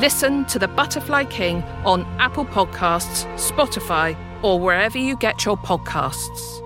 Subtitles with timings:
[0.00, 6.62] Listen to The Butterfly King on Apple Podcasts, Spotify, or wherever you get your podcasts.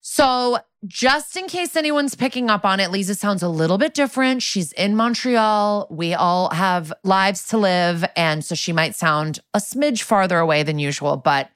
[0.00, 4.40] So, just in case anyone's picking up on it, Liza sounds a little bit different.
[4.40, 5.88] She's in Montreal.
[5.90, 8.04] We all have lives to live.
[8.14, 11.50] And so she might sound a smidge farther away than usual, but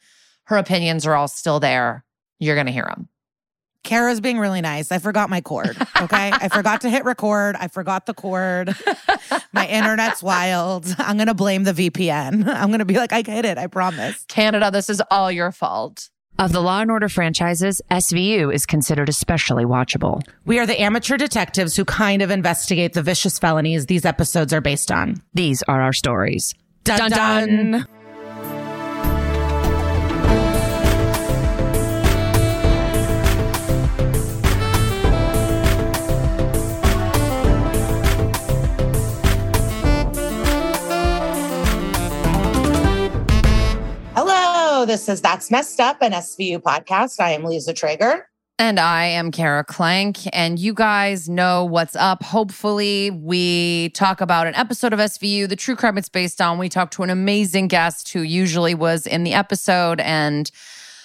[0.46, 2.04] her opinions are all still there.
[2.40, 3.08] You're going to hear them.
[3.84, 4.90] Kara's being really nice.
[4.90, 5.76] I forgot my cord.
[6.00, 6.30] Okay.
[6.32, 7.54] I forgot to hit record.
[7.56, 8.74] I forgot the cord.
[9.52, 10.86] My internet's wild.
[10.98, 12.46] I'm going to blame the VPN.
[12.48, 13.58] I'm going to be like, I hit it.
[13.58, 14.24] I promise.
[14.26, 16.10] Canada, this is all your fault.
[16.36, 20.20] Of the Law and Order franchises, SVU is considered especially watchable.
[20.44, 24.60] We are the amateur detectives who kind of investigate the vicious felonies these episodes are
[24.60, 25.22] based on.
[25.34, 26.54] These are our stories.
[26.82, 27.86] Dun dun.
[44.84, 47.18] Hello, this is That's Messed Up, an SVU podcast.
[47.18, 48.24] I am Liza Treyger.
[48.58, 52.22] And I am Kara Klenk, and you guys know what's up.
[52.22, 56.58] Hopefully, we talk about an episode of SVU, the true crime it's based on.
[56.58, 60.50] We talk to an amazing guest who usually was in the episode, and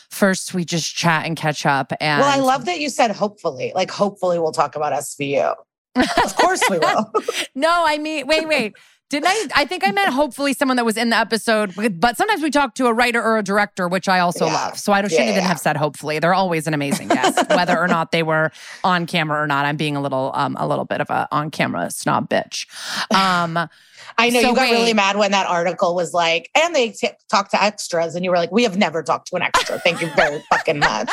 [0.09, 1.93] first we just chat and catch up.
[2.01, 3.71] And Well, I love that you said hopefully.
[3.73, 5.55] Like, hopefully, we'll talk about SVU.
[5.95, 7.13] of course, we will.
[7.55, 8.73] no, I mean, wait, wait.
[9.09, 9.47] Didn't I?
[9.55, 12.75] I think I meant hopefully someone that was in the episode, but sometimes we talk
[12.75, 14.53] to a writer or a director, which I also Yeah.
[14.53, 14.77] love.
[14.77, 15.47] So I shouldn't Yeah, even yeah.
[15.47, 16.19] have said hopefully.
[16.19, 18.51] They're always an amazing guest, whether or not they were
[18.83, 19.65] on camera or not.
[19.65, 22.67] I'm being a little, um, a little bit of a on camera snob bitch.
[23.13, 23.57] Um,
[24.17, 24.71] I know So you got wait.
[24.73, 28.31] really mad when that article was like, and they t- talk to extras, and you
[28.31, 29.79] were like, we have never talked to an extra.
[29.79, 31.09] Thank you very fucking much.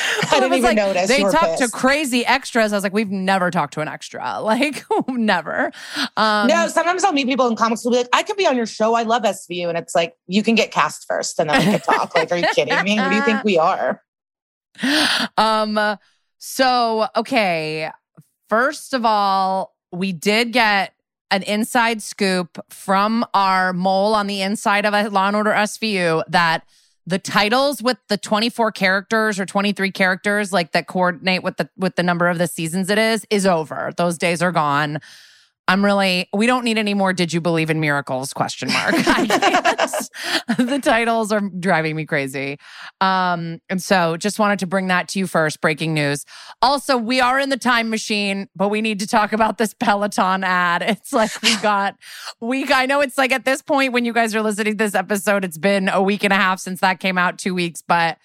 [0.31, 1.07] I didn't was even like, notice.
[1.07, 2.73] They talked to crazy extras.
[2.73, 4.40] I was like, we've never talked to an extra.
[4.46, 5.72] Like, never.
[6.18, 8.56] Um, no, sometimes I'll meet people in comics who'll be like, I could be on
[8.56, 8.94] your show.
[8.94, 9.68] I love SVU.
[9.69, 12.13] And it's like, you can get cast first and then we can talk.
[12.16, 12.97] like, are you kidding me?
[12.97, 14.01] Who do you think we are?
[15.38, 15.97] um
[16.38, 17.90] so okay
[18.50, 20.94] first of all we did get
[21.31, 26.24] an inside scoop from our mole on the inside of a law and order svu
[26.28, 26.63] that
[27.08, 31.96] the titles with the 24 characters or 23 characters like that coordinate with the with
[31.96, 33.92] the number of the seasons it is is over.
[33.96, 35.00] Those days are gone
[35.68, 38.96] I'm really, we don't need any more did you believe in miracles question mark.
[40.58, 42.58] The titles are driving me crazy.
[43.02, 46.24] Um, and so just wanted to bring that to you first, breaking news.
[46.62, 50.44] Also, we are in the time machine, but we need to talk about this Peloton
[50.44, 50.84] ad.
[50.96, 51.96] It's like we got
[52.42, 54.96] we I know it's like at this point when you guys are listening to this
[54.96, 58.18] episode, it's been a week and a half since that came out, two weeks, but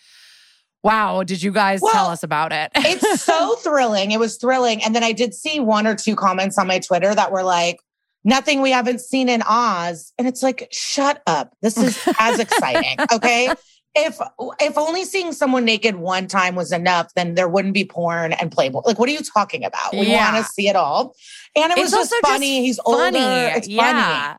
[0.82, 2.70] wow, did you guys Well, tell us about it?
[2.76, 4.12] It's so thrilling.
[4.12, 4.82] It was thrilling.
[4.82, 7.78] And then I did see one or two comments on my Twitter that were like,
[8.24, 10.12] nothing we haven't seen in Oz.
[10.18, 11.52] And it's like, shut up.
[11.62, 12.96] This is as exciting.
[13.12, 13.52] Okay.
[13.92, 14.18] If
[14.60, 18.52] if only seeing someone naked one time was enough, then there wouldn't be porn and
[18.52, 18.82] Playboy.
[18.84, 19.92] Like, what are you talking about?
[19.92, 20.32] We Yeah.
[20.32, 21.16] want to see it all.
[21.56, 22.62] And it was just also just funny.
[22.64, 23.08] He's older.
[23.16, 24.36] It's funny.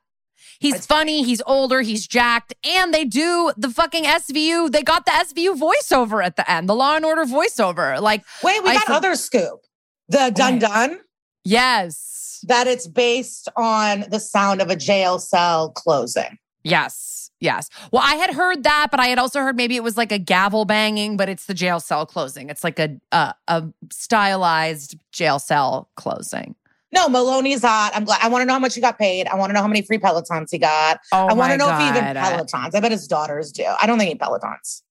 [0.61, 4.71] He's funny, he's older, he's jacked, and they do the fucking SVU.
[4.71, 7.99] They got the SVU voiceover at the end, the Law and Order voiceover.
[7.99, 9.61] Like, Wait, we I got for- other scoop.
[10.07, 10.99] The Dun Dun.
[11.43, 16.37] yes, That it's based on the sound of a jail cell closing.
[16.63, 17.69] yes, yes.
[17.91, 20.19] Well, I had heard that, but I had also heard maybe it was like a
[20.19, 22.49] gavel banging, but it's the jail cell closing.
[22.49, 26.55] It's like a a, a stylized jail cell closing.
[26.93, 27.91] No, Maloney's hot.
[27.93, 28.19] I'm glad.
[28.21, 29.27] I want to know how much he got paid.
[29.27, 30.99] I want to know how many free Pelotons he got.
[31.13, 32.75] Oh I want to know if he even Pelotons.
[32.75, 33.65] I bet his daughters do.
[33.81, 34.81] I don't think he Pelotons.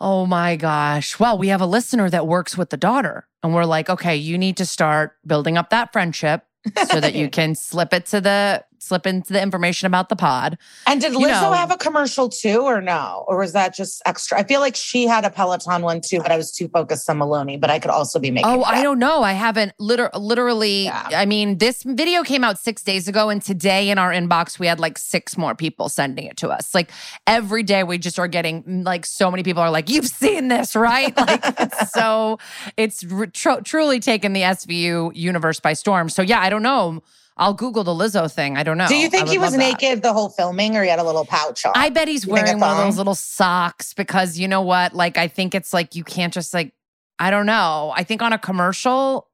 [0.00, 1.18] Oh my gosh.
[1.18, 4.36] Well, we have a listener that works with the daughter, and we're like, okay, you
[4.36, 6.44] need to start building up that friendship
[6.88, 10.58] so that you can slip it to the slip into the information about the pod.
[10.86, 13.24] And did You know- have a commercial too, or no?
[13.28, 14.38] Or was that just extra?
[14.38, 17.18] I feel like she had a Peloton one too, but I was too focused on
[17.18, 17.56] Maloney.
[17.56, 18.50] But I could also be making.
[18.50, 19.22] Oh, I don't know.
[19.22, 20.84] I haven't liter- literally.
[20.84, 21.08] Yeah.
[21.14, 24.66] I mean, this video came out six days ago, and today in our inbox, we
[24.66, 26.74] had like six more people sending it to us.
[26.74, 26.90] Like
[27.26, 30.48] every day, we just are getting mm, like so many people are like, You've seen
[30.48, 31.14] this, right?
[31.26, 32.38] Like, it's so
[32.76, 36.08] it's r- tr- truly taken the SVU universe by storm.
[36.08, 37.02] So, yeah, I don't know.
[37.38, 38.56] I'll Google the Lizzo thing.
[38.56, 38.88] I don't know.
[38.88, 41.66] Do you think he was naked the whole filming or he had a little pouch
[41.66, 41.72] on?
[41.74, 44.94] I bet he's You wearing one of those little socks because you know what?
[44.94, 46.72] Like, I think it's like you can't just like,
[47.18, 47.92] I don't know.
[47.94, 49.28] I think on a commercial,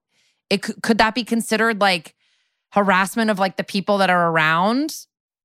[0.51, 2.17] it could, could that be considered like
[2.73, 4.95] harassment of like the people that are around?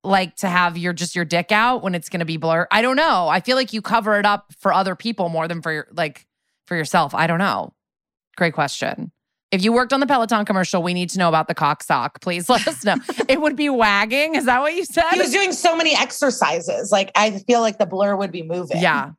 [0.04, 2.68] Like to have your just your dick out when it's going to be blurred.
[2.70, 3.28] I don't know.
[3.28, 6.26] I feel like you cover it up for other people more than for your like
[6.66, 7.14] for yourself.
[7.14, 7.74] I don't know.
[8.36, 9.10] Great question.
[9.50, 12.20] If you worked on the Peloton commercial, we need to know about the cock sock.
[12.20, 12.96] Please let us know.
[13.28, 14.34] it would be wagging.
[14.34, 15.10] Is that what you said?
[15.12, 16.92] he was doing so many exercises.
[16.92, 18.80] Like I feel like the blur would be moving.
[18.80, 19.12] yeah.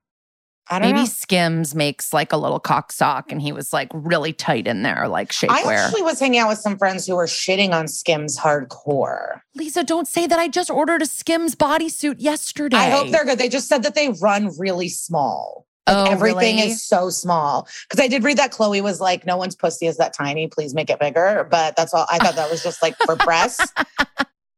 [0.71, 1.05] I don't Maybe know.
[1.05, 5.07] Skims makes like a little cock sock and he was like really tight in there,
[5.07, 5.65] like shapewear.
[5.65, 9.41] I actually was hanging out with some friends who were shitting on Skims hardcore.
[9.55, 10.37] Liza, don't say that.
[10.37, 12.77] I just ordered a Skims bodysuit yesterday.
[12.77, 13.39] I hope they're good.
[13.39, 15.65] They just said that they run really small.
[15.89, 16.69] Like Oh, everything really?
[16.71, 17.67] is so small.
[17.89, 20.47] Because I did read that Chloe was like, no one's pussy is that tiny.
[20.47, 21.47] Please make it bigger.
[21.49, 22.05] But that's all.
[22.09, 23.73] I thought that was just like for press.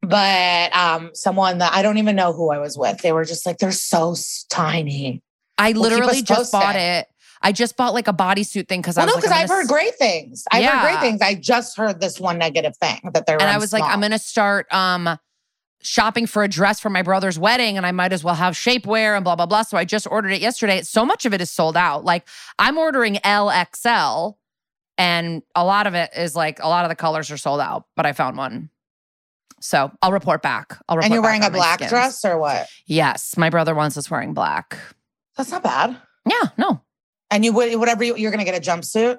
[0.04, 3.46] But um, someone that I don't even know who I was with, they were just
[3.46, 4.16] like, they're so
[4.50, 5.22] tiny.
[5.60, 7.08] I Well, literally just bought it.
[7.44, 9.44] I just bought like a bodysuit thing because Well, I no, was because like, I'm
[9.44, 10.44] I've heard great things.
[10.52, 11.22] I've heard great things.
[11.22, 14.18] I just heard this one negative thing that they're and I was like, I'm gonna
[14.20, 15.18] start um
[15.84, 19.16] shopping for a dress for my brother's wedding and I might as well have shapewear
[19.16, 19.64] and blah blah blah.
[19.64, 20.82] So I just ordered it yesterday.
[20.84, 22.04] So much of it is sold out.
[22.06, 22.28] Like
[22.60, 24.36] I'm ordering LXL
[24.98, 27.86] and a lot of it is like a lot of the colors are sold out,
[27.96, 28.70] but I found one.
[29.60, 30.78] So I'll report back.
[30.90, 31.92] I'll report And you're wearing a black skins.
[31.92, 32.68] dress or what?
[32.88, 34.78] Yes, my brother wants us wearing black.
[35.38, 35.98] That's not bad.
[36.28, 36.82] Yeah, no.
[37.30, 39.18] And you would whatever you, you're gonna get a jumpsuit.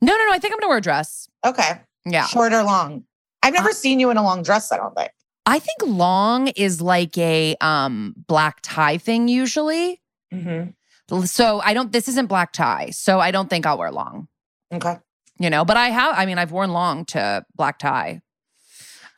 [0.00, 0.32] No, no, no.
[0.32, 1.28] I think I'm gonna wear a dress.
[1.44, 1.80] Okay.
[2.04, 2.26] Yeah.
[2.26, 3.04] Short or long?
[3.42, 5.10] I've never Uh, seen you in a long dress, I don't think.
[5.44, 10.00] I think long is like a um black tie thing usually.
[10.32, 11.24] Mm-hmm.
[11.24, 12.90] So I don't this isn't black tie.
[12.90, 14.28] So I don't think I'll wear long.
[14.72, 14.96] Okay.
[15.38, 18.22] You know, but I have I mean I've worn long to black tie.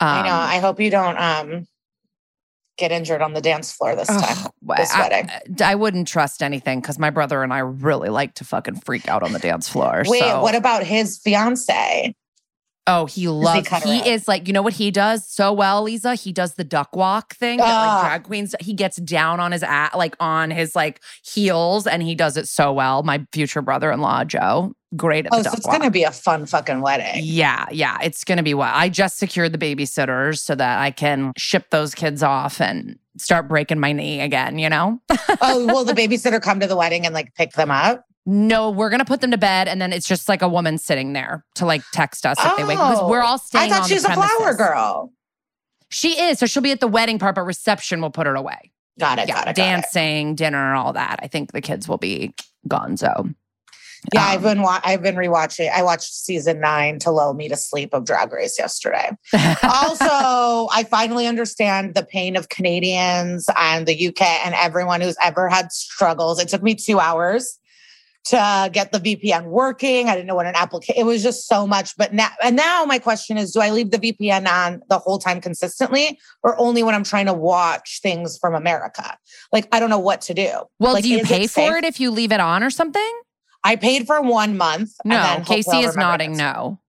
[0.01, 0.35] I know.
[0.35, 1.67] Um, I hope you don't um
[2.77, 4.51] get injured on the dance floor this time.
[4.77, 5.31] this I, wedding.
[5.31, 9.09] I, I wouldn't trust anything because my brother and I really like to fucking freak
[9.09, 10.03] out on the dance floor.
[10.07, 10.43] Wait, so.
[10.43, 12.15] what about his fiance?
[12.87, 13.67] Oh, he loves.
[13.83, 16.17] He is like, you know what he does so well, Liza.
[16.17, 17.95] He does the duck walk thing that Ah.
[17.97, 18.55] like drag queens.
[18.61, 22.47] He gets down on his at like on his like heels, and he does it
[22.47, 23.03] so well.
[23.03, 25.79] My future brother-in-law Joe, great at Oh, the so it's walk.
[25.79, 27.23] gonna be a fun fucking wedding.
[27.25, 31.33] yeah, yeah, it's gonna be what I just secured the babysitters so that I can
[31.39, 34.59] ship those kids off and start breaking my knee again.
[34.59, 35.01] You know.
[35.41, 38.05] oh, will the babysitter come to the wedding and like pick them up?
[38.27, 41.13] No, we're gonna put them to bed, and then it's just like a woman sitting
[41.13, 43.89] there to like text us if they wake because Oh, we're all I thought on
[43.89, 45.13] she was the a flower girl.
[45.91, 48.73] She is, so she'll be at the wedding part, but reception will put her away.
[48.99, 49.29] Got it.
[49.29, 49.45] yeah, got it.
[49.45, 49.57] got it.
[49.57, 51.21] dancing, dinner, all that.
[51.23, 52.33] I think the kids will be
[52.69, 53.35] gonzo.
[54.13, 55.71] Yeah, I've Um, been wa- I've been rewatching.
[55.71, 59.11] I watched season nine to lull me to sleep of Drag Race yesterday.
[59.63, 65.49] also, I finally understand the pain of Canadians and the UK and everyone who's ever
[65.49, 66.41] had struggles.
[66.41, 67.59] It took me two hours
[68.27, 70.09] to get the VPN working.
[70.09, 71.01] I didn't know what an application.
[71.01, 71.97] It was just so much.
[71.97, 75.19] But now, and now my question is: Do I leave the VPN on the whole
[75.19, 79.17] time consistently, or only when I'm trying to watch things from America?
[79.53, 80.51] Like I don't know what to do.
[80.79, 83.21] well, Like, do you pay it for it if you leave it on or something?
[83.63, 84.93] I paid for one month.
[85.05, 86.39] and No, then Casey is nodding this.
[86.39, 86.81] no.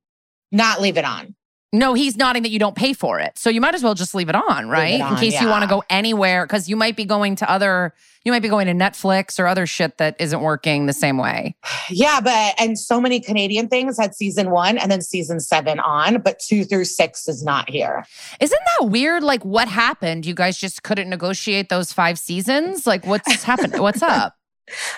[0.52, 1.36] Not leave it on.
[1.74, 3.38] No, he's nodding that you don't pay for it.
[3.38, 4.94] So you might as well just leave it on, right?
[4.94, 7.94] In on, case you want to go anywhere, because you might be going to other,
[8.24, 11.56] you might be going to Netflix or other shit that isn't working the same way.
[11.90, 16.20] Yeah, but and so many Canadian things had season one and then season seven on,
[16.22, 18.06] but two through six is not here.
[18.40, 19.22] Isn't that weird?
[19.24, 20.26] Like, what happened?
[20.26, 22.88] You guys just couldn't negotiate those five seasons?
[22.88, 23.80] Like, what's happened?
[23.80, 24.34] What's up?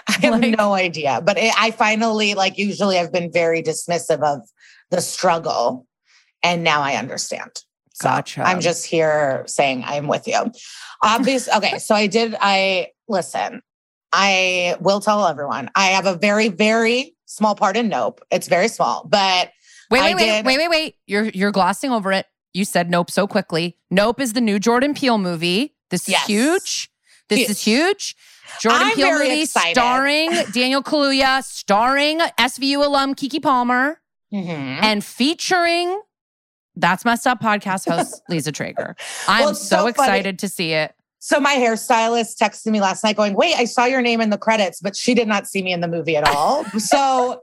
[0.08, 1.22] I have Like- no idea.
[1.24, 4.48] But it, I finally, like, usually I've been very dismissive of
[4.92, 5.86] the struggle.
[6.44, 7.64] And now I understand.
[7.94, 8.42] So Gotcha.
[8.44, 10.52] I'm just here saying I'm with you.
[11.04, 11.50] Obvious.
[11.56, 11.80] okay.
[11.80, 13.62] So I did, I listen,
[14.14, 18.22] I will tell everyone I have a very, very small part in Nope.
[18.32, 19.52] It's very small, but
[19.90, 20.96] Wait, wait, wait, did- wait, wait, wait.
[21.08, 22.26] You're you're glossing over it.
[22.54, 23.78] You said Nope so quickly.
[23.90, 25.76] Nope is the new Jordan Peele movie.
[25.90, 26.28] This is Yes.
[26.28, 26.90] huge.
[27.30, 28.16] This is huge.
[28.62, 29.76] Jordan I'm Peele very movie excited.
[29.76, 34.00] starring Daniel Kaluuya, starring SVU alum Keke Palmer,
[34.34, 34.80] Mhm.
[34.84, 36.02] and featuring
[36.78, 38.96] That's Messed Up podcast host Liza Treyger.
[39.28, 40.94] I'm Well, so, so excited to see it.
[41.20, 44.38] So my hairstylist texted me last night going, wait, I saw your name in the
[44.38, 46.64] credits, but she did not see me in the movie at all.
[46.78, 47.42] so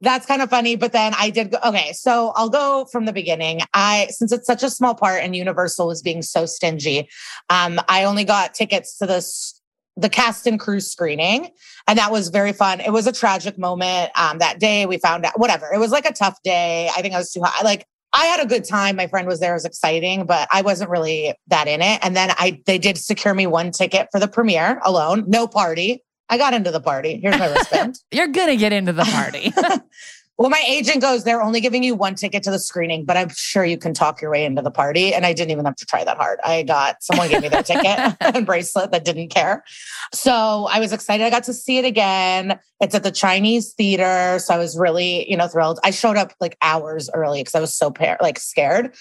[0.00, 0.76] that's kind of funny.
[0.76, 3.62] But then I did go, okay, so I'll go from the beginning.
[3.74, 7.08] I, since it's such a small part and Universal is being so stingy,
[7.50, 9.60] um, I only got tickets to this,
[9.96, 11.50] the cast and crew screening.
[11.88, 12.80] And that was very fun.
[12.80, 14.12] It was a tragic moment.
[14.14, 15.72] Um, that day we found out, whatever.
[15.72, 16.88] It was like a tough day.
[16.96, 17.64] I think I was too high.
[17.64, 18.96] Like, I had a good time.
[18.96, 19.52] My friend was there.
[19.52, 22.00] It was exciting, but I wasn't really that in it.
[22.02, 26.02] And then I they did secure me one ticket for the premiere alone, no party.
[26.30, 27.20] I got into the party.
[27.20, 28.00] Here's my wristband.
[28.10, 29.52] You're gonna get into the party.
[30.38, 33.30] well, my agent goes, they're only giving you one ticket to the screening, but I'm
[33.30, 35.14] sure you can talk your way into the party.
[35.14, 36.40] And I didn't even have to try that hard.
[36.44, 39.64] I got someone gave me their ticket and bracelet that didn't care.
[40.12, 41.24] So I was excited.
[41.24, 42.58] I got to see it again.
[42.80, 44.38] It's at the Chinese theater.
[44.38, 45.80] So I was really, you know, thrilled.
[45.82, 48.94] I showed up like hours early because I was so par- like scared.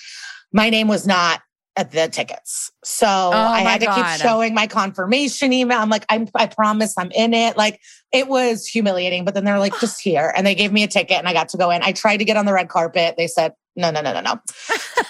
[0.54, 1.42] My name was not
[1.78, 2.72] at the tickets.
[2.84, 3.96] So Oh I had to God.
[3.96, 5.80] keep showing my confirmation email.
[5.80, 7.58] I'm like, I'm, I promise I'm in it.
[7.58, 10.34] Like it was humiliating, but then they're like, just here.
[10.36, 11.84] And they gave me a ticket and I got to go in.
[11.84, 13.16] I tried to get on the red carpet.
[13.18, 14.40] They said, no, no, no, no, no.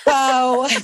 [0.06, 0.68] so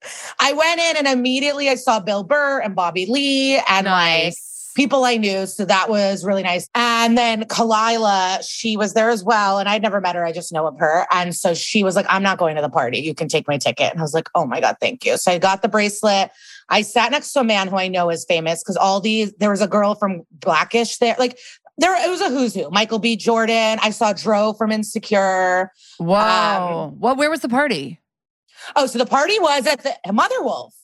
[0.40, 4.57] I went in and immediately I saw Bill Burr and Bobby Lee and like nice.
[4.78, 5.44] People I knew.
[5.46, 6.68] So that was really nice.
[6.72, 9.58] And then Kalila, she was there as well.
[9.58, 10.24] And I'd never met her.
[10.24, 11.04] I just know of her.
[11.10, 13.00] And so she was like, I'm not going to the party.
[13.00, 13.90] You can take my ticket.
[13.90, 15.16] And I was like, oh my God, thank you.
[15.16, 16.30] So I got the bracelet.
[16.68, 19.50] I sat next to a man who I know is famous because all these, there
[19.50, 21.16] was a girl from Blackish there.
[21.18, 21.40] Like,
[21.78, 22.70] there, it was a who's who.
[22.70, 23.16] Michael B.
[23.16, 23.80] Jordan.
[23.82, 25.72] I saw Dro from Insecure.
[25.98, 26.14] Whoa.
[26.92, 28.00] Um, well, where was the party?
[28.76, 30.74] Oh, so the party was at the Mother Wolf.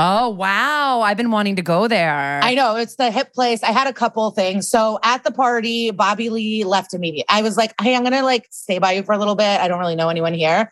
[0.00, 1.00] Oh wow.
[1.00, 2.40] I've been wanting to go there.
[2.40, 3.64] I know it's the hip place.
[3.64, 4.70] I had a couple things.
[4.70, 7.24] So at the party, Bobby Lee left immediately.
[7.28, 9.60] I was like, "Hey, I'm gonna like stay by you for a little bit.
[9.60, 10.70] I don't really know anyone here."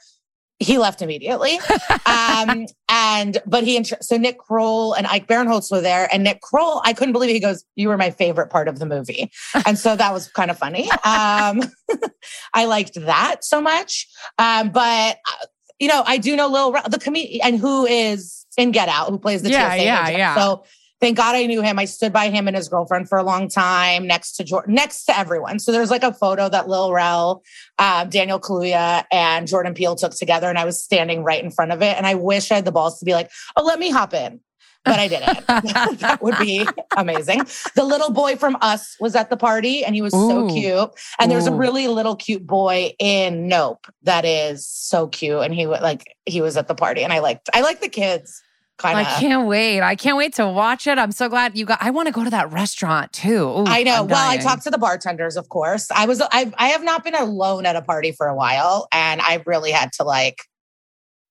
[0.61, 1.59] He left immediately.
[2.07, 6.81] um, and but he so Nick Kroll and Ike Barinholtz were there, and Nick Kroll,
[6.85, 7.35] I couldn't believe it.
[7.35, 9.33] He goes, "You were my favorite part of the movie,"
[9.67, 10.89] and so that was kind of funny.
[11.05, 11.65] Um,
[12.55, 14.07] I liked that so much.
[14.39, 15.47] Um, but uh,
[15.81, 19.19] you know, I do know Lil the comedian, and who is in Get Out, who
[19.19, 20.19] plays the Yeah, TSA yeah, agent.
[20.19, 20.35] yeah.
[20.37, 20.65] So
[21.01, 21.79] thank God I knew him.
[21.79, 25.05] I stood by him and his girlfriend for a long time, next to Jordan, next
[25.07, 25.59] to everyone.
[25.59, 27.43] So there's like a photo that Lil Rel,
[27.79, 31.73] um, Daniel Kaluuya, and Jordan Peele took together, and I was standing right in front
[31.73, 31.97] of it.
[31.97, 34.41] And I wish I had the balls to be like, "Oh, let me hop in."
[34.85, 35.47] But I didn't.
[35.99, 36.65] that would be
[36.97, 37.41] amazing.
[37.75, 40.91] The little boy from Us was at the party and he was so cute.
[41.19, 45.41] And there's a really little cute boy in Nope that is so cute.
[45.41, 47.89] And he would like he was at the party and I liked I like the
[47.89, 48.41] kids
[48.79, 49.81] kind I can't wait.
[49.81, 50.99] I can't wait to watch it.
[50.99, 53.49] I'm so glad you got I want to go to that restaurant too.
[53.49, 54.05] Ooh, I know.
[54.05, 55.91] Well, I talked to the bartenders, of course.
[55.91, 59.21] I was I I have not been alone at a party for a while and
[59.21, 60.43] I really had to like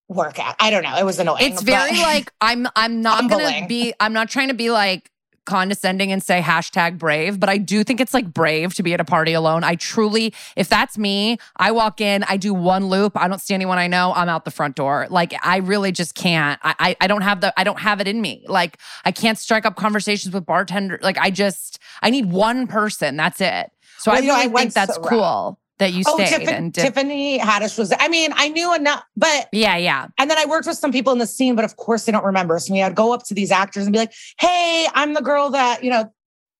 [0.08, 0.56] work out.
[0.60, 0.98] I don't know.
[0.98, 1.52] It was annoying.
[1.52, 5.10] It's very like I'm I'm not gonna be I'm not trying to be like
[5.46, 9.00] condescending and say hashtag brave, but I do think it's like brave to be at
[9.00, 9.64] a party alone.
[9.64, 13.54] I truly, if that's me, I walk in, I do one loop, I don't see
[13.54, 15.08] anyone I know, I'm out the front door.
[15.10, 16.60] Like I really just can't.
[16.64, 18.44] I I, I don't have the I don't have it in me.
[18.48, 21.00] Like I can't strike up conversations with bartender.
[21.02, 23.16] Like I just I need one person.
[23.16, 23.72] That's it.
[24.00, 26.30] So Well, I you know, really I think that's so- cool that you Oh, stayed
[26.30, 26.82] Tiffany, and did.
[26.82, 27.94] Tiffany Haddish was.
[28.00, 30.08] I mean, I knew enough, but yeah, yeah.
[30.18, 32.24] and then I worked with some people in the scene, but of course they don't
[32.26, 32.58] remember.
[32.60, 35.22] So we had to go up to these actors and be like, "Hey, I'm the
[35.22, 36.12] girl that you know."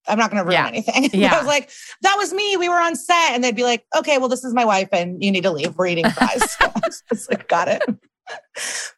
[0.08, 0.68] I'm not going to ruin Yeah.
[0.68, 1.10] anything.
[1.20, 1.34] Yeah.
[1.34, 1.72] I was like,
[2.04, 2.58] "That was me.
[2.58, 5.24] We were on set," and they'd be like, "Okay, well, this is my wife, and
[5.24, 5.76] you need to leave.
[5.76, 6.58] We're eating fries."
[7.12, 7.82] it's like, got it.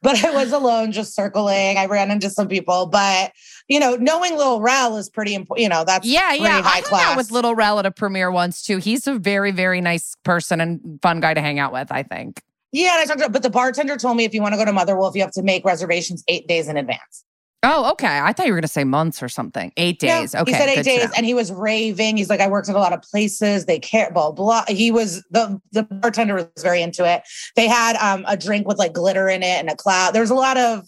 [0.01, 1.77] but I was alone, just circling.
[1.77, 3.31] I ran into some people, but
[3.67, 5.63] you know, knowing Lil Rel is pretty important.
[5.63, 6.57] You know, that's Yeah, pretty yeah.
[6.57, 7.12] I hung class.
[7.12, 8.77] out with Little Rel at a premiere once too.
[8.77, 11.91] He's a very, very nice person and fun guy to hang out with.
[11.91, 12.41] I think.
[12.71, 14.65] Yeah, and I talked about, but the bartender told me if you want to go
[14.65, 17.24] to Mother Wolf, you have to make reservations eight days in advance.
[17.63, 18.19] Oh, okay.
[18.19, 19.71] I thought you were going to say months or something.
[19.77, 20.36] Eight Yeah, days.
[20.36, 22.15] Okay, He said eight days, and he was raving.
[22.17, 23.65] He's like, I worked at a lot of places.
[23.65, 24.63] They care, blah blah.
[24.67, 27.24] He was the the bartender was very into it.
[27.55, 30.12] They had um a drink with like glitter in it and a cloud.
[30.13, 30.88] There was a lot of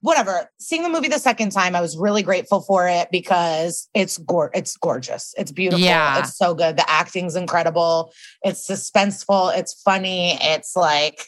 [0.00, 0.48] whatever.
[0.58, 4.18] Seeing the movie the second time, I was really grateful for it because it's
[4.54, 5.34] it's gorgeous.
[5.36, 5.84] It's beautiful.
[5.84, 6.20] Yeah.
[6.20, 6.76] It's so good.
[6.76, 8.12] The acting's incredible.
[8.42, 9.56] It's suspenseful.
[9.56, 10.38] It's funny.
[10.40, 11.20] It's like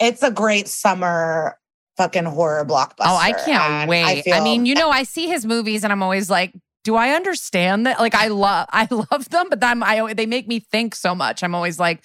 [0.00, 1.58] it's a great summer
[1.96, 3.00] fucking horror blockbuster.
[3.00, 4.04] Oh, I can't wait.
[4.04, 6.52] I, feel- mean, you know, I see his movies and I'm always like,
[6.84, 8.00] do I understand that?
[8.00, 11.42] Like, I love, I love them, but then I, they make me think so much.
[11.42, 12.02] I'm always like,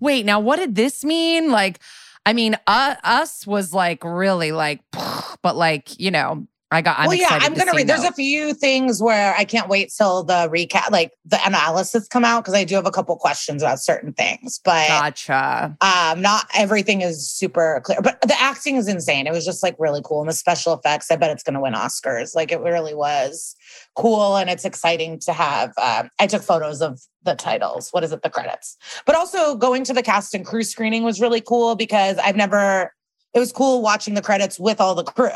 [0.00, 1.50] wait, now what did this mean?
[1.50, 1.80] Like,
[2.28, 4.82] I mean, uh, us was like really like,
[5.42, 6.98] but like, you know, I got.
[6.98, 7.86] I'm well, yeah, I'm gonna read.
[7.86, 12.26] There's a few things where I can't wait till the recap, like the analysis, come
[12.26, 15.74] out because I do have a couple questions about certain things, but Gotcha.
[15.80, 18.02] um, not everything is super clear.
[18.02, 19.26] But the acting is insane.
[19.26, 21.10] It was just like really cool, and the special effects.
[21.10, 22.36] I bet it's gonna win Oscars.
[22.36, 23.56] Like it really was
[23.96, 25.72] cool, and it's exciting to have.
[25.80, 27.88] Um, I took photos of the titles.
[27.90, 28.22] What is it?
[28.22, 28.76] The credits.
[29.06, 32.92] But also going to the cast and crew screening was really cool because I've never.
[33.34, 35.28] It was cool watching the credits with all the crew.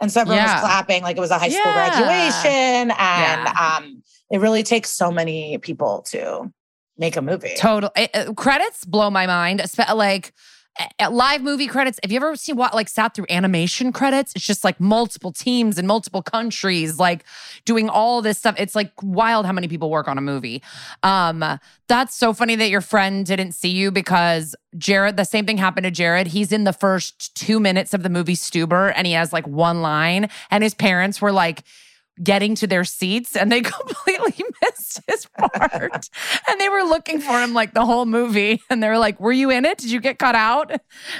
[0.00, 0.54] And so everyone Yeah.
[0.54, 1.90] was clapping like it was a high school Yeah.
[1.90, 2.90] graduation.
[2.98, 3.76] And Yeah.
[3.78, 6.50] um, it really takes so many people to
[6.98, 7.54] make a movie.
[7.56, 9.62] Total it- uh, credits blow my mind.
[9.94, 10.32] Like
[11.10, 11.98] live movie credits.
[12.02, 14.32] Have you ever seen what like sat through animation credits?
[14.34, 17.24] It's just like multiple teams in multiple countries, like
[17.64, 18.54] doing all this stuff.
[18.58, 20.62] It's like wild how many people work on a movie.
[21.02, 21.44] Um,
[21.88, 25.84] that's so funny that your friend didn't see you because Jared, the same thing happened
[25.84, 26.28] to Jared.
[26.28, 29.82] He's in the first two minutes of the movie Stuber and he has like one
[29.82, 31.62] line, and his parents were like,
[32.22, 36.08] getting to their seats and they completely missed his part.
[36.48, 38.62] and they were looking for him like the whole movie.
[38.70, 39.78] And they were like, Were you in it?
[39.78, 40.72] Did you get cut out?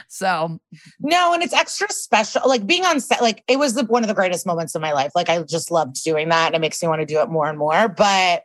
[0.08, 0.58] So,
[1.00, 2.42] no, and it's extra special.
[2.46, 4.92] Like being on set, like it was the, one of the greatest moments of my
[4.92, 5.12] life.
[5.14, 6.46] Like I just loved doing that.
[6.46, 7.88] And it makes me want to do it more and more.
[7.88, 8.44] But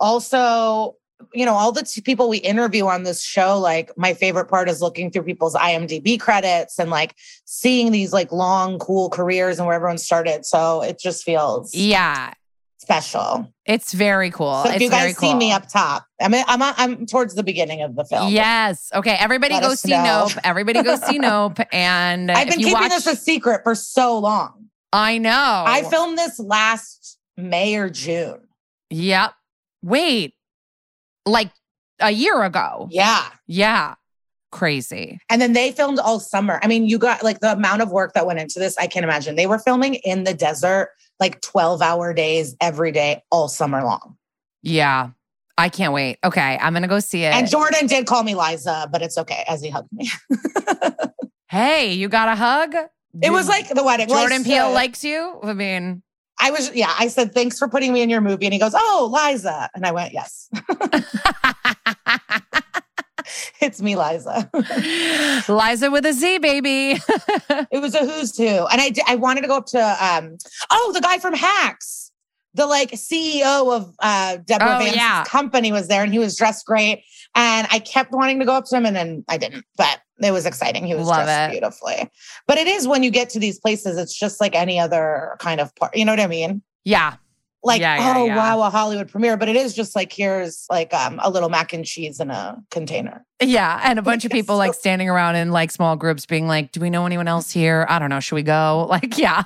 [0.00, 0.96] also,
[1.34, 4.80] you know, all the people we interview on this show, like my favorite part is
[4.80, 9.76] looking through people's IMDb credits and like seeing these like long, cool careers and where
[9.76, 10.46] everyone started.
[10.46, 12.32] So it just feels yeah
[12.88, 13.52] special.
[13.66, 14.62] It's very cool.
[14.62, 15.30] So if it's you guys cool.
[15.30, 18.32] see me up top, I mean, I'm I'm towards the beginning of the film.
[18.32, 18.90] Yes.
[18.94, 19.16] Okay.
[19.18, 20.26] Everybody Let go see know.
[20.28, 20.38] Nope.
[20.42, 21.58] Everybody go see Nope.
[21.72, 24.68] And I've been keeping watch, this a secret for so long.
[24.92, 25.64] I know.
[25.66, 28.40] I filmed this last May or June.
[28.90, 29.34] Yep.
[29.82, 30.34] Wait.
[31.28, 31.50] Like
[32.00, 32.88] a year ago.
[32.90, 33.28] Yeah.
[33.46, 33.94] Yeah.
[34.50, 35.20] Crazy.
[35.28, 36.58] And then they filmed all summer.
[36.62, 39.04] I mean, you got like the amount of work that went into this, I can't
[39.04, 39.36] imagine.
[39.36, 44.16] They were filming in the desert, like 12 hour days every day, all summer long.
[44.62, 45.10] Yeah.
[45.58, 46.18] I can't wait.
[46.24, 46.58] Okay.
[46.60, 47.34] I'm going to go see it.
[47.34, 50.08] And Jordan did call me Liza, but it's okay as he hugged me.
[51.50, 52.74] hey, you got a hug?
[53.20, 54.08] it was like the wedding.
[54.08, 55.40] Jordan Peele likes you.
[55.42, 56.02] I mean,
[56.40, 58.46] I was, yeah, I said, thanks for putting me in your movie.
[58.46, 59.70] And he goes, oh, Liza.
[59.74, 60.48] And I went, yes,
[63.60, 64.48] it's me, Liza.
[65.48, 66.98] Liza with a Z, baby.
[67.70, 68.44] it was a who's who.
[68.44, 70.36] And I, I wanted to go up to, um,
[70.70, 72.10] oh, the guy from Hacks.
[72.54, 75.22] The like CEO of uh, Deborah Oh, Vance's yeah.
[75.24, 77.04] company was there, and he was dressed great.
[77.36, 79.64] And I kept wanting to go up to him, and then I didn't.
[79.76, 80.84] But it was exciting.
[80.86, 81.52] He was Love dressed it.
[81.52, 82.10] beautifully.
[82.46, 85.60] But it is when you get to these places, it's just like any other kind
[85.60, 85.96] of part.
[85.96, 86.62] You know what I mean?
[86.84, 87.14] yeah.
[87.60, 88.36] Like, Yeah, yeah, oh yeah.
[88.36, 89.36] wow, a Hollywood premiere.
[89.36, 92.56] But it is just like here's like um, a little mac and cheese in a
[92.70, 93.26] container.
[93.42, 93.80] Yeah.
[93.82, 96.78] And a bunch of people like standing around in like small groups being like, do
[96.80, 97.84] we know anyone else here?
[97.88, 98.20] I don't know.
[98.20, 98.86] Should we go?
[98.88, 99.42] Like, yeah.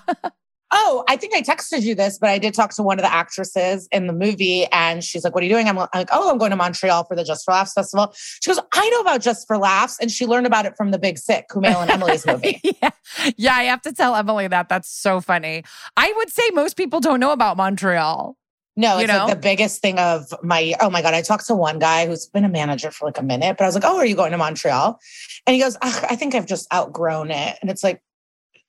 [0.74, 3.12] Oh, I think I texted you this, but I did talk to one of the
[3.12, 6.38] actresses in the movie, and she's like, "What are you doing?" I'm like, "Oh, I'm
[6.38, 9.46] going to Montreal for the Just for Laughs festival." She goes, "I know about Just
[9.46, 12.60] for Laughs," and she learned about it from the Big Sick, Kumail and Emily's movie.
[12.82, 12.90] yeah.
[13.36, 13.54] Yeah.
[13.54, 14.68] I have to tell Emily that.
[14.68, 15.62] That's so funny.
[15.96, 18.36] I would say most people don't know about Montreal.
[18.74, 19.26] No, You it's know?
[19.26, 20.74] like the biggest thing of my.
[20.80, 21.12] Oh my god!
[21.12, 23.66] I talked to one guy who's been a manager for like a minute, but I
[23.68, 24.98] was like, "Oh, are you going to Montreal?"
[25.46, 28.00] And he goes, "I think I've just outgrown it," and it's like,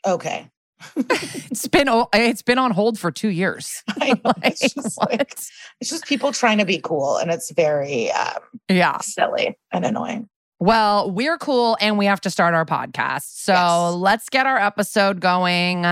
[0.05, 0.49] okay.
[1.51, 3.83] It's been it's been on hold for two years.
[3.89, 4.33] I know.
[4.43, 5.31] It's just like
[5.79, 8.97] it's just people trying to be cool, and it's very um, yeah.
[8.99, 10.29] silly and annoying.
[10.59, 13.23] Well, we're cool and we have to start our podcast.
[13.25, 13.93] So Yes.
[13.95, 15.85] let's get our episode going.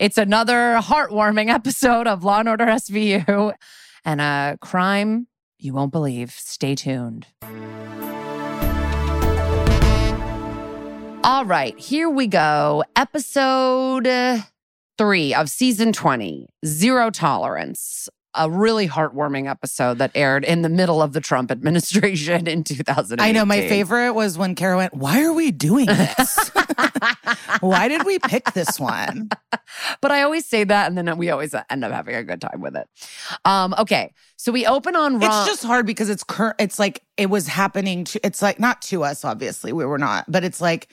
[0.00, 3.52] It's another heartwarming episode of Law and Order SVU
[4.04, 6.30] and a crime you won't believe.
[6.32, 7.26] Stay tuned.
[11.24, 12.84] All right, here we go.
[12.96, 14.38] Episode uh,
[14.96, 18.08] three of season 20 Zero Tolerance.
[18.34, 23.26] A really heartwarming episode that aired in the middle of the Trump administration in 2018.
[23.26, 26.50] I know my favorite was when Kara went, Why are we doing this?
[27.60, 29.30] Why did we pick this one?
[30.00, 32.60] but I always say that, and then we always end up having a good time
[32.60, 32.88] with it.
[33.44, 35.22] Um, okay, so we open on Ron.
[35.24, 38.82] It's just hard because it's cur- it's like it was happening to it's like not
[38.82, 40.88] to us, obviously, we were not, but it's like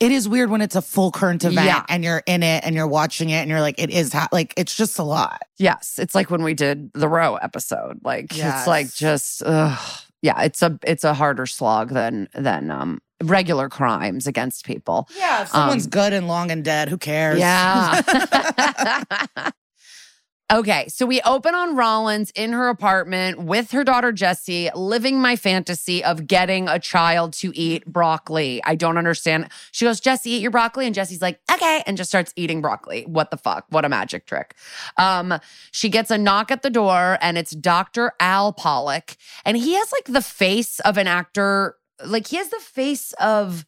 [0.00, 1.84] it is weird when it's a full current event Yeah.
[1.88, 4.54] and you're in it and you're watching it and you're like, it is ha- like
[4.56, 5.40] it's just a lot.
[5.58, 8.00] yes, it's like when we did the Roe episode.
[8.04, 9.78] Like it's like just, ugh.
[10.22, 15.08] yeah, it's a it's a harder slog than than um regular crimes against people.
[15.16, 17.40] Yeah, someone's Um, good and long and dead, who cares?
[17.40, 18.00] Yeah.
[20.50, 25.36] okay, so we open on Rollins in her apartment with her daughter Jessie, living my
[25.36, 28.62] fantasy of getting a child to eat broccoli.
[28.64, 29.48] I don't understand.
[29.72, 30.86] She goes, Jessie, eat your broccoli.
[30.86, 33.04] And Jessie's like, okay, and just starts eating broccoli.
[33.06, 33.66] What the fuck?
[33.68, 34.54] What a magic trick.
[34.96, 35.38] Um,
[35.70, 38.12] she gets a knock at the door, and it's Dr.
[38.18, 39.16] Al Pollock.
[39.44, 43.66] And he has like the face of an actor, like he has the face of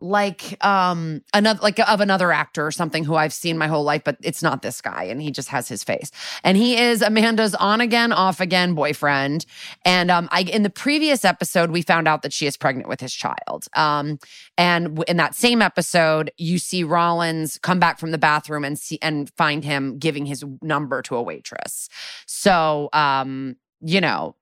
[0.00, 4.02] like um another like of another actor or something who I've seen my whole life
[4.04, 6.10] but it's not this guy and he just has his face.
[6.42, 9.46] And he is Amanda's on again off again boyfriend.
[9.84, 13.00] And um I in the previous episode we found out that she is pregnant with
[13.00, 13.66] his child.
[13.74, 14.18] Um
[14.58, 18.98] and in that same episode you see Rollins come back from the bathroom and see
[19.00, 21.88] and find him giving his number to a waitress.
[22.26, 24.34] So um you know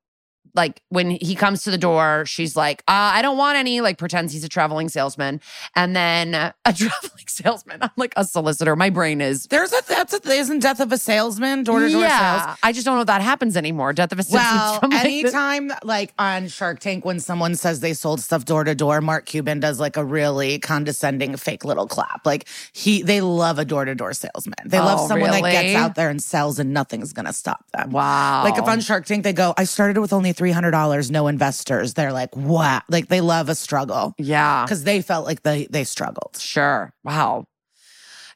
[0.54, 3.98] like when he comes to the door, she's like, uh, I don't want any, like
[3.98, 5.40] pretends he's a traveling salesman.
[5.74, 8.76] And then uh, a traveling salesman, I'm like a solicitor.
[8.76, 9.46] My brain is.
[9.46, 12.58] There's a that's a isn't death of a salesman door to door yeah, sales.
[12.62, 13.92] I just don't know if that happens anymore.
[13.92, 14.54] Death of a salesman.
[14.56, 18.64] Well, from, like, anytime like on Shark Tank when someone says they sold stuff door
[18.64, 22.26] to door, Mark Cuban does like a really condescending fake little clap.
[22.26, 24.54] Like he they love a door to door salesman.
[24.66, 27.92] They love Oh, someone that gets out there and sells and nothing's gonna stop them.
[27.92, 28.42] wow.
[28.44, 31.28] Like if on Shark Tank they go, I started with only three hundred dollars, no
[31.28, 31.94] investors.
[31.94, 32.82] They're like, wow.
[32.88, 34.64] Like they love a struggle yeah.
[34.64, 36.36] because they felt like they they struggled.
[36.38, 36.92] Sure.
[37.04, 37.44] Wow.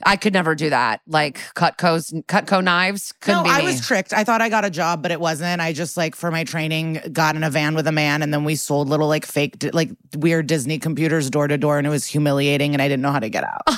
[0.05, 1.01] I could never do that.
[1.07, 4.12] Like Cutco's Cutco knives couldn't no, be I was tricked.
[4.12, 5.61] I thought I got a job, but it wasn't.
[5.61, 8.45] I just like for my training got in a van with a man, and then
[8.45, 12.05] we sold little like fake, like weird Disney computers door to door, and it was
[12.05, 13.62] humiliating, and I didn't know how to get out.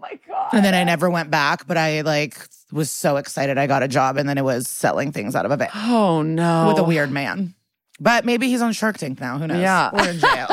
[0.00, 0.50] my god.
[0.52, 2.38] and then I never went back, but I like
[2.72, 5.50] was so excited I got a job, and then it was selling things out of
[5.50, 6.68] a van Oh no.
[6.68, 7.54] with a weird man.
[7.98, 9.38] But maybe he's on Shark Tank now.
[9.38, 9.60] Who knows?
[9.60, 9.90] Yeah.
[9.92, 10.48] or in jail.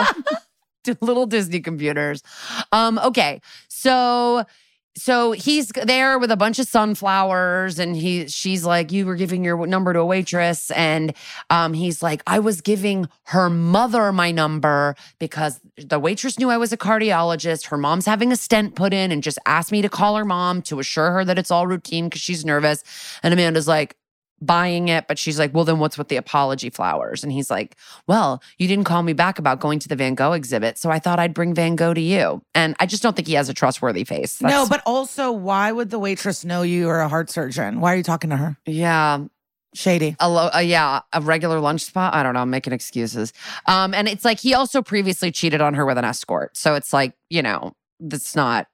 [1.02, 2.24] little Disney computers.
[2.72, 3.42] Um, okay.
[3.68, 4.46] So
[4.98, 9.44] so he's there with a bunch of sunflowers and he she's like you were giving
[9.44, 10.72] your number to a waitress.
[10.72, 11.14] And
[11.50, 16.58] um he's like I was giving her mother my number because the waitress knew I
[16.58, 17.68] was a cardiologist.
[17.68, 20.62] Her mom's having a stent put in and just asked me to call her mom
[20.64, 22.84] to assure her that it's all routine cuz she's nervous.
[23.22, 23.96] And Amanda's like
[24.42, 27.76] buying it but she's like well then what's with the apology flowers and he's like
[28.08, 31.00] well, you didn't call me back about going to the Van Gogh exhibit, so I
[31.00, 32.42] thought I'd bring Van Gogh to you.
[32.56, 34.42] And I just don't think he has a trustworthy face.
[34.42, 37.80] no, but also, why would the waitress know you are a heart surgeon?
[37.82, 38.58] Why are you talking to her?
[38.66, 39.26] yeah,
[39.74, 40.16] Shady.
[40.20, 42.14] a lo- uh, yeah, a regular lunch spot.
[42.14, 43.34] I don't know, I'm making excuses.
[43.66, 46.94] Um, and it's like he also previously cheated on her with an escort, so it's
[46.94, 48.68] like you know, that's not,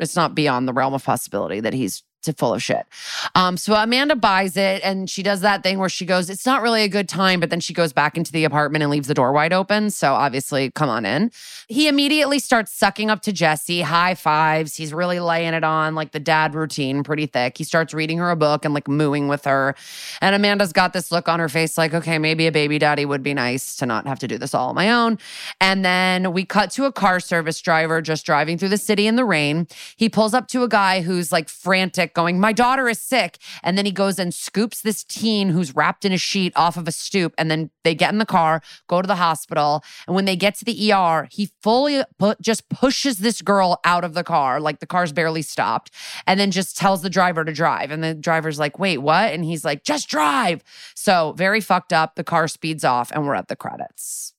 [0.00, 2.86] it's not beyond the realm of possibility that he's to full of shit.
[3.34, 6.62] Um, so Amanda buys it and she does that thing where she goes, It's not
[6.62, 9.14] really a good time, but then she goes back into the apartment and leaves the
[9.14, 9.90] door wide open.
[9.90, 11.30] So obviously, come on in.
[11.68, 14.76] He immediately starts sucking up to Jesse, high fives.
[14.76, 17.58] He's really laying it on like the dad routine, pretty thick.
[17.58, 19.74] He starts reading her a book and like mooing with her.
[20.20, 23.22] And Amanda's got this look on her face like, okay, maybe a baby daddy would
[23.22, 25.18] be nice to not have to do this all on my own.
[25.60, 29.16] And then we cut to a car service driver just driving through the city in
[29.16, 29.66] the rain.
[29.96, 33.38] He pulls up to a guy who's like frantic, going, My daughter is sick.
[33.62, 36.88] And then he goes and scoops this teen who's wrapped in a sheet off of
[36.88, 37.32] a stoop.
[37.38, 39.84] And then they get in the car, go to the hospital.
[40.06, 44.04] And when they get to the ER, he fully put, just pushes this girl out
[44.04, 45.92] of the car, like the car's barely stopped,
[46.26, 47.90] and then just tells the driver to drive.
[47.90, 49.32] And the driver's like, Wait, what?
[49.32, 50.64] And he's like, Just drive.
[50.94, 52.16] So very fucked up.
[52.16, 54.34] The car speeds off, and we're at the credits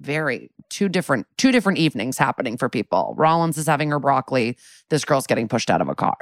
[0.00, 3.14] very two different two different evenings happening for people.
[3.16, 4.56] Rollins is having her broccoli.
[4.90, 6.16] This girl's getting pushed out of a car.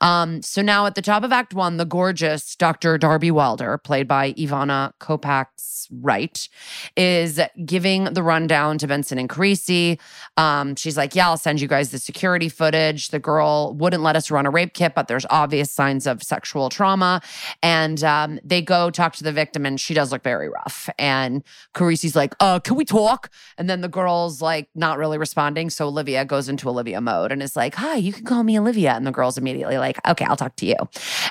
[0.00, 2.98] Um, so now at the top of Act One, the gorgeous Dr.
[2.98, 6.48] Darby Wilder, played by Ivana Kopacz Wright,
[6.96, 9.98] is giving the rundown to Benson and Carisi.
[10.36, 13.08] Um, she's like, "Yeah, I'll send you guys the security footage.
[13.08, 16.68] The girl wouldn't let us run a rape kit, but there's obvious signs of sexual
[16.68, 17.20] trauma."
[17.62, 20.88] And um, they go talk to the victim, and she does look very rough.
[20.98, 21.42] And
[21.74, 25.70] Carisi's like, "Uh, can we talk?" And then the girl's like not really responding.
[25.70, 28.92] So Olivia goes into Olivia mode and is like, Hi, you can call me Olivia.
[28.92, 30.76] And the girl's immediately like, Okay, I'll talk to you.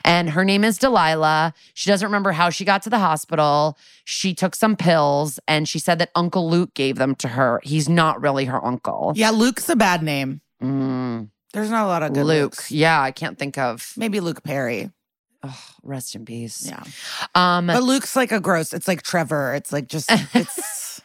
[0.03, 1.53] And her name is Delilah.
[1.73, 3.77] She doesn't remember how she got to the hospital.
[4.05, 7.61] She took some pills and she said that Uncle Luke gave them to her.
[7.63, 9.13] He's not really her uncle.
[9.15, 10.41] Yeah, Luke's a bad name.
[10.61, 12.53] Mm, There's not a lot of good Luke.
[12.55, 12.67] Lukes.
[12.71, 13.93] Yeah, I can't think of.
[13.97, 14.89] Maybe Luke Perry.
[15.45, 16.65] Oh, rest in peace.
[16.65, 16.83] Yeah.
[17.35, 18.71] Um, But Luke's like a gross.
[18.73, 19.53] It's like Trevor.
[19.55, 21.01] It's like just it's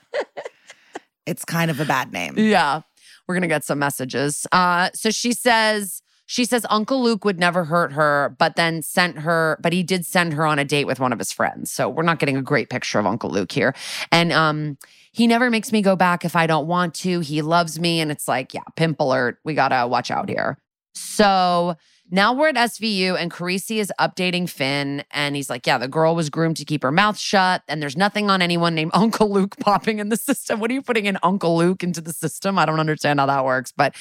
[1.26, 2.34] it's kind of a bad name.
[2.38, 2.82] Yeah.
[3.28, 4.46] We're going to get some messages.
[4.52, 9.18] Uh so she says she says Uncle Luke would never hurt her, but then sent
[9.20, 11.70] her, but he did send her on a date with one of his friends.
[11.70, 13.74] So we're not getting a great picture of Uncle Luke here.
[14.10, 14.78] And um
[15.12, 17.20] he never makes me go back if I don't want to.
[17.20, 19.38] He loves me and it's like, yeah, pimp alert.
[19.44, 20.58] We got to watch out here.
[20.94, 21.74] So
[22.10, 26.14] now we're at SVU and Carisi is updating Fin and he's like, Yeah, the girl
[26.14, 29.56] was groomed to keep her mouth shut and there's nothing on anyone named Uncle Luke
[29.60, 30.60] popping in the system.
[30.60, 32.58] What are you putting in Uncle Luke into the system?
[32.58, 33.72] I don't understand how that works.
[33.72, 33.94] But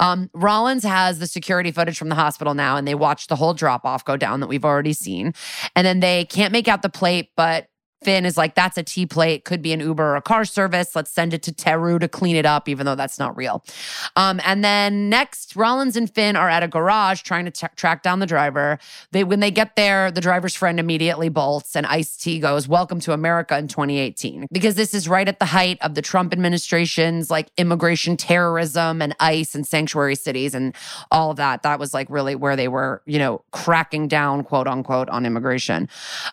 [0.00, 3.54] um, Rollins has the security footage from the hospital now and they watch the whole
[3.54, 5.34] drop off go down that we've already seen.
[5.74, 7.68] And then they can't make out the plate, but
[8.04, 10.94] Fin is like, that's a T plate, could be an Uber or a car service.
[10.94, 13.64] Let's send it to TARU to clean it up, even though that's not real.
[14.16, 18.02] Um, and then next, Rollins and Fin are at a garage trying to t- track
[18.02, 18.78] down the driver.
[19.12, 23.00] They when they get there, the driver's friend immediately bolts, and Ice T goes, "Welcome
[23.00, 27.30] to America in 2018," because this is right at the height of the Trump administration's
[27.30, 30.74] like immigration terrorism and ICE and sanctuary cities and
[31.10, 31.62] all of that.
[31.62, 35.88] That was like really where they were, you know, cracking down, quote unquote, on immigration.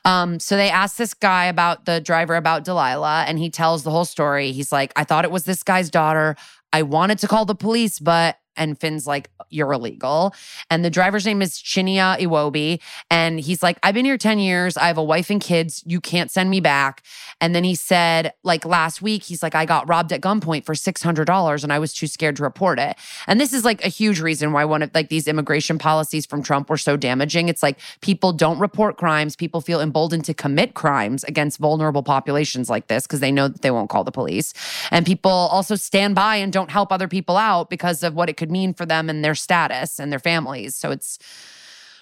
[0.05, 3.84] Um, so they asked this guy about about the driver about Delilah and he tells
[3.84, 4.52] the whole story.
[4.52, 6.36] He's like, I thought it was this guy's daughter.
[6.74, 10.34] I wanted to call the police, but and Fin's like, You're illegal.
[10.69, 12.80] And the driver's name is Chinia Iwobi.
[13.10, 14.78] And he's like, I've been here 10 years.
[14.78, 15.84] I have a wife and kids.
[15.86, 17.04] You can't send me back.
[17.41, 20.76] And then he said, like last week, he's like, I got robbed at gunpoint for
[20.76, 22.95] $600 and I was too scared to report it.
[23.26, 26.43] And this is like a huge reason why one of like these immigration policies from
[26.43, 27.50] Trump were so damaging.
[27.50, 29.36] It's like people don't report crimes.
[29.36, 33.63] People feel emboldened to commit crimes against vulnerable populations like this because they know that
[33.63, 34.54] they won't call the police.
[34.91, 38.38] And people also stand by and don't help other people out because of what it
[38.38, 40.76] could mean for them and their status and their families.
[40.76, 41.18] So it's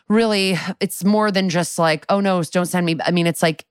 [0.09, 3.65] really it's more than just like oh no don't send me i mean it's like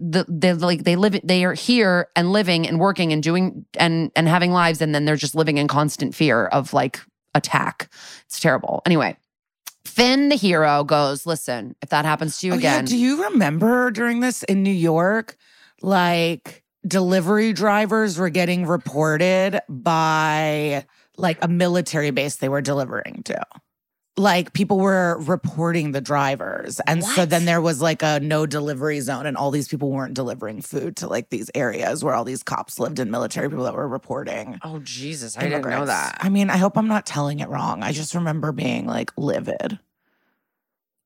[0.00, 4.10] the they like they live they are here and living and working and doing and
[4.16, 6.98] and having lives and then they're just living in constant fear of like
[7.34, 7.90] attack
[8.24, 9.14] it's terrible anyway
[9.84, 12.76] Fin the hero goes listen if that happens to you Oh, yeah.
[12.76, 15.36] again Do you remember during this in New York,
[15.82, 23.42] like delivery drivers were getting reported by like a military base they were delivering to?
[24.18, 26.80] Like people were reporting the drivers.
[26.86, 30.12] And so then there was like a no delivery zone, and all these people weren't
[30.12, 33.72] delivering food to like these areas where all these cops lived and military people that
[33.74, 34.58] were reporting.
[34.62, 37.82] oh jesus i didn't know that I mean, I hope I'm not telling it wrong.
[37.82, 39.78] I just remember being like livid.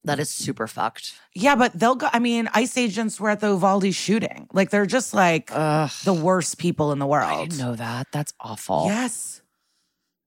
[0.03, 2.09] that is super fucked Yeah, but they'll go.
[2.13, 4.49] I mean, ICE agents were at the Uvalde shooting.
[4.53, 5.91] Like they're just like Ugh.
[6.05, 7.31] the worst people in the world.
[7.31, 9.36] i didn't know that that's awful Yes.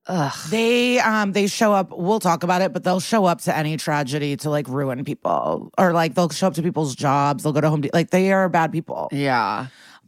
[0.09, 0.33] Ugh.
[0.49, 3.77] They um they show up, we'll talk about it, but they'll show up to any
[3.77, 5.71] tragedy to like ruin people.
[5.77, 8.31] Or like they'll show up to people's jobs, they'll go to home De- like they
[8.33, 9.07] are bad people.
[9.11, 9.67] yeah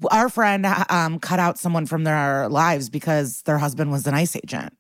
[0.10, 4.36] Our friend um cut out someone from their lives because their husband was an ICE
[4.38, 4.74] agent.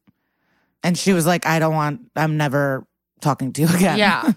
[0.83, 2.87] And she was like, I don't want I'm never
[3.21, 3.99] talking to you again.
[3.99, 4.31] Yeah.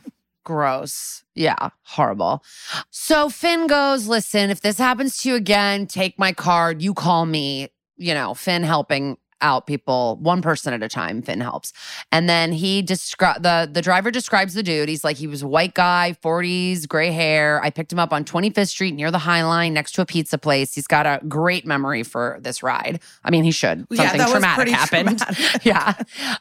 [0.45, 1.25] Gross.
[1.35, 1.71] Yeah.
[1.85, 2.45] Horrible.
[2.91, 6.83] So Fin goes, listen, if this happens to you again, take my card.
[6.83, 7.71] You call me.
[7.97, 11.73] You know, Fin helping out people one person at a time fin helps
[12.13, 15.49] and then he describe the the driver describes the dude he's like he was a
[15.49, 19.45] white guy 40s gray hair i picked him up on 25th street near the high
[19.45, 23.31] line next to a pizza place he's got a great memory for this ride i
[23.31, 25.65] mean he should Yeah, something was traumatic pretty happened traumatic.
[25.65, 25.95] yeah.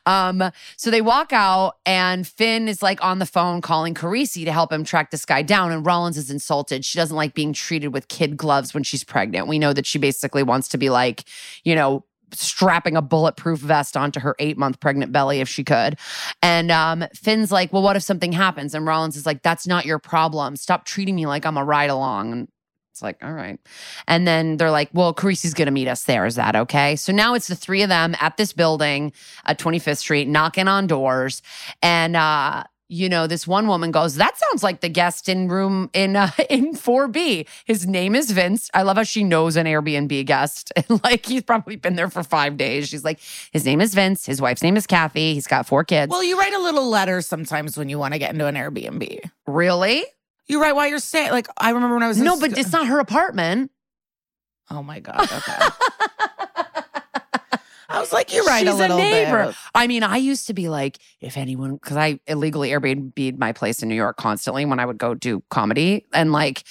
[0.06, 4.51] Um, so they walk out and Fin is like on the phone calling Carisi to
[4.51, 5.71] help him track this guy down.
[5.71, 6.86] And Rollins is insulted.
[6.86, 9.47] She doesn't like being treated with kid gloves when she's pregnant.
[9.47, 11.25] We know that she basically wants to be like,
[11.63, 15.98] you know, strapping a bulletproof vest onto her eight month pregnant belly if she could.
[16.41, 18.74] And um, Fin's like, well, what if something happens?
[18.74, 20.56] And Rollins is like, that's not your problem.
[20.56, 22.32] Stop treating me like I'm a ride along.
[22.32, 22.48] And
[22.91, 23.60] it's like, all right.
[24.08, 26.28] And then they're like, well, Carisi's going to meet us there.
[26.28, 26.96] Is that okay?
[26.96, 29.13] So now it's the three of them at this building
[29.46, 31.41] at 25th Street, knocking on doors.
[31.82, 35.89] And, uh, you know, this one woman goes, "That sounds like the guest in room
[35.93, 37.48] in uh, in 4B.
[37.65, 38.69] His name is Vince.
[38.74, 40.72] I love how she knows an Airbnb guest.
[40.76, 42.89] And like he's probably been there for 5 days.
[42.89, 43.19] She's like,
[43.52, 44.26] "His name is Vince.
[44.26, 45.34] His wife's name is Kathy.
[45.34, 48.19] He's got four kids." Well, you write a little letter sometimes when you want to
[48.19, 49.19] get into an Airbnb.
[49.48, 50.04] really?
[50.48, 51.32] You write while you're staying.
[51.32, 53.72] Like I remember when I was in No, but it's not her apartment.
[54.69, 55.22] Oh my god.
[55.22, 55.67] Okay.
[57.93, 59.45] I was like, you write She's a little neighbor.
[59.47, 59.56] bit.
[59.75, 63.84] I mean, I used to be like, if anyone, because I illegally Airbnb'd my place
[63.84, 66.63] in New York constantly when I would go do comedy, and like,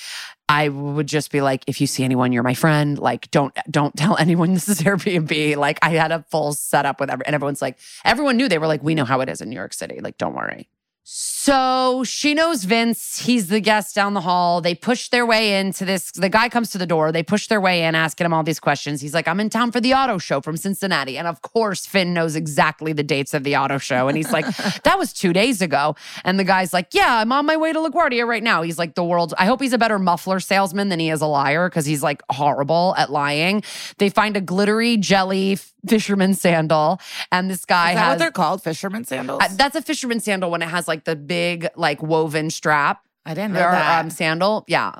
[0.49, 2.99] I would just be like, if you see anyone, you're my friend.
[2.99, 5.57] Like, don't don't tell anyone this is Airbnb.
[5.57, 8.67] Like, I had a full setup with every, and everyone's like, everyone knew they were
[8.67, 10.01] like, we know how it is in New York City.
[10.03, 10.69] Like, don't worry.
[11.05, 13.19] So she knows Vince.
[13.19, 14.61] He's the guest down the hall.
[14.61, 16.13] They push their way into this.
[16.13, 17.11] The guy comes to the door.
[17.11, 19.01] They push their way in, asking him all these questions.
[19.01, 21.19] He's like, I'm in town for the auto show from Cincinnati.
[21.19, 24.07] And of course, Fin knows exactly the dates of the auto show.
[24.07, 24.47] And he's like,
[24.85, 25.97] that was two days ago.
[26.25, 28.63] And the guy's like, yeah, I'm on my way to LaGuardia right now.
[28.63, 29.35] He's like, the world.
[29.37, 32.23] I hope he's a better muffler salesman than he is a liar because he's like
[32.31, 33.65] horrible at lying.
[33.99, 37.01] They find a glittery jelly fisherman sandal.
[37.33, 38.11] And this guy Is that has.
[38.13, 38.63] what they're called?
[38.63, 39.41] Fisherman sandals?
[39.43, 43.35] Uh, that's a fisherman sandal when it has like the big like woven strap I
[43.35, 44.01] didn't know or that.
[44.05, 44.65] um, sandal.
[44.69, 44.93] Yeah,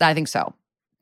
[0.00, 0.54] I think so.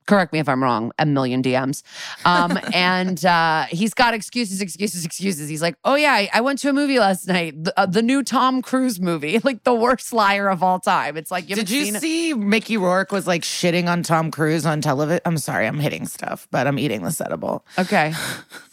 [0.06, 0.92] Correct me if I'm wrong.
[1.00, 1.82] A million DMs.
[2.24, 5.48] Um, and uh, he's got excuses, excuses, excuses.
[5.48, 8.02] He's like, "Oh yeah, I, I went to a movie last night, the, uh, the
[8.02, 11.70] new Tom Cruise movie, like the worst liar of all time." It's like, you Did
[11.70, 12.00] you it?
[12.00, 15.22] see Mickey Rourke was like shitting on Tom Cruise on television?
[15.24, 17.66] I'm sorry, I'm hitting stuff, but I'm eating this edible.
[17.76, 18.12] Okay.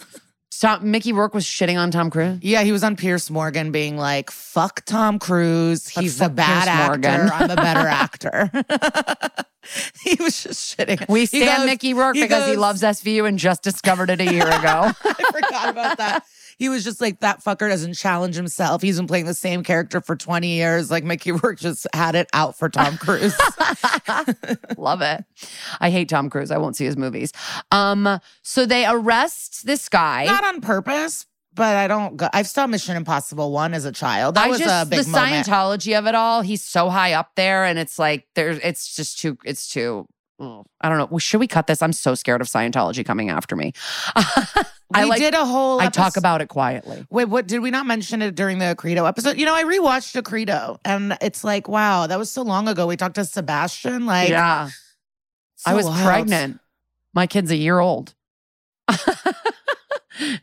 [0.63, 2.39] Tom, Mickey Rourke was shitting on Tom Cruise.
[2.41, 5.89] Yeah, he was on Piers Morgan being like, fuck Tom Cruise.
[5.89, 6.87] He's a bad Piers actor.
[6.87, 8.49] Morgan." I'm a better actor.
[10.03, 11.05] he was just shitting.
[11.09, 14.31] We He stand goes- Mickey Rourke because he loves SVU and just discovered it a
[14.31, 14.91] year ago.
[15.03, 16.23] I forgot about that.
[16.63, 18.81] He was just like, that fucker doesn't challenge himself.
[18.81, 20.89] He's been playing the same character for 20 years.
[20.89, 23.37] Like Mickey Rourke just had it out for Tom Cruise.
[24.77, 25.25] Love it.
[25.81, 26.51] I hate Tom Cruise.
[26.51, 27.33] I won't see his movies.
[27.71, 30.23] Um, so they arrest this guy.
[30.23, 32.29] Not on purpose, but I don't go.
[32.31, 34.35] I've saw Mission Impossible 1 as a child.
[34.35, 35.45] That I was just a big the moment.
[35.45, 36.43] Scientology of it all.
[36.43, 38.57] He's so high up there, and it's like there's.
[38.59, 39.37] It's just too.
[39.43, 40.07] It's too.
[40.81, 41.07] I don't know.
[41.09, 41.81] Well, Should we cut this?
[41.81, 43.73] I'm so scared of Scientology coming after me.
[44.95, 45.19] I we like.
[45.19, 47.05] did a whole I talk about it quietly.
[47.09, 49.37] Wait, what did we not mention it during the Credo episode?
[49.37, 52.85] You know, I rewatched a Credo and it's like, wow, that was so long ago.
[52.85, 54.05] We talked to Sebastian.
[54.05, 54.69] Like, yeah,
[55.65, 56.05] I was wild.
[56.05, 56.59] pregnant.
[57.13, 58.13] My kid's a year old.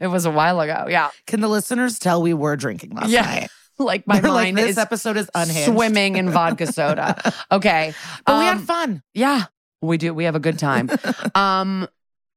[0.01, 0.87] it was a while ago.
[0.89, 3.23] Yeah, Can the listeners tell we were drinking last Yeah.
[3.23, 3.49] night?
[3.79, 5.73] like my They're like, mind this is episode is unhinged.
[5.73, 7.17] swimming in vodka soda.
[7.53, 7.95] Okay,
[8.27, 9.03] But we had Um, fun.
[9.15, 9.45] Yeah,
[9.81, 10.12] we do.
[10.14, 10.90] We have a good time.
[11.35, 11.88] um,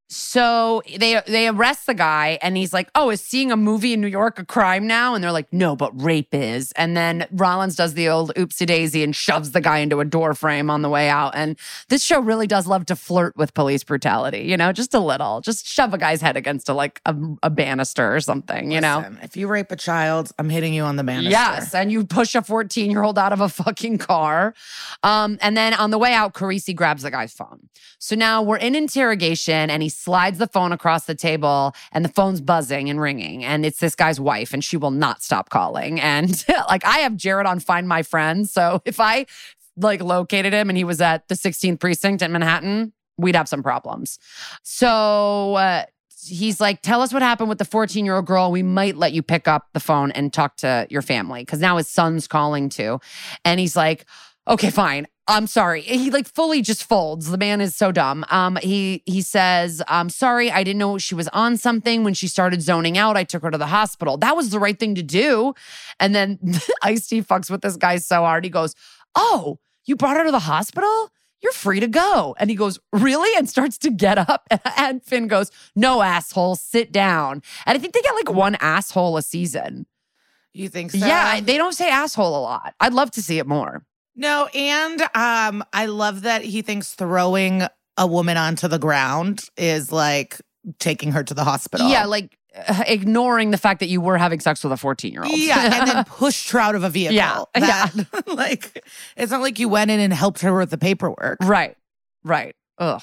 [0.07, 4.01] so they they arrest the guy, and he's like, "Oh, is seeing a movie in
[4.01, 7.75] New York a crime now?" And they're like, "No, but rape is." And then Rollins
[7.75, 10.89] does the old oopsie daisy and shoves the guy into a door frame on the
[10.89, 11.33] way out.
[11.35, 11.57] And
[11.89, 15.41] this show really does love to flirt with police brutality, you know, just a little,
[15.41, 19.03] just shove a guy's head against a like a, a banister or something, you know.
[19.23, 21.31] If you rape a child, I'm hitting you on the banister.
[21.31, 24.53] Yes, and you push a 14 year old out of a fucking car.
[25.01, 27.69] Um, and then on the way out, Carisi grabs the guy's phone.
[27.99, 32.09] So now we're in interrogation, and he slides the phone across the table, and the
[32.09, 33.43] phone's buzzing and ringing.
[33.43, 35.99] And it's this guy's wife, and she will not stop calling.
[35.99, 38.51] And like, I have Jared on Find My Friends.
[38.51, 39.25] So if I
[39.77, 43.63] like located him and he was at the 16th precinct in Manhattan, we'd have some
[43.63, 44.19] problems.
[44.63, 45.85] So, uh,
[46.25, 48.51] he's like, tell us what happened with the 14 year old girl.
[48.51, 51.77] We might let you pick up the phone and talk to your family because now
[51.77, 52.99] his son's calling too.
[53.43, 54.05] And he's like,
[54.47, 55.07] okay, fine.
[55.27, 55.81] I'm sorry.
[55.81, 57.29] He like fully just folds.
[57.29, 58.25] The man is so dumb.
[58.29, 62.27] Um, he he says, I'm sorry, I didn't know she was on something when she
[62.27, 63.15] started zoning out.
[63.15, 64.17] I took her to the hospital.
[64.17, 65.53] That was the right thing to do.
[65.99, 66.39] And then
[66.83, 68.43] Ice T fucks with this guy so hard.
[68.43, 68.75] He goes,
[69.15, 71.09] Oh, you brought her to the hospital?
[71.41, 72.35] You're free to go.
[72.37, 73.33] And he goes, Really?
[73.37, 74.47] And starts to get up.
[74.77, 77.41] And Fin goes, No, asshole, sit down.
[77.65, 79.85] And I think they get like one asshole a season.
[80.53, 80.97] You think so?
[80.97, 82.75] Yeah, they don't say asshole a lot.
[82.81, 83.85] I'd love to see it more.
[84.15, 87.63] No, and um, I love that he thinks throwing
[87.97, 90.39] a woman onto the ground is like
[90.79, 91.87] taking her to the hospital.
[91.89, 95.23] Yeah, like uh, ignoring the fact that you were having sex with a 14 year
[95.23, 95.33] old.
[95.35, 97.15] Yeah, and then pushed her out of a vehicle.
[97.15, 98.85] Yeah, That- like
[99.17, 101.39] it's not like you went in and helped her with the paperwork.
[101.41, 101.75] right,
[102.23, 102.55] right.
[102.77, 103.01] Ugh.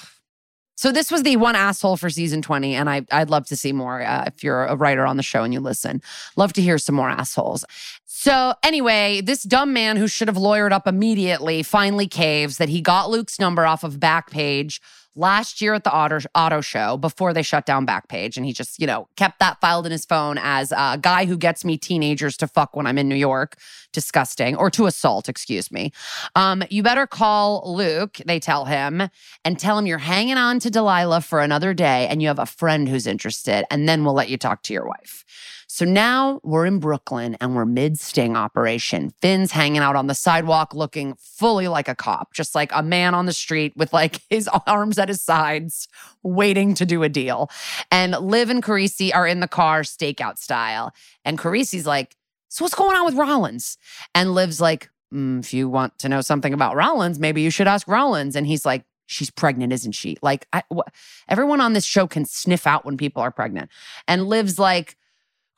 [0.81, 3.71] So this was the one asshole for season 20, and I, I'd love to see
[3.71, 6.01] more uh, if you're a writer on the show and you listen.
[6.35, 7.63] Love to hear some more assholes.
[8.07, 12.81] So anyway, this dumb man who should have lawyered up immediately finally caves that he
[12.81, 14.79] got Luke's number off of Backpage
[15.15, 18.37] last year at the auto, auto show before they shut down Backpage.
[18.37, 21.37] And he just, you know, kept that filed in his phone as a guy who
[21.37, 23.57] gets me teenagers to fuck when I'm in New York.
[23.93, 24.55] Disgusting.
[24.55, 25.91] Or to assault, excuse me.
[26.35, 29.09] Um, you better call Luke, they tell him,
[29.43, 32.45] and tell him you're hanging on to Delilah for another day and you have a
[32.45, 35.25] friend who's interested, and then we'll let you talk to your wife.
[35.73, 39.13] So now we're in Brooklyn and we're mid sting operation.
[39.21, 43.15] Fin's hanging out on the sidewalk looking fully like a cop, just like a man
[43.15, 45.87] on the street with like his arms at his sides,
[46.23, 47.49] waiting to do a deal.
[47.89, 50.91] And Liv and Carisi are in the car, stakeout style.
[51.23, 52.17] And Carisi's like,
[52.49, 53.77] So what's going on with Rollins?
[54.13, 57.69] And Liv's like, "Mm, If you want to know something about Rollins, maybe you should
[57.69, 58.35] ask Rollins.
[58.35, 60.17] And he's like, She's pregnant, isn't she?
[60.21, 60.89] Like, I, wh-
[61.29, 63.69] everyone on this show can sniff out when people are pregnant.
[64.05, 64.97] And Liv's like,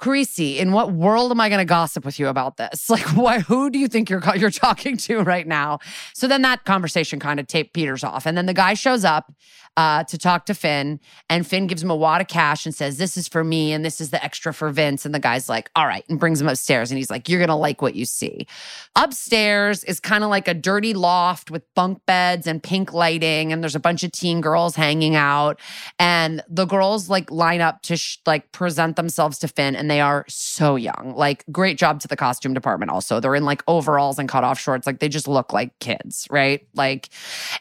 [0.03, 2.89] Carisi, in what world am I going to gossip with you about this?
[2.93, 3.41] Like, what?
[3.43, 5.79] Who do you think you're you're talking to right now?
[6.13, 9.31] So then that conversation kind of tape peters off, and then the guy shows up
[9.75, 12.97] uh, to talk to Fin, and Fin gives him a wad of cash and says,
[12.97, 15.71] "This is for me, and this is the extra for Vince." And the guy's like,
[15.75, 18.47] "All right," and brings him upstairs, and he's like, "You're gonna like what you see."
[18.95, 23.63] Upstairs is kind of like a dirty loft with bunk beds and pink lighting, and
[23.63, 25.59] there's a bunch of teen girls hanging out,
[25.97, 30.01] and the girls like line up to sh- like present themselves to Fin, and they
[30.01, 31.13] are so young.
[31.15, 32.91] Like, great job to the costume department.
[32.91, 36.27] Also, they're in like overalls and cut off shorts, like they just look like kids,
[36.29, 36.67] right?
[36.75, 37.09] Like,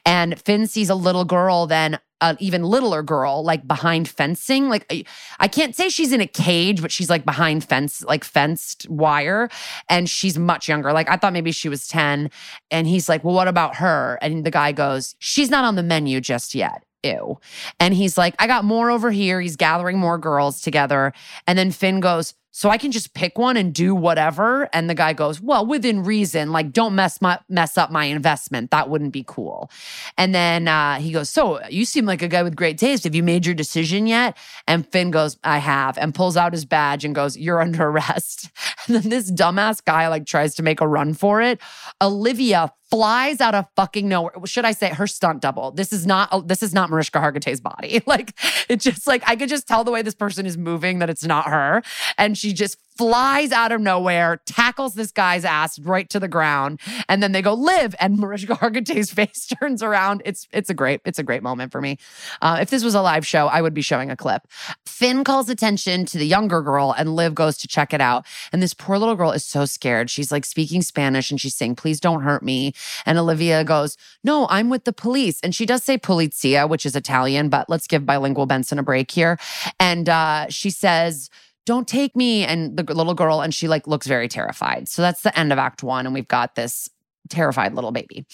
[0.05, 4.69] and Fin sees a little girl, then an even littler girl, like behind fencing.
[4.71, 5.05] Like, I-
[5.41, 9.51] I can't say she's in a cage, but she's like behind fence, like fenced wire,
[9.89, 10.93] and she's much younger.
[10.93, 12.31] Like, I thought maybe she was 10.
[12.71, 14.19] And he's like, Well, what about her?
[14.23, 16.85] And the guy goes, She's not on the menu just yet.
[17.03, 17.39] Ew.
[17.81, 19.41] And he's like, I got more over here.
[19.41, 21.13] He's gathering more girls together.
[21.49, 24.69] And then Fin goes, so I can just pick one and do whatever.
[24.75, 28.71] And the guy goes, Well, within reason, like don't mess my mess up my investment.
[28.71, 29.71] That wouldn't be cool.
[30.19, 33.05] And then uh, he goes, So you seem like a guy with great taste.
[33.05, 34.37] Have you made your decision yet?
[34.69, 38.51] And Fin goes, I have, and pulls out his badge and goes, You're under arrest.
[38.87, 41.59] And then this dumbass guy like tries to make a run for it.
[42.03, 44.33] Olivia flies out of fucking nowhere.
[44.45, 45.71] Should I say her stunt double?
[45.71, 48.01] This is not oh, this is not Mariska Hargitay's body.
[48.13, 48.39] Like
[48.69, 51.25] it just like I could just tell the way this person is moving that it's
[51.25, 51.83] not her.
[52.19, 56.81] And she just flies out of nowhere, tackles this guy's ass right to the ground,
[57.09, 57.95] and then they go live.
[58.01, 60.23] And Mariska Hargitay's face turns around.
[60.25, 61.99] It's it's a great it's a great moment for me.
[62.41, 64.47] Uh, if this was a live show, I would be showing a clip.
[64.87, 68.27] Fin calls attention to the younger girl, and Liv goes to check it out.
[68.53, 70.11] And this poor little girl is so scared.
[70.11, 72.75] She's like speaking Spanish, and she's saying, "Please don't hurt me."
[73.07, 75.41] And Olivia goes, No, I'm with the police.
[75.43, 79.11] And she does say polizia, which is Italian, but let's give bilingual Benson a break
[79.11, 79.39] here.
[79.81, 81.31] And uh, she says,
[81.65, 84.89] don't take me and the little girl and she like looks very terrified.
[84.89, 86.89] So that's the end of act one and we've got this
[87.29, 88.27] terrified little baby.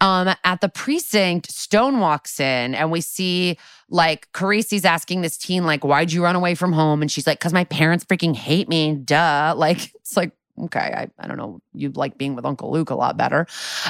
[0.00, 3.56] Um at the precinct stone walks in and we see
[3.88, 7.02] like Carisi's asking this teen like why'd you run away from home?
[7.02, 9.54] And she's like because my parents freaking hate me duh.
[9.62, 12.94] Like it's like okay, I, I don't know, you like being with Uncle Luke a
[12.94, 13.46] lot better.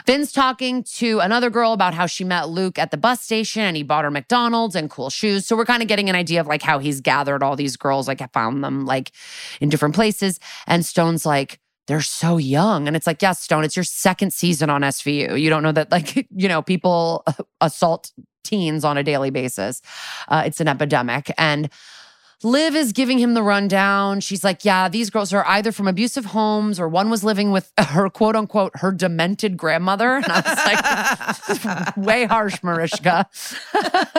[0.07, 3.77] Fin's talking to another girl about how she met Luke at the bus station and
[3.77, 5.47] he bought her McDonald's and cool shoes.
[5.47, 8.07] So we're kind of getting an idea of like how he's gathered all these girls,
[8.07, 9.13] like I found them like
[9.61, 10.39] in different places.
[10.67, 11.59] And Stone's like,
[11.89, 12.87] they're so young.
[12.87, 15.41] And it's like, yes, Stone, it's your second season on SVU.
[15.41, 17.25] You don't know that, like, you know, people
[17.61, 18.13] assault
[18.45, 19.83] teens on a daily basis.
[20.29, 21.33] Uh, it's an epidemic.
[21.39, 21.71] And
[22.45, 24.20] Liv is giving him the rundown.
[24.20, 27.72] She's like, Yeah, these girls are either from abusive homes or one was living with
[27.78, 30.16] her quote unquote, her demented grandmother.
[30.16, 33.28] And I was like, Way harsh, Mariska.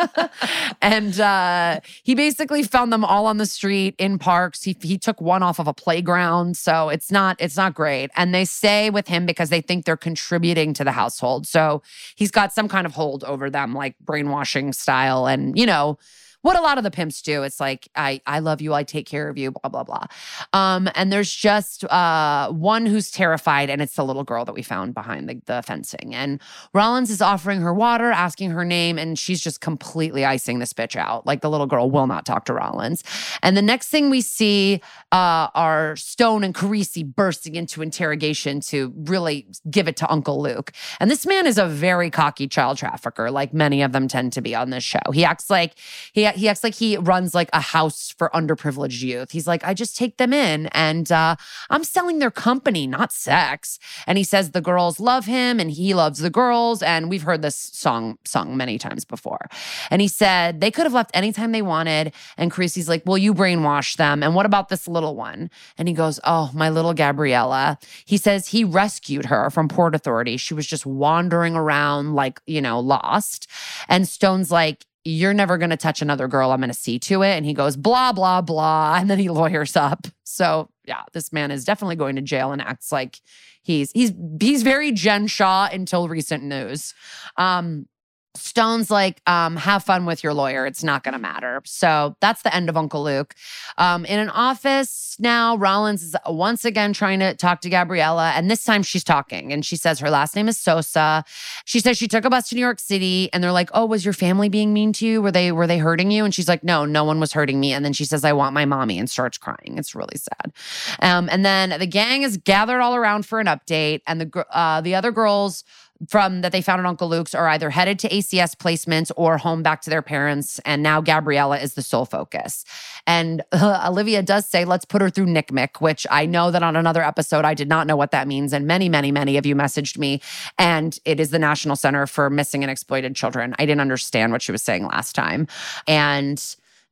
[0.82, 4.63] and uh, he basically found them all on the street in parks.
[4.63, 6.55] He, he took one off of a playground.
[6.57, 8.09] So it's not, it's not great.
[8.15, 11.45] And they stay with him because they think they're contributing to the household.
[11.47, 11.82] So
[12.15, 15.28] he's got some kind of hold over them, like brainwashing style.
[15.28, 15.97] And, you know,
[16.44, 17.44] what a lot of the pimps do.
[17.44, 20.06] It's like, I, I love you, I take care of you, blah, blah, blah.
[20.52, 24.62] Um, and there's just uh, one who's terrified, and it's the little girl that we
[24.62, 26.14] found behind the, the fencing.
[26.14, 26.41] And
[26.74, 30.96] Rollins is offering her water, asking her name, and she's just completely icing this bitch
[30.98, 31.26] out.
[31.26, 33.04] Like the little girl will not talk to Rollins.
[33.41, 34.82] And the next thing we see
[35.14, 40.72] uh, are Stone and Carisi bursting into interrogation to really give it to Uncle Luke.
[40.99, 44.41] And this man is a very cocky child trafficker, like many of them tend to
[44.41, 45.11] be on this show.
[45.14, 45.76] He acts like
[46.14, 49.30] he he acts like he runs like a house for underprivileged youth.
[49.30, 51.36] He's like, I just take them in and uh,
[51.70, 53.78] I'm selling their company, not sex.
[54.07, 56.82] And he says the girls love him and he loves the girls.
[56.82, 59.47] And we've heard this song sung many times before.
[59.91, 62.14] And he said they could have left anytime they wanted.
[62.36, 64.24] And Carisi's like, Well, you brainwashed them.
[64.24, 65.49] And what about this little one?
[65.78, 67.78] And he goes, Oh, my little Gabriella.
[68.06, 70.38] He says he rescued her from Port Authority.
[70.38, 73.47] She was just wandering around like, you know, lost.
[73.88, 76.51] And Stone's like, you're never going to touch another girl.
[76.51, 77.32] I'm going to see to it.
[77.36, 78.95] And he goes, blah, blah, blah.
[79.04, 80.08] And then he lawyers up.
[80.24, 83.20] So yeah, this man is definitely going to jail and acts like
[83.62, 86.93] he's, he's, he's very Jen Shah until recent news.
[87.38, 87.88] Um,
[88.36, 90.65] Stone's like, um, have fun with your lawyer.
[90.65, 91.61] It's not going to matter.
[91.65, 93.36] So that's the end of Uncle Luke.
[93.77, 98.31] Um, in an office now, Rollins is once again trying to talk to Gabriella.
[98.36, 101.23] And this time she's talking and she says her last name is Sosa.
[101.65, 104.03] She says she took a bus to New York City and they're like, oh, was
[104.03, 105.21] your family being mean to you?
[105.21, 106.25] Were they, were they hurting you?
[106.25, 107.71] And she's like, no, no one was hurting me.
[107.71, 109.75] And then she says, I want my mommy and starts crying.
[109.77, 110.53] It's really sad.
[111.01, 114.81] Um, and then the gang is gathered all around for an update and the, uh,
[114.81, 115.63] the other girls
[116.10, 119.64] from that they found at Uncle Luke's are either headed to ACS placements or home
[119.64, 120.60] back to their parents.
[120.66, 122.66] And now Gabriella is the sole focus.
[123.08, 126.76] And uh, Olivia does say, let's put her through NCMEC, which I know that on
[126.76, 128.54] another episode, I did not know what that means.
[128.54, 130.22] And many, many, many of you messaged me.
[130.58, 133.56] And it is the National Center for Missing and Exploited Children.
[133.60, 135.48] I didn't understand what she was saying last time.
[135.88, 136.44] And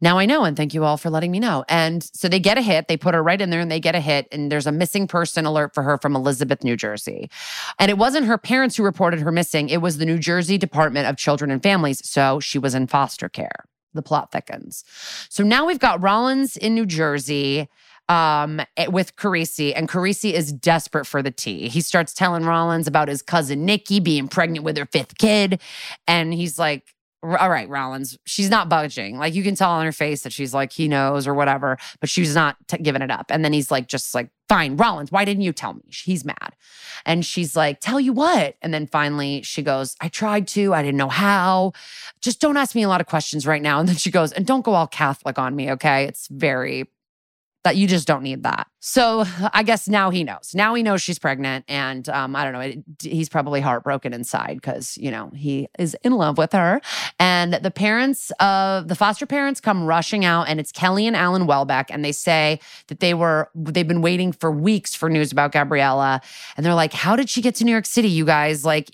[0.02, 0.44] now I know.
[0.44, 1.64] And thank you all for letting me know.
[1.70, 2.88] And so they get a hit.
[2.88, 4.28] They put her right in there and they get a hit.
[4.32, 7.30] And there's a missing person alert for her from Elizabeth, New Jersey.
[7.80, 11.08] And it wasn't her parents who reported her missing, it was the New Jersey Department
[11.08, 12.08] of Children and Families.
[12.08, 13.66] So she was in foster care.
[13.94, 14.86] The plot thickens.
[15.30, 17.68] So now we've got Rollins in New Jersey
[18.08, 21.70] um, eh, with Carisi, and Carisi is desperate for the tea.
[21.70, 25.62] He starts telling Rollins about his cousin Nikki being pregnant with her fifth kid,
[26.08, 26.94] and he's like,
[27.24, 29.18] all right, Rollins, she's not budging.
[29.18, 32.10] Like you can tell on her face that she's like, he knows or whatever, but
[32.10, 33.28] she's not t- giving it up.
[33.30, 35.84] And then he's like, just like, fine, Rollins, why didn't you tell me?
[35.88, 36.56] He's mad.
[37.06, 38.56] And she's like, tell you what?
[38.62, 41.74] And then finally she goes, I tried to, I didn't know how.
[42.22, 43.80] Just don't ask me a lot of questions right now.
[43.80, 46.06] And then she goes, and don't go all Catholic on me, okay?
[46.06, 46.90] It's very
[47.64, 48.71] That you just don't need that.
[48.84, 50.54] So I guess now he knows.
[50.56, 52.84] Now he knows she's pregnant, and um, I don't know.
[53.00, 56.82] He's probably heartbroken inside because you know he is in love with her.
[57.20, 61.46] And the parents of the foster parents come rushing out, and it's Kelly and Alan
[61.46, 65.52] Welbeck, and they say that they were they've been waiting for weeks for news about
[65.52, 66.20] Gabriella,
[66.58, 68.66] and they're like, "How did she get to New York City, you guys?
[68.66, 68.90] Like."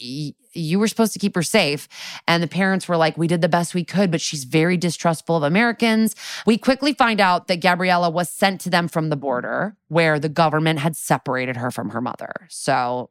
[0.54, 1.88] You were supposed to keep her safe.
[2.28, 5.36] And the parents were like, we did the best we could, but she's very distrustful
[5.36, 6.16] of Americans.
[6.48, 10.30] We quickly find out that Gabriella was sent to them from the border where the
[10.30, 12.34] government had separated her from her mother.
[12.50, 13.10] So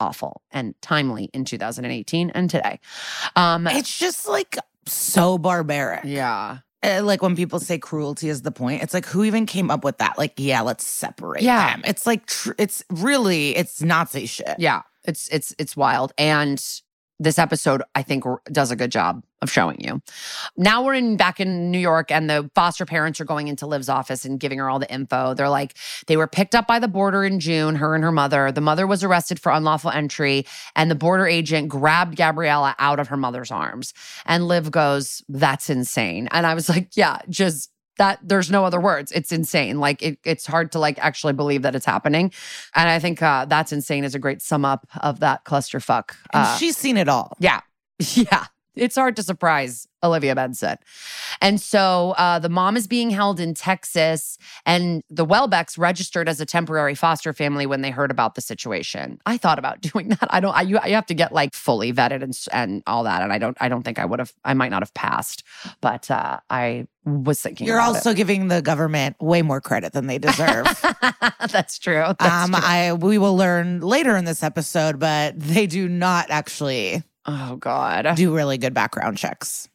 [0.00, 2.78] awful and timely in 2018 and today.
[3.36, 4.56] Um, It's just like
[4.86, 6.02] so barbaric.
[6.04, 6.58] yeah.
[6.80, 9.82] Uh, like when people say cruelty is the point, it's like who even came up
[9.82, 10.16] with that?
[10.16, 11.72] Like, yeah, let's separate Yeah.
[11.72, 11.82] them.
[11.84, 14.54] It's like tr- it's really it's Nazi shit.
[14.58, 16.12] Yeah, it's it's it's wild.
[16.16, 16.64] And
[17.18, 20.02] this episode, I think, r- does a good job of showing you.
[20.56, 23.88] Now we're in back in New York, and the foster parents are going into Liv's
[23.88, 25.34] office and giving her all the info.
[25.34, 25.74] They're like,
[26.06, 28.50] they were picked up by the border in June, her and her mother.
[28.50, 33.08] The mother was arrested for unlawful entry, and the border agent grabbed Gabriella out of
[33.08, 33.94] her mother's arms.
[34.26, 38.78] And Liv goes, "That's insane." And I was like, "Yeah, just." That there's no other
[38.80, 39.10] words.
[39.10, 39.80] It's insane.
[39.80, 42.30] Like it, it's hard to like actually believe that it's happening.
[42.76, 46.10] And I think uh, that's insane is a great sum up of that clusterfuck.
[46.32, 47.32] And Uh, she's seen it all.
[47.40, 47.60] yeah.
[48.14, 48.44] Yeah.
[48.78, 50.76] It's hard to surprise Olivia Benson.
[51.40, 56.40] And so uh, the mom is being held in Texas, and the Welbecks registered as
[56.40, 59.20] a temporary foster family when they heard about the situation.
[59.26, 60.26] I thought about doing that.
[60.30, 60.54] I don't.
[60.54, 63.38] I you, you have to get like fully vetted and and all that, and I
[63.38, 63.56] don't.
[63.60, 64.32] I don't think I would have.
[64.44, 65.42] I might not have passed,
[65.80, 67.66] but uh, I was thinking.
[67.66, 70.66] You're also giving the government way more credit than they deserve.
[71.50, 72.04] That's true.
[72.18, 72.60] That's um, true.
[72.62, 78.16] I we will learn later in this episode, but they do not actually oh God.
[78.16, 79.68] do really good background checks.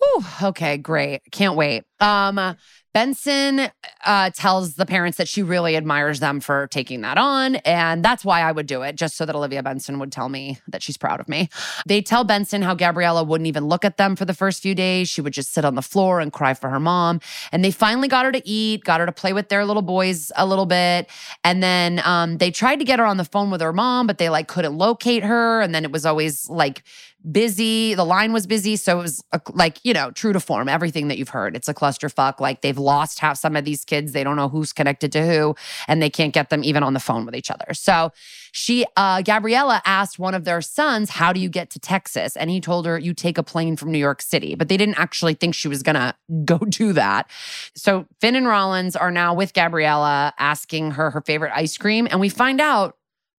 [0.00, 1.22] Whew, okay, great.
[1.30, 1.84] Can't wait.
[2.00, 2.56] Um,
[2.98, 3.70] Benson
[4.04, 7.54] uh, tells the parents that she really admires them for taking that on.
[7.56, 10.58] And that's why I would do it, just so that Olivia Benson would tell me
[10.66, 11.48] that she's proud of me.
[11.86, 15.08] They tell Benson how Gabriella wouldn't even look at them for the first few days.
[15.08, 17.20] She would just sit on the floor and cry for her mom.
[17.52, 20.32] And they finally got her to eat, got her to play with their little boys
[20.34, 21.08] a little bit.
[21.44, 24.18] And then um, they tried to get her on the phone with her mom, but
[24.18, 25.60] they like couldn't locate her.
[25.60, 26.82] And then it was always like,
[27.30, 27.94] busy.
[27.94, 28.76] The line was busy.
[28.76, 31.56] So it was a, like, you know, true to form, everything that you've heard.
[31.56, 32.40] It's a clusterfuck.
[32.40, 34.12] Like they've lost half some of these kids.
[34.12, 35.54] They don't know who's connected to who,
[35.86, 37.74] and they can't get them even on the phone with each other.
[37.74, 38.12] So
[38.52, 42.36] she, uh, Gabriella asked one of their sons, How do you get to Texas?
[42.36, 44.54] And he told her, You take a plane from New York City.
[44.54, 46.14] But they didn't actually think she was going to
[46.44, 47.30] go do that.
[47.74, 52.08] So Fin and Rollins are now with Gabriella asking her her favorite ice cream.
[52.10, 52.96] And we find out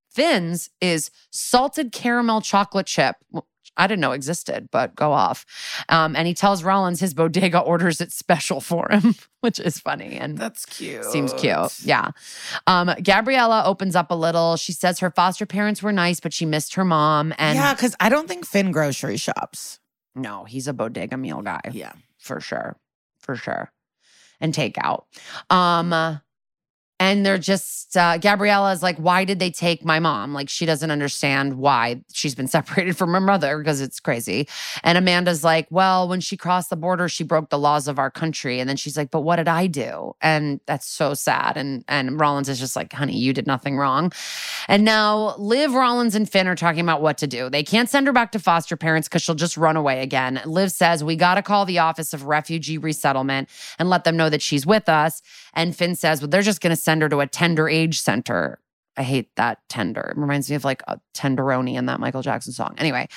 [0.10, 3.16] Fin's is salted caramel chocolate chip.
[3.78, 5.46] I didn't know existed, but go off.
[5.88, 10.18] Um, and he tells Rollins his bodega orders it special for him, which is funny
[10.18, 11.06] and That's cute.
[11.06, 11.80] seems cute.
[11.84, 12.10] Yeah.
[12.68, 14.58] Um, Gabriella opens up a little.
[14.58, 17.34] She says her foster parents were nice, but she missed her mom.
[17.38, 19.80] And yeah, because I don't think Fin grocery shops.
[20.16, 21.94] no, he's a bodega meal guy Yeah.
[22.18, 22.78] for sure.
[23.22, 23.72] For sure.
[24.42, 25.04] And takeout.
[25.50, 26.20] Um
[27.00, 30.34] and they're just uh Gabriella is like, why did they take my mom?
[30.34, 34.48] Like she doesn't understand why she's been separated from her mother because it's crazy.
[34.84, 38.12] And Amanda's like, well, when she crossed the border, she broke the laws of our
[38.12, 38.60] country.
[38.60, 40.16] And then she's like, but what did I do?
[40.22, 41.58] And that's so sad.
[41.58, 44.12] And and Rollins is just like, honey, you did nothing wrong.
[44.68, 47.50] And now Liv, Rollins, and Fin are talking about what to do.
[47.50, 50.42] They can't send her back to foster parents because she'll just run away again.
[50.46, 54.30] Liv says, We got to call the Office of Refugee Resettlement and let them know
[54.30, 55.22] that she's with us.
[55.54, 58.60] And Fin says, Well, they're just going to send her to a tender age center.
[59.00, 60.14] I hate that tender.
[60.14, 62.76] It reminds me of like a tenderoni in that Michael Jackson song.
[62.78, 63.08] Anyway,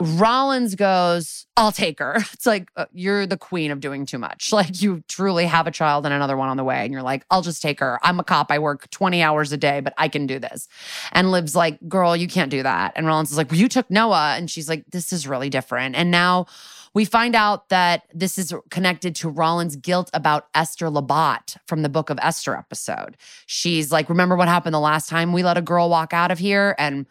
[0.00, 2.18] Rollins goes, I'll take her.
[2.32, 4.52] It's like, uh, you're the queen of doing too much.
[4.62, 6.84] Like, you truly have a child and another one on the way.
[6.84, 7.98] And you're like, I'll just take her.
[8.02, 8.52] I'm a cop.
[8.52, 10.68] I work 20 hours a day, but I can do this.
[11.10, 12.92] And Liv's like, girl, you can't do that.
[12.94, 14.34] And Rollins is like, well, you took Noah.
[14.36, 15.96] And she's like, this is really different.
[15.96, 16.46] And now
[16.94, 21.88] we find out that this is connected to Rollins' guilt about Esther Labat from the
[21.88, 23.16] Book of Esther episode.
[23.46, 26.38] She's like, remember what happened the last time we let a girl walk out of
[26.38, 26.74] here?
[26.78, 27.06] And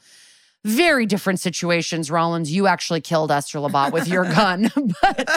[0.64, 2.12] very different situations.
[2.12, 4.72] Rollins, you actually killed Esther Labat with your gun.
[5.02, 5.30] but,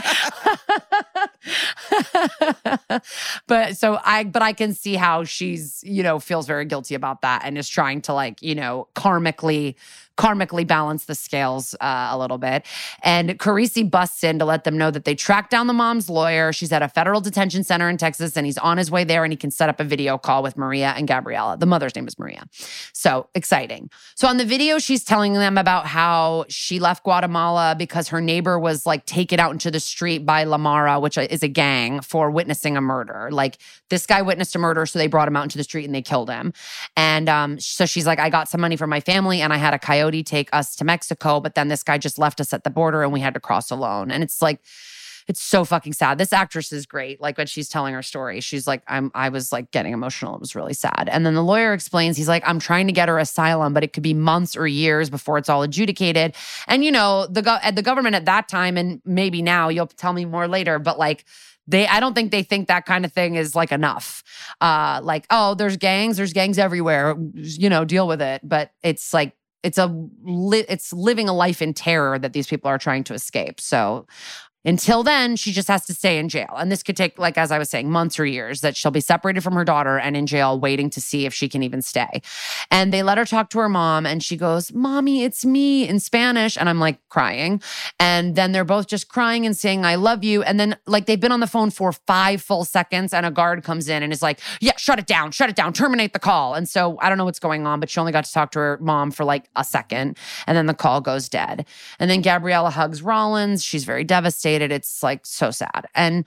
[3.46, 7.22] but so I, but I can see how she's, you know, feels very guilty about
[7.22, 9.76] that and is trying to like, you know, karmically
[10.16, 12.64] karmically balance the scales uh, a little bit.
[13.02, 16.52] And Carisi busts in to let them know that they tracked down the mom's lawyer.
[16.52, 19.32] She's at a federal detention center in Texas and he's on his way there and
[19.32, 21.56] he can set up a video call with Maria and Gabriella.
[21.56, 22.44] The mother's name is Maria.
[22.92, 23.90] So exciting.
[24.14, 28.58] So on the video, she's telling them about how she left Guatemala because her neighbor
[28.58, 30.58] was like taken out into the street by La
[31.22, 33.28] Is a gang, for witnessing a murder.
[33.30, 33.58] Like
[33.90, 36.02] this guy witnessed a murder, so they brought him out into the street and they
[36.02, 36.52] killed him.
[36.96, 39.74] And um, so she's like, I got some money from my family and I had
[39.74, 42.70] a coyote take us to Mexico, but then this guy just left us at the
[42.70, 44.10] border and we had to cross alone.
[44.10, 44.60] And it's like,
[45.26, 46.18] it's so fucking sad.
[46.18, 47.20] This actress is great.
[47.20, 50.34] Like when she's telling her story, she's like, I'm I was like getting emotional.
[50.34, 51.08] It was really sad.
[51.10, 53.92] And then the lawyer explains, he's like, I'm trying to get her asylum, but it
[53.92, 56.34] could be months or years before it's all adjudicated.
[56.68, 60.12] And you know, the go- the government at that time, and maybe now, you'll tell
[60.12, 61.24] me more later, but like
[61.66, 64.22] they i don't think they think that kind of thing is like enough
[64.60, 69.14] uh like oh there's gangs there's gangs everywhere you know deal with it but it's
[69.14, 69.86] like it's a
[70.22, 74.06] li- it's living a life in terror that these people are trying to escape so
[74.64, 76.54] until then, she just has to stay in jail.
[76.56, 79.00] And this could take, like, as I was saying, months or years that she'll be
[79.00, 82.22] separated from her daughter and in jail waiting to see if she can even stay.
[82.70, 86.00] And they let her talk to her mom, and she goes, Mommy, it's me in
[86.00, 86.56] Spanish.
[86.56, 87.60] And I'm like crying.
[88.00, 90.42] And then they're both just crying and saying, I love you.
[90.42, 93.64] And then, like, they've been on the phone for five full seconds, and a guard
[93.64, 96.54] comes in and is like, Yeah, shut it down, shut it down, terminate the call.
[96.54, 98.58] And so I don't know what's going on, but she only got to talk to
[98.60, 100.16] her mom for like a second.
[100.46, 101.66] And then the call goes dead.
[101.98, 103.62] And then Gabriella hugs Rollins.
[103.62, 104.53] She's very devastated.
[104.62, 105.86] It's like so sad.
[105.94, 106.24] And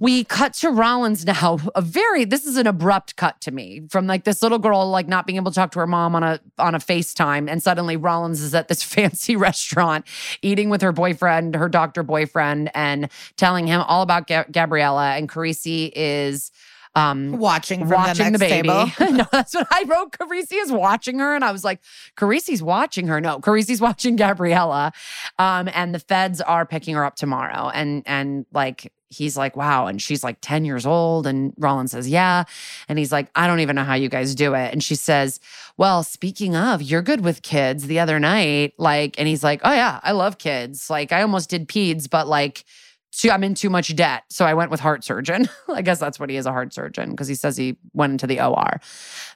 [0.00, 1.58] we cut to Rollins now.
[1.76, 5.06] A very this is an abrupt cut to me from like this little girl like
[5.06, 7.96] not being able to talk to her mom on a on a FaceTime, and suddenly
[7.96, 10.06] Rollins is at this fancy restaurant
[10.42, 15.12] eating with her boyfriend, her doctor boyfriend, and telling him all about Ga- Gabriella.
[15.12, 16.50] And Carisi is
[16.94, 18.68] um Watching from watching the, the, baby.
[18.68, 18.90] table.
[19.16, 20.12] no, that's what I wrote.
[20.12, 21.80] Carisi is watching her, and I was like,
[22.16, 23.20] Carisi's watching her.
[23.20, 24.92] No, Carisi's watching Gabriella,
[25.38, 27.70] um, and the feds are picking her up tomorrow.
[27.72, 32.08] And and like he's like, wow, and she's like ten years old, and Rollins says,
[32.08, 32.44] yeah,
[32.88, 34.72] and he's like, I don't even know how you guys do it.
[34.72, 35.38] And she says,
[35.76, 37.86] well, speaking of, you're good with kids.
[37.86, 40.90] The other night, like, and he's like, oh yeah, I love kids.
[40.90, 42.64] Like I almost did peds, but like
[43.12, 44.24] too, I'm in too much debt.
[44.28, 45.48] So I went with heart surgeon.
[45.68, 48.26] I guess that's what he is a heart surgeon because he says he went into
[48.26, 48.80] the OR.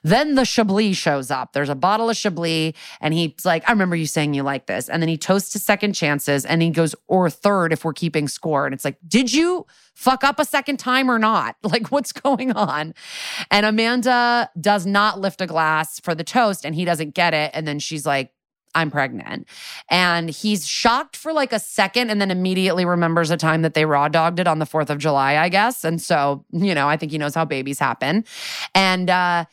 [0.03, 1.53] Then the Chablis shows up.
[1.53, 4.87] There's a bottle of Chablis, and he's like, I remember you saying you like this.
[4.87, 8.27] And then he toasts to second chances and he goes, or third if we're keeping
[8.27, 8.65] score.
[8.65, 11.55] And it's like, did you fuck up a second time or not?
[11.75, 12.93] Like, what's going on?
[13.51, 17.51] And Amanda does not lift a glass for the toast and he doesn't get it.
[17.53, 18.31] And then she's like,
[18.75, 19.47] I'm pregnant.
[19.89, 23.85] And he's shocked for like a second and then immediately remembers a time that they
[23.85, 25.83] raw dogged it on the 4th of July, I guess.
[25.83, 28.25] And so, you know, I think he knows how babies happen.
[28.75, 29.45] And uh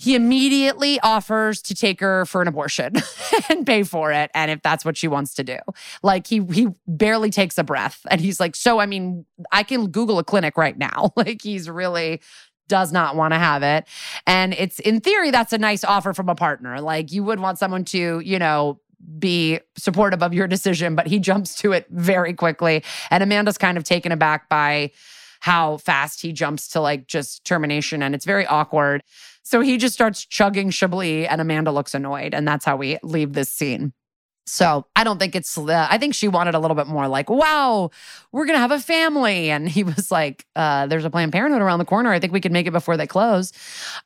[0.00, 2.92] he immediately offers to take her for an abortion
[3.50, 5.58] and pay for it and if that's what she wants to do.
[6.02, 9.88] Like he he barely takes a breath and he's like, "So I mean, I can
[9.88, 12.20] google a clinic right now." Like he's really
[12.68, 13.86] does not want to have it.
[14.26, 16.80] And it's in theory, that's a nice offer from a partner.
[16.80, 18.80] Like you would want someone to, you know,
[19.18, 22.82] be supportive of your decision, but he jumps to it very quickly.
[23.10, 24.90] And Amanda's kind of taken aback by
[25.40, 28.02] how fast he jumps to like just termination.
[28.02, 29.02] And it's very awkward.
[29.44, 32.34] So he just starts chugging Chablis, and Amanda looks annoyed.
[32.34, 33.92] And that's how we leave this scene.
[34.48, 37.90] So I don't think it's, I think she wanted a little bit more like, wow,
[38.32, 39.50] we're going to have a family.
[39.50, 42.10] And he was like, uh, there's a Planned Parenthood around the corner.
[42.12, 43.52] I think we could make it before they close.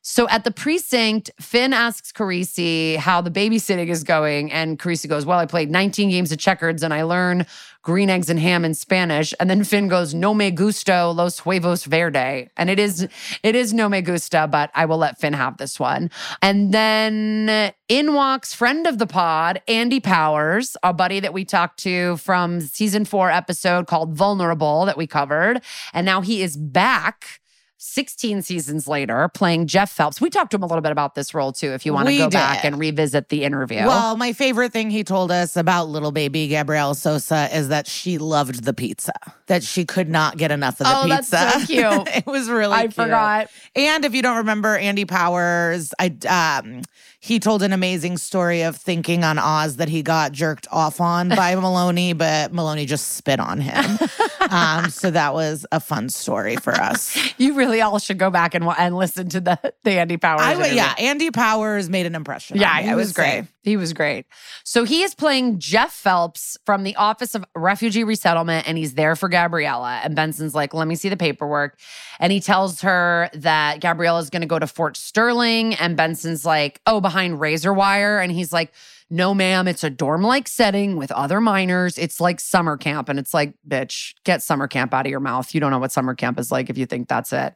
[0.03, 4.53] So at the precinct, Fin asks Carisi how the babysitting is going.
[4.53, 7.47] And Carisi goes, well, I played 19 games of checkers and I learn
[7.82, 9.34] green eggs and ham in Spanish.
[9.40, 12.48] And then Fin goes, no me gusto los huevos verde.
[12.56, 13.08] And it is,
[13.42, 16.10] it is no me gusta, but I will let Fin have this one.
[16.40, 21.80] And then in walks friend of the pod, Andy Powers, a buddy that we talked
[21.80, 25.60] to from season four episode called Vulnerable that we covered.
[25.92, 27.41] And now he is back
[27.84, 30.20] 16 seasons later playing Jeff Phelps.
[30.20, 32.16] We talked to him a little bit about this role too, if you want to
[32.16, 33.78] go back and revisit the interview.
[33.84, 38.18] Well, my favorite thing he told us about little baby Gabrielle Sosa is that she
[38.18, 39.12] loved the pizza,
[39.46, 41.04] that she could not get enough of the pizza.
[41.04, 41.66] Oh, that's pizza.
[41.66, 42.16] so cute.
[42.18, 42.94] it was really I cute.
[42.94, 43.50] forgot.
[43.74, 46.14] And if you don't remember Andy Powers, I
[46.62, 46.82] um
[47.24, 51.28] he told an amazing story of thinking on Oz that he got jerked off on
[51.28, 53.96] by Maloney, but Maloney just spit on him.
[54.50, 57.16] um, so that was a fun story for us.
[57.38, 60.40] You really all should go back and and listen to the the Andy Powers.
[60.42, 60.74] I interview.
[60.74, 62.58] yeah, Andy Powers made an impression.
[62.58, 63.44] Yeah, he was great.
[63.44, 63.48] say.
[63.62, 64.26] He was great.
[64.64, 69.14] So he is playing Jeff Phelps from the Office of Refugee Resettlement, and he's there
[69.14, 70.00] for Gabriella.
[70.02, 71.78] And Benson's like, "Let me see the paperwork,"
[72.18, 76.44] and he tells her that Gabriella is going to go to Fort Sterling, and Benson's
[76.44, 78.72] like, "Oh, behind razor wire," and he's like.
[79.14, 81.98] no, ma'am, it's a dorm like setting with other minors.
[81.98, 83.10] It's like summer camp.
[83.10, 85.52] And it's like, bitch, get summer camp out of your mouth.
[85.52, 87.52] You don't know what summer camp is like if you think that's it.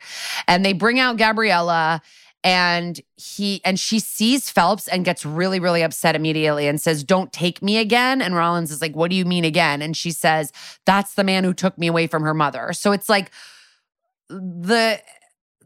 [0.47, 2.03] And they bring out Gabriella
[2.45, 7.33] and he and she sees Phelps and gets really really upset immediately and says don't
[7.33, 10.53] take me again and Rollins is like what do you mean again and she says
[10.85, 13.33] that's the man who took me away from her mother so it's like
[14.29, 15.01] the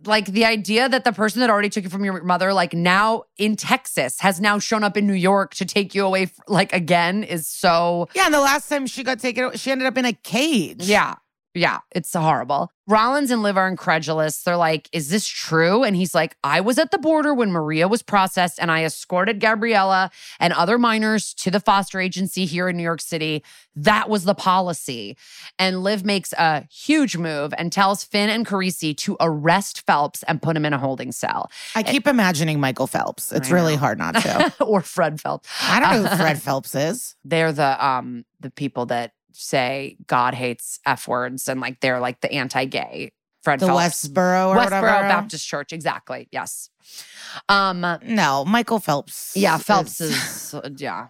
[0.05, 3.25] like the idea that the person that already took you from your mother like now
[3.37, 7.23] in Texas has now shown up in New York to take you away like again
[7.23, 10.13] is so Yeah, and the last time she got taken, she ended up in a
[10.13, 10.83] cage.
[10.89, 11.17] yeah.
[11.55, 12.71] Yeah, it's horrible.
[12.87, 14.43] Rollins and Liv are incredulous.
[14.43, 15.83] They're like, Is this true?
[15.85, 19.41] And he's like, I was at the border when Maria was processed and I escorted
[19.41, 23.45] Gabriella and other minors to the foster agency here in New York City.
[23.75, 25.17] That was the policy.
[25.59, 30.43] And Liv makes a huge move and tells Fin and Carisi to arrest Phelps and
[30.43, 31.51] put him in a holding cell.
[31.75, 33.33] I keep imagining Michael Phelps.
[33.33, 34.55] It's really hard not to.
[34.65, 35.49] or Fred Phelps.
[35.63, 37.17] I don't know who Fred Phelps is.
[37.25, 42.21] They're the um the people that say God hates F words and like they're like
[42.21, 43.13] the anti-gay.
[43.43, 44.07] Fred The Phelps.
[44.09, 44.87] Westboro or Westboro whatever.
[44.87, 46.29] Baptist Church, exactly.
[46.31, 46.69] Yes.
[47.49, 47.81] Um.
[48.05, 49.33] No, Michael Phelps.
[49.35, 50.53] Yeah, Phelps is.
[50.53, 51.09] uh, yeah.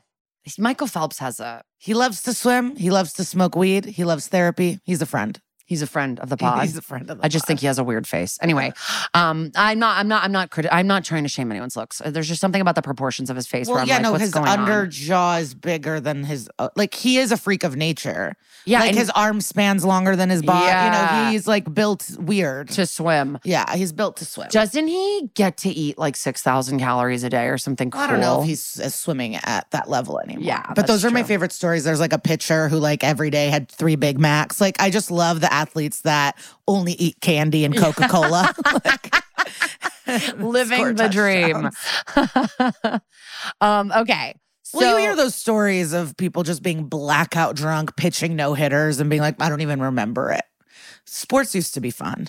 [0.59, 1.63] Michael Phelps has a.
[1.79, 2.77] He loves to swim.
[2.77, 3.85] He loves to smoke weed.
[3.85, 4.79] He loves therapy.
[4.85, 5.41] He's a friend.
[5.71, 6.63] He's a friend of the pod.
[6.63, 7.25] He's a friend of the pod.
[7.25, 8.39] I just think he has a weird face.
[8.43, 8.73] Anyway,
[9.15, 9.99] um, I'm not.
[9.99, 10.25] I'm not.
[10.25, 10.51] I'm not.
[10.51, 12.03] Criti- I'm not trying to shame anyone's looks.
[12.05, 13.69] There's just something about the proportions of his face.
[13.69, 14.91] where Well, I'm yeah, like, no, what's his going under on?
[14.91, 16.51] jaw is bigger than his.
[16.59, 18.35] Uh, like he is a freak of nature.
[18.65, 20.65] Yeah, like and his arm spans longer than his body.
[20.65, 21.23] You Yeah.
[21.27, 22.69] know, he's like built weird.
[22.71, 23.39] to swim.
[23.45, 24.49] yeah, he's built to swim.
[24.51, 27.91] Doesn't he get to eat like six thousand calories a day or something?
[27.93, 28.01] Cool?
[28.03, 30.43] I don't know if he's uh, swimming at that level anymore.
[30.45, 31.85] Yeah, but those are my favorite stories.
[31.85, 34.61] There's like a pitcher who like every day had three Big Macs.
[34.61, 36.37] Like I just love the athletes that
[36.67, 38.55] only eat candy and Coca Cola.
[40.39, 41.71] living the dream.
[43.61, 43.93] um.
[43.93, 44.35] Okay.
[44.63, 49.01] So well, you hear those stories of people just being blackout drunk, pitching no hitters,
[49.01, 50.45] and being like, I don't even remember it.
[51.07, 52.29] Sports used to be fun.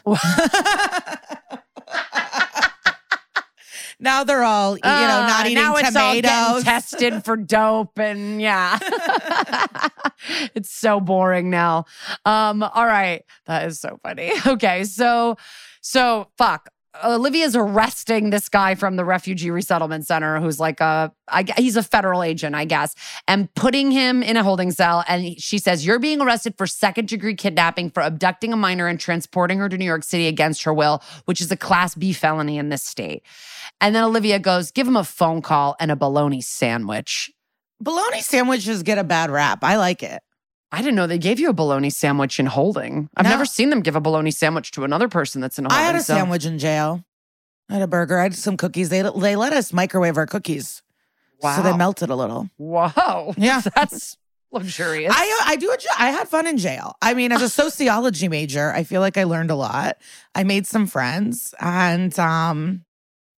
[4.01, 4.89] Now they're all, you know,
[5.27, 6.63] not Uh, eating now it's all getting tomatoes.
[6.63, 8.77] tested for dope, and yeah,
[10.55, 11.85] it's so boring now.
[12.25, 14.31] Um, all right, that is so funny.
[14.45, 15.37] Okay, so,
[15.81, 16.69] so fuck.
[17.03, 21.83] Olivia's arresting this guy from the refugee resettlement center who's like a I, he's a
[21.83, 22.95] federal agent, I guess,
[23.27, 25.03] and putting him in a holding cell.
[25.07, 28.99] And she says, You're being arrested for second degree kidnapping for abducting a minor and
[28.99, 32.57] transporting her to New York City against her will, which is a class B felony
[32.57, 33.23] in this state.
[33.79, 37.31] And then Olivia goes, Give him a phone call and a bologna sandwich.
[37.79, 39.63] Bologna sandwiches get a bad rap.
[39.63, 40.21] I like it.
[40.71, 43.09] I didn't know they gave you a bologna sandwich in holding.
[43.17, 43.31] I've No.
[43.31, 45.95] never seen them give a bologna sandwich to another person that's in holding I had
[45.95, 46.17] a cell.
[46.17, 47.03] sandwich in jail.
[47.69, 48.17] I had a burger.
[48.19, 48.89] I had some cookies.
[48.89, 50.81] They they let us microwave our cookies,
[51.41, 52.49] so they melted a little.
[52.57, 53.33] Wow.
[53.37, 53.61] Yeah.
[53.75, 54.17] That's
[54.51, 55.13] luxurious.
[55.15, 56.95] I I do a, I had fun in jail.
[57.01, 59.97] I mean, as a sociology major, I feel like I learned a lot.
[60.35, 62.83] I made some friends, and um,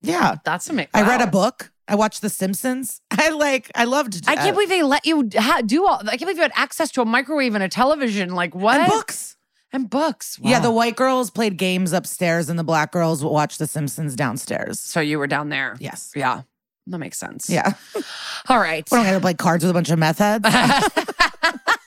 [0.01, 0.89] yeah, That's amazing.
[0.93, 1.71] I read a book.
[1.87, 3.01] I watched The Simpsons.
[3.11, 3.71] I like.
[3.75, 4.27] I loved.
[4.27, 6.01] I can't believe they let you ha- do all.
[6.03, 8.33] I can't believe you had access to a microwave and a television.
[8.35, 8.79] Like what?
[8.79, 9.35] and books.
[9.71, 10.37] And books.
[10.39, 14.79] Yeah, the white girls played games upstairs, and the black girls watched The Simpsons downstairs.
[14.79, 15.75] So you were down there.
[15.79, 16.11] Yes.
[16.15, 16.43] Yeah.
[16.87, 17.49] That makes sense.
[17.49, 17.73] Yeah.
[18.49, 18.87] All right.
[18.93, 20.45] Am I gonna play cards with a bunch of meth heads?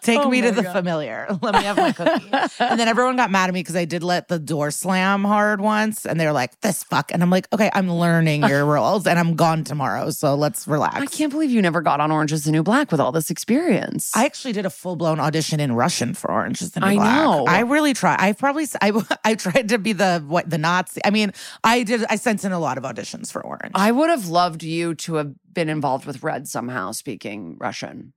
[0.00, 0.72] Take Oh me to the God.
[0.72, 1.26] familiar.
[1.42, 2.30] Let me have my cookie.
[2.60, 5.60] and then everyone got mad at me because I did let the door slam hard
[5.60, 9.06] once, and they were like, "This fuck," and I'm like, "Okay, I'm learning your rules,
[9.06, 12.32] and I'm gone tomorrow, so let's relax." I can't believe you never got on Orange
[12.32, 14.10] is the New Black with all this experience.
[14.14, 16.94] I actually did a full blown audition in Russian for Orange is the New I
[16.94, 17.08] Black.
[17.08, 17.44] I know.
[17.46, 18.16] I really tried.
[18.20, 18.92] I probably I,
[19.24, 21.00] I tried to be the what the Nazi.
[21.04, 21.32] I mean,
[21.64, 22.04] I did.
[22.08, 23.72] I sent in a lot of auditions for Orange.
[23.74, 28.12] I would have loved you to have been involved with Red somehow speaking Russian.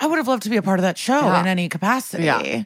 [0.00, 1.40] I would have loved to be a part of that show Yeah.
[1.40, 2.24] in any capacity.
[2.24, 2.64] Yeah.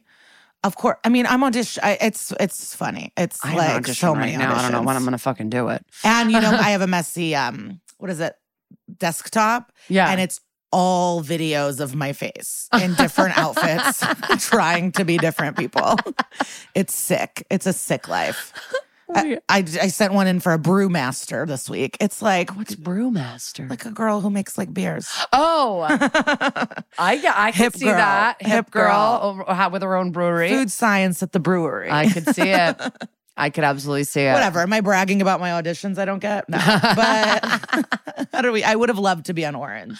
[0.65, 0.97] Of course.
[1.03, 1.83] I mean, I'm audition.
[1.85, 3.13] I, it's it's funny.
[3.17, 4.55] It's I like so right many now.
[4.57, 5.85] I don't know when I'm going to fucking do it.
[6.05, 8.35] And you know, I have a messy um, what is it,
[8.97, 10.09] desktop, Yeah.
[10.11, 14.05] and it's all videos of my face in different outfits,
[14.49, 15.97] trying to be different people.
[16.75, 17.45] It's sick.
[17.51, 18.53] It's a sick life.
[19.15, 21.97] I, I, I sent one in for a brewmaster this week.
[22.01, 23.69] It's like What's Brewmaster?
[23.69, 25.11] like a girl who makes like beers.
[25.33, 25.83] oh,
[26.99, 27.95] I yeah, I could Hip see girl.
[27.97, 29.21] that hip Hip girl, girl.
[29.23, 30.49] over- ha- with her own brewery.
[30.51, 31.91] Food science at the brewery.
[31.91, 32.77] I could see it.
[33.37, 34.33] I could absolutely see it.
[34.35, 34.61] Whatever.
[34.61, 36.47] Am I bragging about my auditions I don't get?
[36.51, 36.59] No.
[36.59, 38.63] But how do we?
[38.63, 39.99] I would have loved to be on Orange.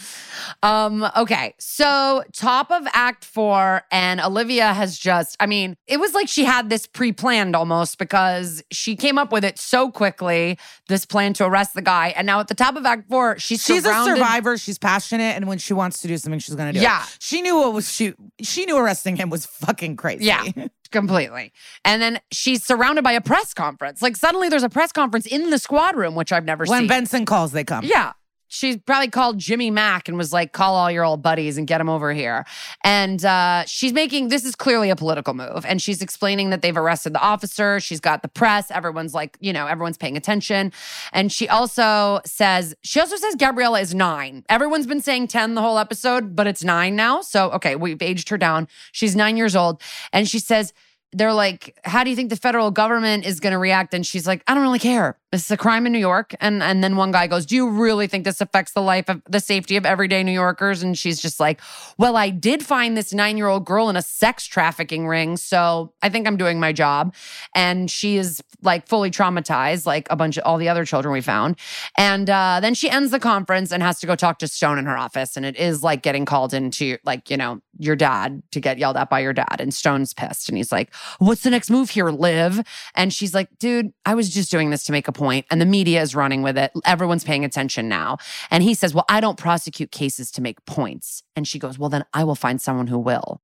[0.63, 1.55] Um, okay.
[1.59, 6.45] So top of act four, and Olivia has just, I mean, it was like she
[6.45, 10.59] had this pre-planned almost because she came up with it so quickly,
[10.89, 12.13] this plan to arrest the guy.
[12.17, 14.59] And now at the top of act four, she's She's a survivor.
[14.59, 17.03] She's passionate, and when she wants to do something, she's gonna do Yeah.
[17.03, 17.17] it.
[17.21, 18.13] She knew what was she.
[18.43, 20.27] She knew arresting him was fucking crazy.
[20.27, 20.45] Yeah.
[20.93, 21.53] completely.
[21.85, 24.03] And then she's surrounded by a press conference.
[24.03, 26.89] Like suddenly there's a press conference in the squad room, which I've never when seen.
[26.89, 27.85] When Benson calls, they come.
[27.85, 28.13] Yeah.
[28.53, 31.79] She probably called Jimmy Mack and was like, call all your old buddies and get
[31.79, 32.45] them over here.
[32.85, 35.65] And uh, she's making this is clearly a political move.
[35.67, 37.81] And she's explaining that they've arrested the officer.
[37.81, 38.71] She's got the press.
[38.71, 40.71] Everyone's like, you know, everyone's paying attention.
[41.15, 44.45] And she also says, she also says Gabriella is nine.
[44.51, 47.23] Everyone's been saying 10 the whole episode, but it's nine now.
[47.23, 48.69] So, okay, we've aged her down.
[48.93, 49.81] She's nine years old.
[50.13, 50.75] And she says,
[51.13, 53.95] they're like, how do you think the federal government is going to react?
[53.95, 55.19] And she's like, I don't really care.
[55.33, 56.35] This is a crime in New York.
[56.41, 59.23] And and then one guy goes, Do you really think this affects the life of
[59.27, 60.83] the safety of everyday New Yorkers?
[60.83, 61.59] And she's just like,
[61.97, 65.39] Well, I did find this nine year old girl in a sex trafficking ring.
[65.39, 67.15] So I think I'm doing my job.
[67.55, 71.23] And she is like fully traumatized, like a bunch of all the other children we
[71.23, 71.57] found.
[71.97, 74.85] And uh, then she ends the conference and has to go talk to Stone in
[74.85, 75.39] her office.
[75.39, 78.99] And it is like getting called into like, you know, your dad to get yelled
[78.99, 79.57] at by your dad.
[79.61, 80.51] And Stone's pissed.
[80.51, 82.61] And he's like, What's the next move here, Liv?
[82.95, 85.67] And she's like, Dude, I was just doing this to make a point, And the
[85.67, 86.73] media is running with it.
[86.85, 88.19] Everyone's paying attention now.
[88.51, 91.23] And he says, Well, I don't prosecute cases to make points.
[91.37, 93.41] And she goes, Well, then I will find someone who will.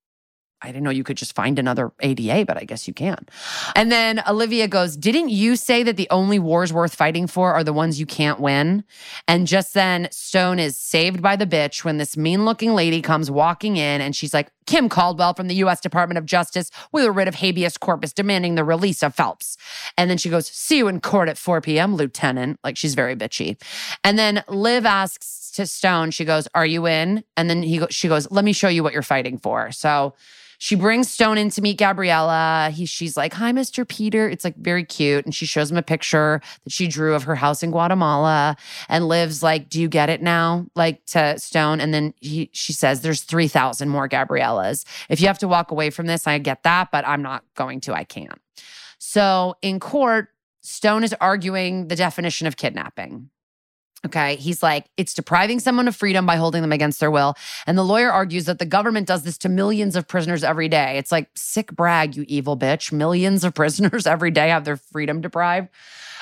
[0.60, 3.26] I didn't know you could just find another ADA, but I guess you can.
[3.76, 7.62] And then Olivia goes, Didn't you say that the only wars worth fighting for are
[7.62, 8.84] the ones you can't win?
[9.28, 13.30] And just then, Stone is saved by the bitch when this mean looking lady comes
[13.30, 17.10] walking in and she's like, Kim Caldwell from the US Department of Justice with a
[17.10, 19.56] writ of habeas corpus demanding the release of Phelps.
[19.96, 22.58] And then she goes, See you in court at 4 p.m., Lieutenant.
[22.62, 23.60] Like she's very bitchy.
[24.04, 27.24] And then Liv asks to Stone, she goes, Are you in?
[27.36, 29.72] And then he go, she goes, Let me show you what you're fighting for.
[29.72, 30.14] So
[30.58, 32.70] she brings Stone in to meet Gabriella.
[32.72, 33.86] He, she's like, Hi, Mr.
[33.86, 34.28] Peter.
[34.28, 35.24] It's like very cute.
[35.24, 38.56] And she shows him a picture that she drew of her house in Guatemala.
[38.88, 40.66] And lives like, Do you get it now?
[40.76, 41.80] Like to Stone.
[41.80, 44.84] And then he, she says, There's 3,000 more Gabriellas.
[45.08, 47.80] If you have to walk away from this, I get that, but I'm not going
[47.82, 47.94] to.
[47.94, 48.40] I can't.
[48.98, 50.28] So in court,
[50.62, 53.30] Stone is arguing the definition of kidnapping.
[54.06, 54.36] Okay.
[54.36, 57.34] He's like, it's depriving someone of freedom by holding them against their will.
[57.66, 60.98] And the lawyer argues that the government does this to millions of prisoners every day.
[60.98, 62.92] It's like, sick brag, you evil bitch.
[62.92, 65.68] Millions of prisoners every day have their freedom deprived.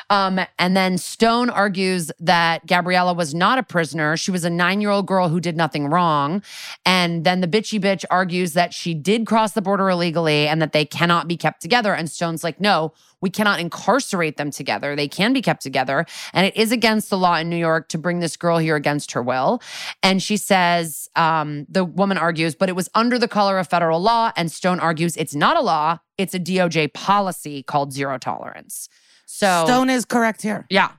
[0.09, 4.17] Um, and then Stone argues that Gabriella was not a prisoner.
[4.17, 6.43] She was a nine year old girl who did nothing wrong.
[6.85, 10.73] And then the bitchy bitch argues that she did cross the border illegally and that
[10.73, 11.95] they cannot be kept together.
[11.95, 14.95] And Stone's like, no, we cannot incarcerate them together.
[14.95, 16.07] They can be kept together.
[16.33, 19.13] And it is against the law in New York to bring this girl here against
[19.13, 19.63] her will.
[20.03, 24.01] And she says, um, the woman argues, but it was under the color of federal
[24.01, 24.33] law.
[24.37, 28.89] And Stone argues it's not a law, it's a DOJ policy called zero tolerance.
[29.27, 30.67] So Stone is correct here.
[30.71, 30.93] yeah.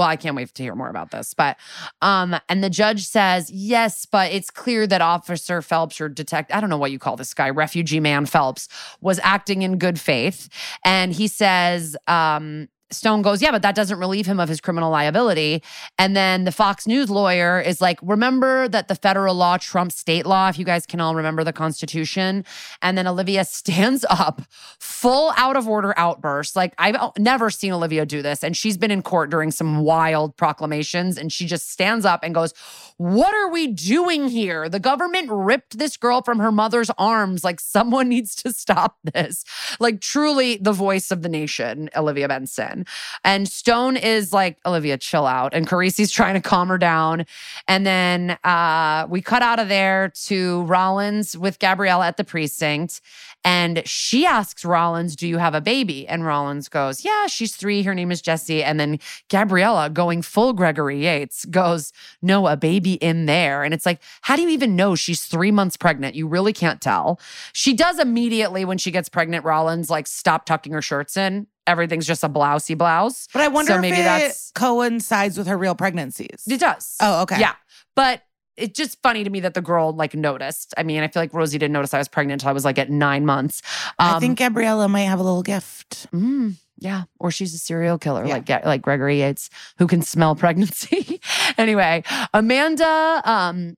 [0.00, 1.34] Well, I can't wait to hear more about this.
[1.34, 1.58] But
[2.00, 6.60] um, and the judge says, yes, but it's clear that Officer Phelps or detect, I
[6.62, 8.66] don't know what you call this guy, refugee man Phelps,
[9.02, 10.48] was acting in good faith.
[10.86, 14.90] And he says, um, Stone goes, yeah, but that doesn't relieve him of his criminal
[14.90, 15.62] liability.
[15.98, 20.26] And then the Fox News lawyer is like, remember that the federal law trumps state
[20.26, 22.44] law, if you guys can all remember the Constitution.
[22.82, 24.42] And then Olivia stands up,
[24.78, 26.56] full out of order outburst.
[26.56, 28.42] Like, I've never seen Olivia do this.
[28.42, 31.16] And she's been in court during some wild proclamations.
[31.16, 32.52] And she just stands up and goes,
[33.00, 34.68] What are we doing here?
[34.68, 37.42] The government ripped this girl from her mother's arms.
[37.42, 39.42] Like, someone needs to stop this.
[39.80, 42.84] Like, truly the voice of the nation, Olivia Benson.
[43.24, 45.54] And Stone is like, Olivia, chill out.
[45.54, 47.24] And Carisi's trying to calm her down.
[47.66, 53.00] And then uh, we cut out of there to Rollins with Gabriella at the precinct.
[53.44, 56.06] And she asks Rollins, Do you have a baby?
[56.06, 57.82] And Rollins goes, Yeah, she's three.
[57.82, 58.62] Her name is Jessie.
[58.62, 58.98] And then
[59.30, 63.62] Gabriella, going full Gregory Yates, goes, No, a baby in there.
[63.64, 66.14] And it's like, How do you even know she's three months pregnant?
[66.14, 67.18] You really can't tell.
[67.54, 71.46] She does immediately when she gets pregnant, Rollins, like, stop tucking her shirts in.
[71.66, 73.28] Everything's just a blousey blouse.
[73.32, 76.42] But I wonder So if maybe it that's- coincides with her real pregnancies.
[76.46, 76.96] It does.
[77.00, 77.38] Oh, okay.
[77.40, 77.54] Yeah.
[77.94, 78.22] But
[78.56, 80.74] it's just funny to me that the girl like noticed.
[80.76, 82.78] I mean, I feel like Rosie didn't notice I was pregnant until I was like
[82.78, 83.62] at nine months.
[83.98, 86.06] I Um, think Gabriella might have a little gift.
[86.12, 88.34] Mm, yeah, or she's a serial killer Yeah.
[88.46, 91.20] like like Gregory Yates, who can smell pregnancy.
[91.58, 92.02] anyway,
[92.34, 93.76] Amanda um,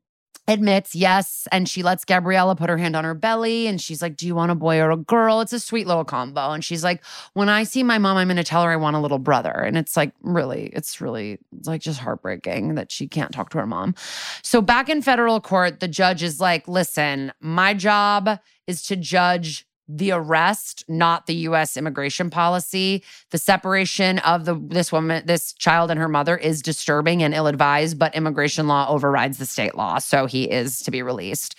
[0.48, 1.46] admits yes.
[1.52, 4.34] And she lets Gabriella put her hand on her belly and she's like, Do you
[4.34, 5.40] want a boy or a girl?
[5.40, 6.50] It's a sweet little combo.
[6.50, 8.96] And she's like, When I see my mom, I'm going to tell her I want
[8.96, 9.50] a little brother.
[9.50, 13.58] And it's like, really, it's really it's like just heartbreaking that she can't talk to
[13.58, 13.94] her mom.
[14.42, 19.66] So back in federal court, the judge is like, Listen, my job is to judge
[19.94, 23.04] the arrest, not the US immigration policy.
[23.30, 27.98] The separation of the this woman, this child and her mother is disturbing and ill-advised,
[27.98, 31.56] but immigration law overrides the state law, so he is to be released.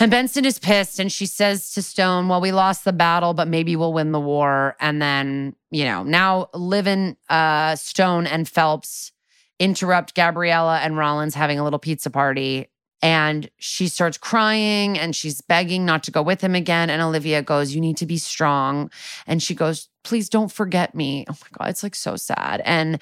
[0.00, 3.48] And Benson is pissed and she says to Stone, Well, we lost the battle, but
[3.48, 4.76] maybe we'll win the war.
[4.78, 9.10] And then, you know, now Livin, uh, Stone and Phelps
[9.58, 12.68] interrupt Gabriella and Rollins having a little pizza party
[13.00, 16.90] and she starts crying and she's begging not to go with him again.
[16.90, 18.90] And Olivia goes, You need to be strong.
[19.26, 21.24] And she goes, Please don't forget me.
[21.28, 22.60] Oh my God, it's like so sad.
[22.64, 23.00] And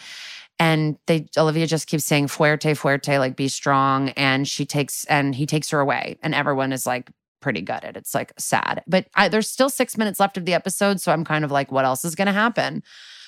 [0.59, 4.11] and they Olivia just keeps saying fuerte, fuerte, like be strong.
[4.11, 6.19] And she takes and he takes her away.
[6.23, 7.97] And everyone is like pretty gutted.
[7.97, 8.83] It's like sad.
[8.87, 11.01] But I, there's still six minutes left of the episode.
[11.01, 12.83] So I'm kind of like, what else is gonna happen?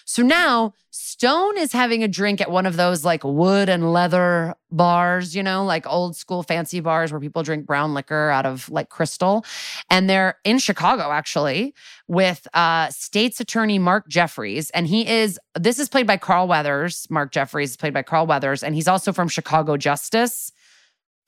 [0.09, 4.55] So now Stone is having a drink at one of those like wood and leather
[4.71, 8.71] bars, you know, like old school fancy bars where people drink brown liquor out of
[8.71, 9.45] like crystal.
[9.91, 11.75] And they're in Chicago actually
[12.09, 14.71] with uh state's attorney Mark Jeffries.
[14.71, 17.07] And he is, this is played by Carl Weathers.
[17.11, 18.63] Mark Jeffries is played by Carl Weathers.
[18.63, 20.53] And he's also from Chicago Justice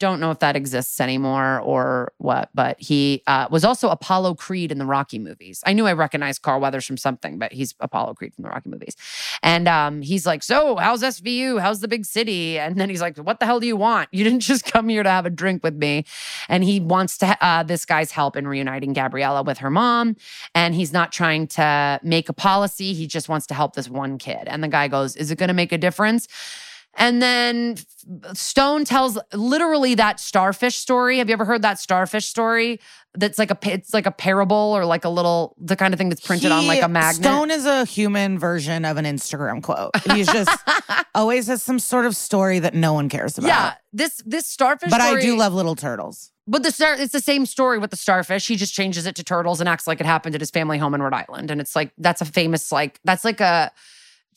[0.01, 4.73] don't know if that exists anymore or what, but he uh, was also Apollo Creed
[4.73, 5.63] in the Rocky movies.
[5.67, 8.71] I knew I recognized Carl Weathers from something, but he's Apollo Creed from the Rocky
[8.71, 8.97] movies.
[9.43, 11.61] And um, he's like, So, how's SVU?
[11.61, 12.59] How's the big city?
[12.59, 14.09] And then he's like, What the hell do you want?
[14.11, 16.07] You didn't just come here to have a drink with me.
[16.49, 20.17] And he wants to uh, this guy's help in reuniting Gabriella with her mom.
[20.55, 24.17] And he's not trying to make a policy, he just wants to help this one
[24.17, 24.49] kid.
[24.49, 26.27] And the guy goes, Is it going to make a difference?
[26.95, 27.77] And then
[28.35, 31.19] Stone tells literally that starfish story.
[31.19, 32.81] Have you ever heard that starfish story?
[33.15, 36.09] That's like a it's like a parable or like a little the kind of thing
[36.09, 37.25] that's printed on like a magnet.
[37.25, 39.91] Stone is a human version of an Instagram quote.
[40.13, 40.57] He's just
[41.15, 43.49] always has some sort of story that no one cares about.
[43.49, 44.91] yeah, this this starfish.
[44.91, 46.31] But I do love little turtles.
[46.47, 48.49] But the star, it's the same story with the starfish.
[48.49, 50.95] He just changes it to turtles and acts like it happened at his family home
[50.95, 51.51] in Rhode Island.
[51.51, 53.71] And it's like that's a famous like that's like a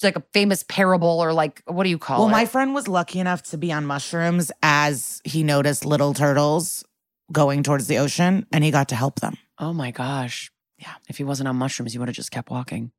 [0.03, 2.31] like a famous parable or like what do you call Well, it?
[2.31, 6.83] Well, my friend was lucky enough to be on mushrooms as he noticed little turtles
[7.31, 9.37] going towards the ocean and he got to help them.
[9.59, 10.51] oh my gosh.
[10.79, 10.93] Yeah.
[11.07, 12.91] If he wasn't on mushrooms, he would have just kept walking.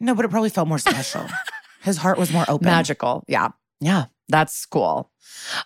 [0.00, 1.26] No, but it probably felt more special.
[1.82, 2.66] His heart was more open.
[2.66, 3.22] Magical.
[3.28, 3.48] Yeah.
[3.80, 4.06] Yeah.
[4.28, 5.10] That's cool.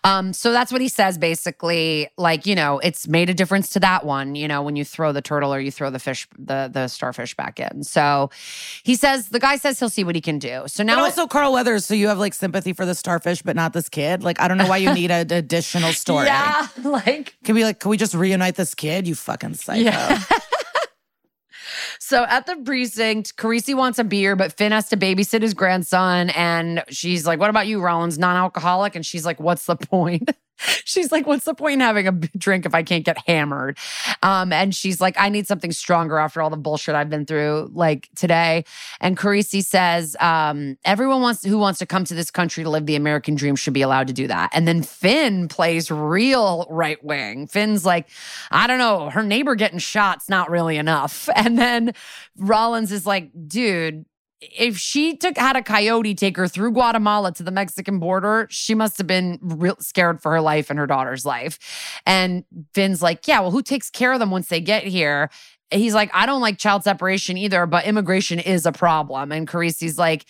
[0.04, 2.08] Um, so that's what he says basically.
[2.16, 5.12] Like, you know, it's made a difference to that one, you know, when you throw
[5.12, 7.84] the turtle or you throw the fish, the the starfish back in.
[7.84, 8.30] So
[8.82, 10.64] he says, the guy says he'll see what he can do.
[10.66, 13.56] So But now also Carl Weathers, so you have like sympathy for the starfish, but
[13.56, 14.22] not this kid.
[14.22, 16.26] Like, I don't know why you need an additional story.
[16.26, 19.06] Yeah, like Can we like, can we just reunite this kid?
[19.06, 19.82] You fucking psycho.
[19.82, 20.22] Yeah.
[22.10, 26.30] So at the precinct, Carisi wants a beer, but Fin has to babysit his grandson.
[26.30, 28.18] And she's like, What about you, Rollins?
[28.18, 28.96] Non alcoholic?
[28.96, 30.28] And she's like, What's the point?
[30.84, 33.78] she's like, What's the point in having a drink if I can't get hammered?
[34.22, 37.70] Um, and she's like, I need something stronger after all the bullshit I've been through,
[37.72, 38.64] like today.
[39.00, 42.86] And Carisi says, um, Everyone wants who wants to come to this country to live
[42.86, 44.50] the American dream should be allowed to do that.
[44.52, 47.46] And then Fin plays real right wing.
[47.46, 48.08] Fin's like,
[48.50, 51.28] I don't know, her neighbor getting shot's not really enough.
[51.40, 51.94] And then
[52.36, 54.04] Rollins is like, dude,
[54.40, 58.74] if she took had a coyote take her through Guatemala to the Mexican border, she
[58.74, 61.58] must have been real scared for her life and her daughter's life.
[62.06, 65.30] And Fin's like, yeah, well, who takes care of them once they get here?
[65.70, 69.30] He's like, I don't like child separation either, but immigration is a problem.
[69.30, 70.24] And Carisi's like,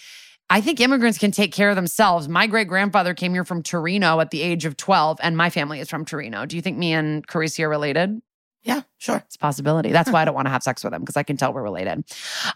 [0.50, 2.28] I think immigrants can take care of themselves.
[2.28, 5.78] My great grandfather came here from Torino at the age of 12, and my family
[5.78, 6.44] is from Torino.
[6.44, 8.20] Do you think me and Carisi are related?
[8.62, 9.22] Yeah, sure.
[9.24, 9.92] It's a possibility.
[9.92, 11.62] That's why I don't want to have sex with him because I can tell we're
[11.62, 12.04] related.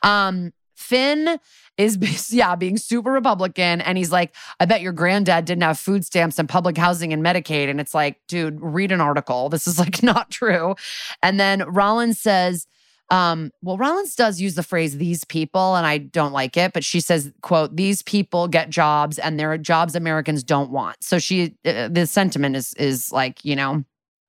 [0.02, 1.39] Um, Fin
[1.77, 6.05] is yeah being super Republican, and he's like, "I bet your granddad didn't have food
[6.05, 9.49] stamps and public housing and Medicaid." And it's like, dude, read an article.
[9.55, 10.75] This is like not true.
[11.22, 12.66] And then Rollins says.
[13.11, 16.72] Um, well, Rollins does use the phrase "these people," and I don't like it.
[16.72, 21.05] But she says, "quote These people get jobs, and there are jobs Americans don't want."
[21.05, 23.85] So she, uh, the sentiment is is like, you know,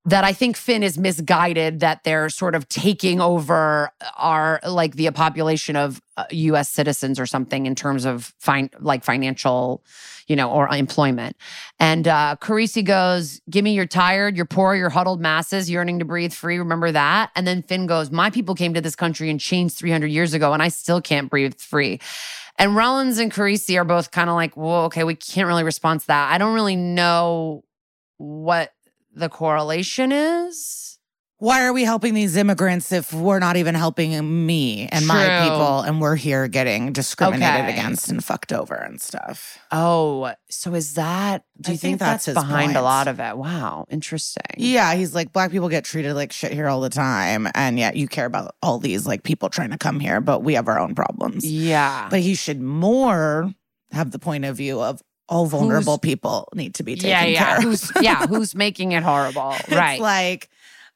[0.06, 5.10] that I think Fin is misguided that they're sort of taking over our like the
[5.10, 9.82] population of uh, US citizens or something in terms of fine like financial,
[10.28, 11.36] you know, or employment.
[11.80, 16.04] And uh Carisi goes, "Give me you're tired, you're poor, you're huddled masses, yearning to
[16.04, 19.40] breathe free, remember that?" And then Fin goes, "My people came to this country and
[19.40, 22.00] changed 300 years ago and I still can't breathe free."
[22.58, 26.02] And Rollins and Carisi are both kind of like, "Well, okay, we can't really respond
[26.02, 26.32] to that.
[26.32, 27.64] I don't really know
[28.18, 28.72] what
[29.16, 30.82] the correlation is.
[31.38, 35.80] Why are we helping these immigrants if we're not even helping me and my people
[35.82, 37.72] and we're here getting discriminated Okay.
[37.74, 39.58] against and fucked over and stuff?
[39.70, 41.44] Oh, so is that?
[41.60, 43.36] Do I you think think, that's that's, behind a lot of it?
[43.36, 44.44] Wow, interesting.
[44.56, 47.96] Yeah, he's like black people get treated like shit here all the time and yet
[47.96, 50.78] you care about all these like people trying to come here, but we have our
[50.78, 51.44] own problems.
[51.44, 52.08] Yeah.
[52.10, 53.52] But he should more
[53.92, 57.44] have the point of view of all vulnerable people need to be taken yeah, yeah.
[57.44, 57.62] care of.
[57.64, 59.54] Who's yeah, who's making it horrible?
[59.70, 59.94] right.
[59.94, 60.48] It's like,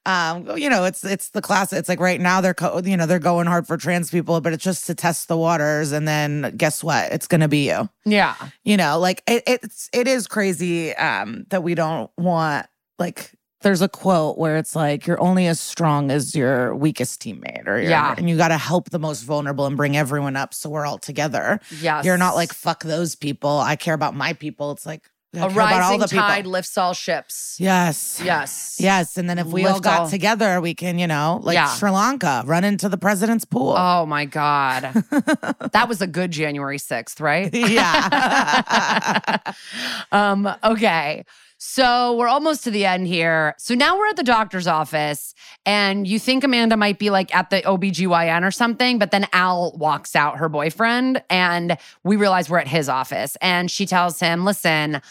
[0.07, 1.73] um, you know, it's it's the class.
[1.73, 4.53] It's like right now they're co- you know they're going hard for trans people, but
[4.53, 7.13] it's just to test the waters, and then guess what?
[7.13, 7.89] It's gonna be you.
[8.05, 8.35] yeah.
[8.65, 12.67] You know, like it, it's it is crazy um, that we don't want
[12.99, 13.33] like.
[13.63, 17.79] There's a quote where it's like you're only as strong as your weakest teammate, or
[17.79, 18.15] your, Yeah.
[18.17, 20.99] and you got to help the most vulnerable and bring everyone up so we're all
[20.99, 21.61] together.
[21.81, 22.05] Yes.
[22.07, 23.59] You're not like fuck those people.
[23.59, 24.71] I care about my people.
[24.73, 26.27] It's like I a rising the people.
[26.27, 27.57] tide lifts all ships.
[27.61, 28.21] Yes.
[28.25, 28.79] Yes.
[28.81, 31.69] Yes, and then if we all got all- together, we can, you know, like Yeah.
[31.75, 33.75] Sri Lanka, run into the president's pool.
[33.77, 34.83] Oh my God.
[35.73, 37.49] that was a good January 6th, right?
[37.55, 39.37] Yeah.
[40.13, 41.25] um, okay.
[41.63, 43.55] So we're almost to the end here.
[43.59, 45.35] So now we're at the doctor's office,
[45.67, 49.73] and you think Amanda might be like at the OBGYN or something, but then Al
[49.73, 53.37] walks out, her boyfriend, and we realize we're at his office.
[53.43, 55.03] And she tells him, Listen,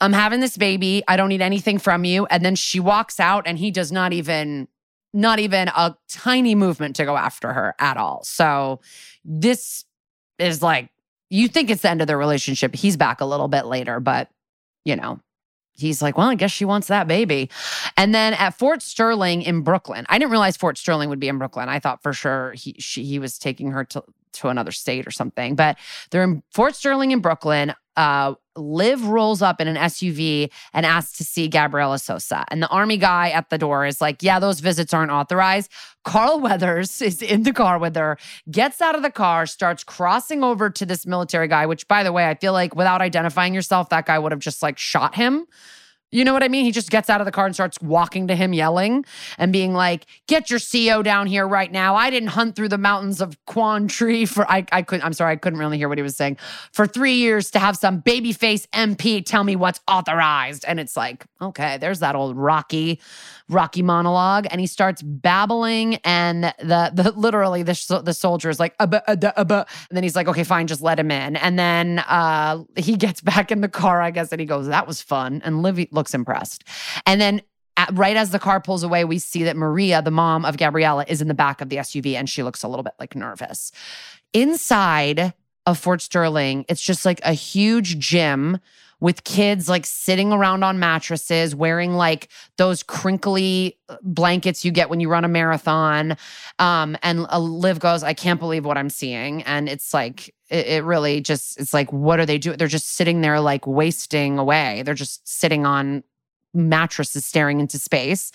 [0.00, 1.04] I'm having this baby.
[1.06, 2.26] I don't need anything from you.
[2.26, 4.66] And then she walks out, and he does not even.
[5.16, 8.24] Not even a tiny movement to go after her at all.
[8.24, 8.80] So,
[9.24, 9.84] this
[10.40, 10.90] is like,
[11.30, 12.74] you think it's the end of their relationship.
[12.74, 14.28] He's back a little bit later, but
[14.84, 15.20] you know,
[15.76, 17.50] he's like, well, I guess she wants that baby.
[17.96, 21.38] And then at Fort Sterling in Brooklyn, I didn't realize Fort Sterling would be in
[21.38, 21.68] Brooklyn.
[21.68, 24.04] I thought for sure he she, he was taking her to
[24.34, 25.54] to another state or something.
[25.54, 25.78] But
[26.10, 27.74] they're in Fort Sterling in Brooklyn.
[27.96, 32.44] Uh, Liv rolls up in an SUV and asks to see Gabriela Sosa.
[32.48, 35.70] And the army guy at the door is like, Yeah, those visits aren't authorized.
[36.04, 38.18] Carl Weathers is in the car with her,
[38.50, 42.12] gets out of the car, starts crossing over to this military guy, which, by the
[42.12, 45.46] way, I feel like without identifying yourself, that guy would have just like shot him.
[46.14, 46.64] You know what I mean?
[46.64, 49.04] He just gets out of the car and starts walking to him, yelling
[49.36, 51.96] and being like, "Get your CO down here right now!
[51.96, 55.04] I didn't hunt through the mountains of Quang Tri for I I couldn't.
[55.04, 56.36] I'm sorry, I couldn't really hear what he was saying
[56.70, 61.26] for three years to have some babyface MP tell me what's authorized." And it's like,
[61.42, 63.00] okay, there's that old Rocky,
[63.50, 68.74] Rocky monologue, and he starts babbling, and the the literally the the soldier is like,
[68.80, 69.02] "Abba,
[69.38, 72.96] abba," and then he's like, "Okay, fine, just let him in." And then uh, he
[72.96, 75.88] gets back in the car, I guess, and he goes, "That was fun," and Livy
[75.90, 76.64] looks impressed,
[77.06, 77.42] and then.
[77.76, 81.04] At, right as the car pulls away, we see that Maria, the mom of Gabriella,
[81.08, 83.72] is in the back of the SUV and she looks a little bit like nervous.
[84.32, 85.34] Inside
[85.66, 88.60] of Fort Sterling, it's just like a huge gym
[89.00, 94.88] with kids like sitting around on mattresses, wearing like those crinkly uh, blankets you get
[94.90, 96.16] when you run a marathon.
[96.58, 99.42] Um, and uh, Liv goes, I can't believe what I'm seeing.
[99.42, 102.56] And it's like, it, it really just, it's like, what are they doing?
[102.56, 104.82] They're just sitting there like wasting away.
[104.84, 106.04] They're just sitting on
[106.54, 108.30] mattresses staring into space.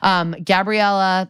[0.00, 1.28] Um, Gabriella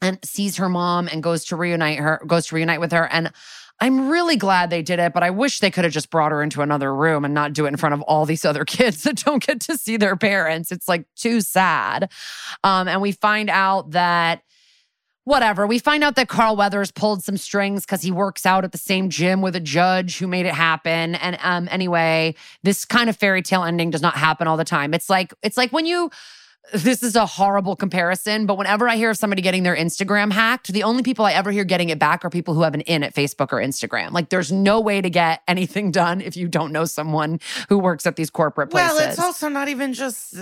[0.00, 3.08] and sees her mom and goes to reunite her, goes to reunite with her.
[3.12, 3.32] And
[3.80, 6.42] I'm really glad they did it, but I wish they could have just brought her
[6.42, 9.16] into another room and not do it in front of all these other kids that
[9.24, 10.72] don't get to see their parents.
[10.72, 12.10] It's like too sad.
[12.64, 14.42] Um, and we find out that
[15.28, 15.66] whatever.
[15.66, 18.78] We find out that Carl Weathers pulled some strings because he works out at the
[18.78, 21.16] same gym with a judge who made it happen.
[21.16, 24.94] And um, anyway, this kind of fairy tale ending does not happen all the time.
[24.94, 26.10] It's like it's like when you.
[26.72, 30.72] This is a horrible comparison, but whenever I hear of somebody getting their Instagram hacked,
[30.72, 33.02] the only people I ever hear getting it back are people who have an in
[33.02, 34.12] at Facebook or Instagram.
[34.12, 38.06] Like, there's no way to get anything done if you don't know someone who works
[38.06, 38.98] at these corporate places.
[38.98, 40.34] well, it's also not even just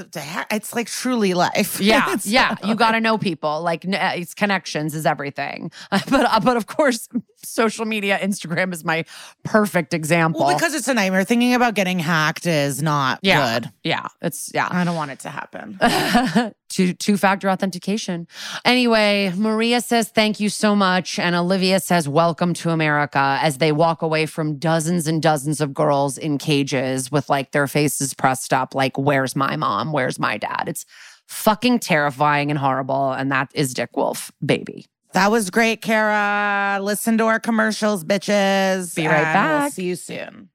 [0.50, 1.80] it's like truly life.
[1.86, 2.56] Yeah, It's yeah.
[2.64, 3.62] You got to know people.
[3.62, 5.70] Like uh, it's connections is everything.
[6.10, 7.08] But uh, but of course,
[7.42, 9.04] social media, Instagram is my
[9.44, 10.44] perfect example.
[10.44, 11.24] Well, because it's a nightmare.
[11.24, 13.72] Thinking about getting hacked is not yeah, good.
[13.84, 14.68] yeah, it's yeah.
[14.70, 15.78] I don't want it to happen.
[16.68, 18.26] two two factor authentication.
[18.64, 23.72] Anyway, Maria says thank you so much, and Olivia says welcome to America as they
[23.72, 28.52] walk away from dozens and dozens of girls in cages with like their faces pressed
[28.52, 29.92] up, like "Where's my mom?
[29.92, 30.84] Where's my dad?" It's
[31.26, 34.86] fucking terrifying and horrible, and that is Dick Wolf, baby.
[35.16, 36.78] That was great, Kara.
[36.82, 38.94] Listen to our commercials, bitches.
[38.94, 39.72] Be right and We'll back.
[39.72, 40.50] see you soon.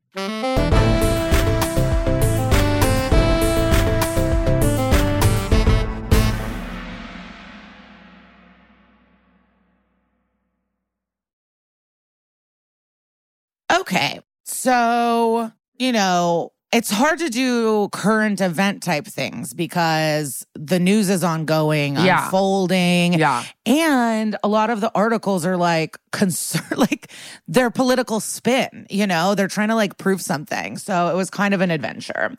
[13.72, 14.20] Okay.
[14.44, 21.22] So, you know, it's hard to do current event type things because the news is
[21.24, 22.26] ongoing, Yeah.
[22.26, 23.14] unfolding.
[23.14, 23.44] Yeah.
[23.66, 27.12] And a lot of the articles are like concern, like
[27.48, 30.78] their political spin, you know, they're trying to like prove something.
[30.78, 32.36] So it was kind of an adventure.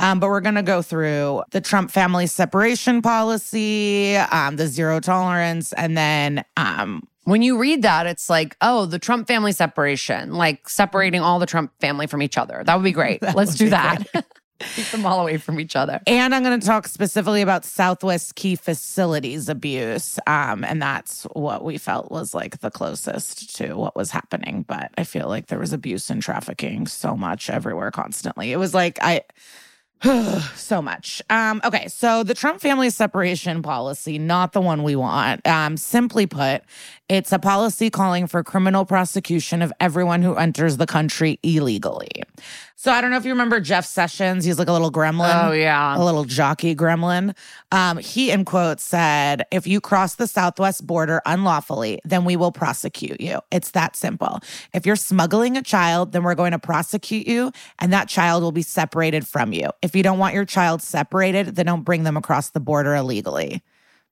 [0.00, 4.98] Um, but we're going to go through the Trump family separation policy, um, the zero
[5.00, 10.34] tolerance, and then um, When you read that, it's like, oh, the Trump family separation,
[10.34, 12.62] like separating all the Trump family from each other.
[12.64, 13.20] That would be great.
[13.34, 14.06] Let's do that.
[14.60, 16.00] Keep them all away from each other.
[16.06, 20.20] And I'm going to talk specifically about Southwest Key Facilities abuse.
[20.28, 24.64] Um, and that's what we felt was like the closest to what was happening.
[24.66, 28.52] But I feel like there was abuse and trafficking so much everywhere constantly.
[28.52, 29.22] It was like, I.
[30.54, 31.22] so much.
[31.30, 35.46] Um, okay, so the Trump family separation policy, not the one we want.
[35.46, 36.62] Um, simply put,
[37.08, 42.10] it's a policy calling for criminal prosecution of everyone who enters the country illegally.
[42.74, 44.44] So I don't know if you remember Jeff Sessions.
[44.44, 45.96] He's like a little gremlin Oh, yeah.
[45.96, 47.34] a little jockey gremlin.
[47.72, 52.52] Um, he, in quotes, said, If you cross the Southwest border unlawfully, then we will
[52.52, 53.40] prosecute you.
[53.50, 54.40] It's that simple.
[54.74, 58.52] If you're smuggling a child, then we're going to prosecute you, and that child will
[58.52, 59.70] be separated from you.
[59.80, 63.62] If you don't want your child separated, then don't bring them across the border illegally.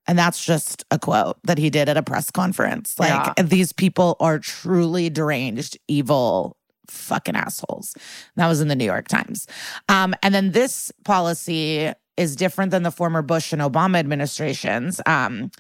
[0.07, 2.99] And that's just a quote that he did at a press conference.
[2.99, 6.57] Like, these people are truly deranged, evil,
[6.89, 7.95] fucking assholes.
[8.37, 9.47] That was in the New York Times.
[9.89, 15.01] Um, and then this policy is different than the former Bush and Obama administrations.
[15.07, 15.51] Um,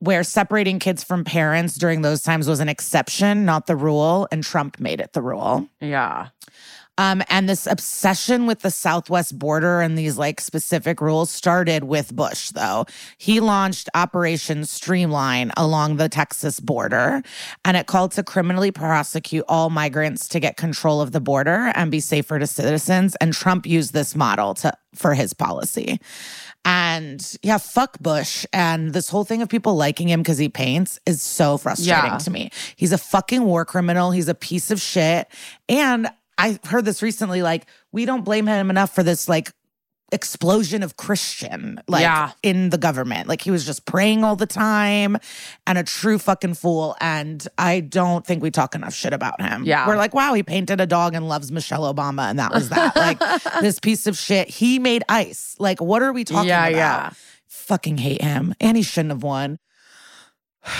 [0.00, 4.42] where separating kids from parents during those times was an exception, not the rule, and
[4.42, 5.68] Trump made it the rule.
[5.78, 6.28] Yeah.
[7.00, 12.14] Um, and this obsession with the Southwest border and these like specific rules started with
[12.14, 12.84] Bush, though.
[13.16, 17.22] He launched Operation Streamline along the Texas border,
[17.64, 21.90] and it called to criminally prosecute all migrants to get control of the border and
[21.90, 23.16] be safer to citizens.
[23.16, 26.00] And Trump used this model to for his policy.
[26.66, 28.44] And yeah, fuck Bush.
[28.52, 32.18] And this whole thing of people liking him because he paints is so frustrating Yeah.
[32.18, 32.50] to me.
[32.76, 34.10] He's a fucking war criminal.
[34.10, 35.28] He's a piece of shit.
[35.68, 36.10] And
[36.40, 39.52] I heard this recently like, we don't blame him enough for this like
[40.12, 42.32] explosion of Christian like Yeah.
[42.42, 43.28] in the government.
[43.28, 45.16] Like he was just praying all the time
[45.68, 46.96] and a true fucking fool.
[47.00, 49.62] And I don't think we talk enough shit about him.
[49.64, 49.86] Yeah.
[49.86, 52.96] We're like, wow, he painted a dog and loves Michelle Obama, and that was that.
[52.96, 53.20] like
[53.60, 54.48] this piece of shit.
[54.48, 55.54] He made ice.
[55.60, 56.76] Like, what are we talking Yeah, about?
[56.76, 57.10] yeah.
[57.46, 58.52] Fucking hate him.
[58.60, 59.60] And he shouldn't have won.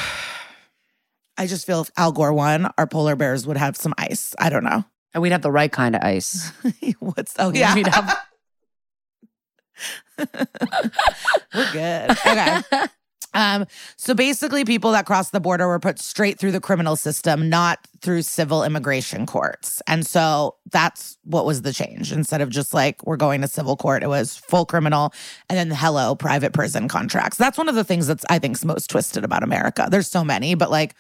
[1.37, 4.35] I just feel if Al Gore won, our polar bears would have some ice.
[4.39, 4.85] I don't know.
[5.13, 6.53] And we'd have the right kind of ice.
[6.99, 7.75] What's oh yeah.
[7.75, 8.19] We'd have
[11.55, 12.11] We're good.
[12.11, 12.63] Okay.
[13.33, 13.67] Um,
[13.97, 17.79] so basically, people that crossed the border were put straight through the criminal system, not
[18.01, 19.81] through civil immigration courts.
[19.87, 22.13] And so that's what was the change.
[22.13, 25.13] Instead of just like we're going to civil court, it was full criminal
[25.49, 27.37] and then hello, private prison contracts.
[27.37, 29.87] That's one of the things that's I think's most twisted about America.
[29.91, 30.97] There's so many, but like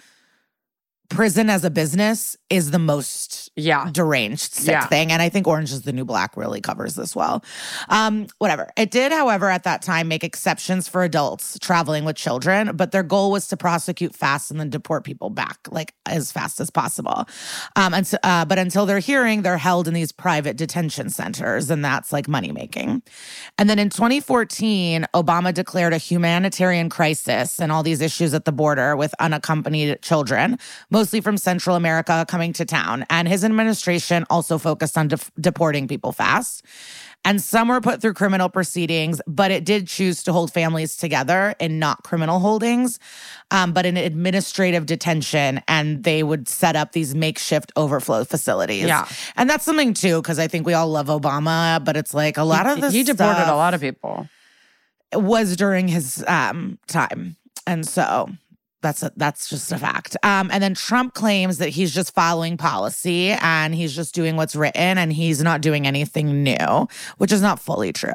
[1.10, 3.88] prison as a business is the most yeah.
[3.92, 4.86] deranged sick Yeah.
[4.86, 5.12] thing.
[5.12, 7.44] And I think Orange is the New Black really covers this well.
[7.88, 8.70] Um, whatever.
[8.76, 13.02] It did, however, at that time make exceptions for adults traveling with children, but their
[13.02, 17.26] goal was to prosecute fast and then deport people back like as fast as possible.
[17.76, 21.70] Um, and so, uh, but until their hearing, they're held in these private detention centers,
[21.70, 23.02] and that's like money making.
[23.58, 28.52] And then in 2014, Obama declared a humanitarian crisis and all these issues at the
[28.52, 30.58] border with unaccompanied children,
[31.01, 33.06] mostly from Central America, coming to town.
[33.09, 36.62] And his administration also focused on def- deporting people fast.
[37.24, 41.55] And some were put through criminal proceedings, but it did choose to hold families together
[41.59, 42.98] in not criminal holdings,
[43.51, 45.62] um, but in administrative detention.
[45.66, 48.85] And they would set up these makeshift overflow facilities.
[48.85, 49.09] Yeah.
[49.36, 52.44] And that's something too, because I think we all love Obama, but it's like a
[52.44, 54.28] lot of this he deported a lot of people.
[55.14, 57.36] was during his um, time.
[57.66, 58.28] And so
[58.82, 60.16] that's a, that's just a fact.
[60.23, 64.57] Um, and then Trump claims that he's just following policy and he's just doing what's
[64.57, 66.89] written and he's not doing anything new,
[67.19, 68.12] which is not fully true.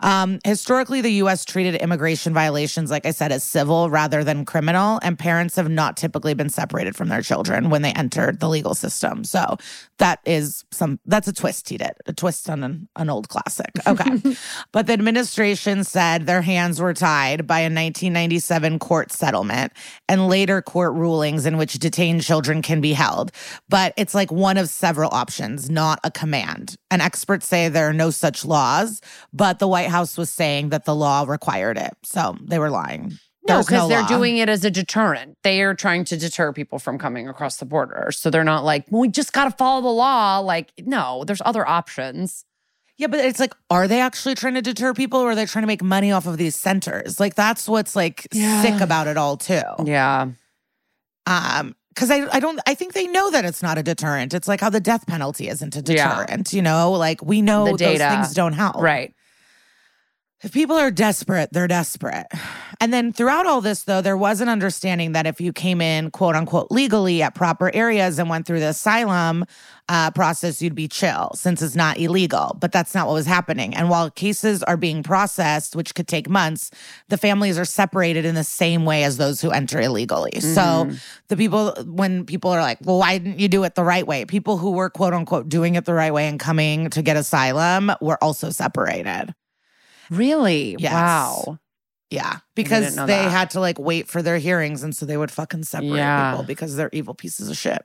[0.00, 1.44] Um, historically, the U.S.
[1.44, 5.96] treated immigration violations, like I said, as civil rather than criminal, and parents have not
[5.96, 9.24] typically been separated from their children when they entered the legal system.
[9.24, 9.56] So
[9.98, 13.70] that is some that's a twist he did, a twist on an, an old classic.
[13.86, 14.36] Okay,
[14.72, 19.72] but the administration said their hands were tied by a 1997 court settlement
[20.08, 23.32] and later court rulings in which detained children can be held.
[23.68, 26.76] But it's like one of several options, not a command.
[26.90, 29.00] And experts say there are no such laws,
[29.32, 31.92] but the White House was saying that the law required it.
[32.02, 33.18] So they were lying.
[33.48, 34.08] No, because they're law.
[34.08, 35.38] doing it as a deterrent.
[35.42, 38.10] They are trying to deter people from coming across the border.
[38.12, 40.38] So they're not like, well, we just got to follow the law.
[40.40, 42.44] Like, no, there's other options.
[42.98, 45.62] Yeah, but it's like, are they actually trying to deter people or are they trying
[45.62, 47.18] to make money off of these centers?
[47.20, 48.60] Like that's what's like Yeah.
[48.60, 49.62] sick about it all too.
[49.84, 50.26] Yeah.
[51.26, 54.32] Um, because I, I don't I think they know that it's not a deterrent.
[54.32, 56.08] It's like how the death penalty isn't a Yeah.
[56.24, 56.92] deterrent, you know?
[56.92, 58.76] Like we know The those things don't help.
[58.76, 59.14] Right.
[60.40, 62.26] If people are desperate, they're desperate.
[62.80, 66.12] And then throughout all this, though, there was an understanding that if you came in,
[66.12, 69.44] quote unquote, legally at proper areas and went through the asylum
[69.88, 72.56] uh, process, you'd be chill since it's not illegal.
[72.60, 73.74] But that's not what was happening.
[73.74, 76.70] And while cases are being processed, which could take months,
[77.08, 80.38] the families are separated in the same way as those who enter illegally.
[80.38, 80.84] So
[81.26, 84.24] the people, when people are like, well, why didn't you do it the right way?
[84.24, 87.90] People who were, quote unquote, doing it the right way and coming to get asylum
[88.00, 89.34] were also separated.
[90.10, 90.76] Really?
[90.78, 90.92] Yes.
[90.92, 91.58] Wow.
[92.10, 93.30] Yeah, because they that.
[93.30, 96.30] had to like wait for their hearings, and so they would fucking separate Yeah.
[96.32, 97.84] people because they're evil pieces of shit.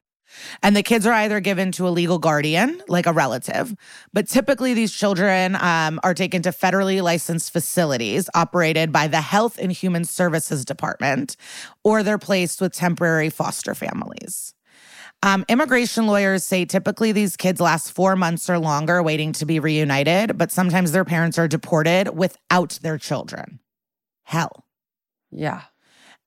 [0.63, 3.75] And the kids are either given to a legal guardian, like a relative,
[4.13, 9.59] but typically these children um, are taken to federally licensed facilities operated by the Health
[9.59, 11.35] and Human Services Department,
[11.83, 14.55] or they're placed with temporary foster families.
[15.23, 19.57] Um, immigration lawyers say typically these kids last four months or longer waiting to be
[19.57, 23.61] reunited, but sometimes their parents are deported without their children.
[24.23, 24.65] Hell.
[25.31, 25.61] Yeah.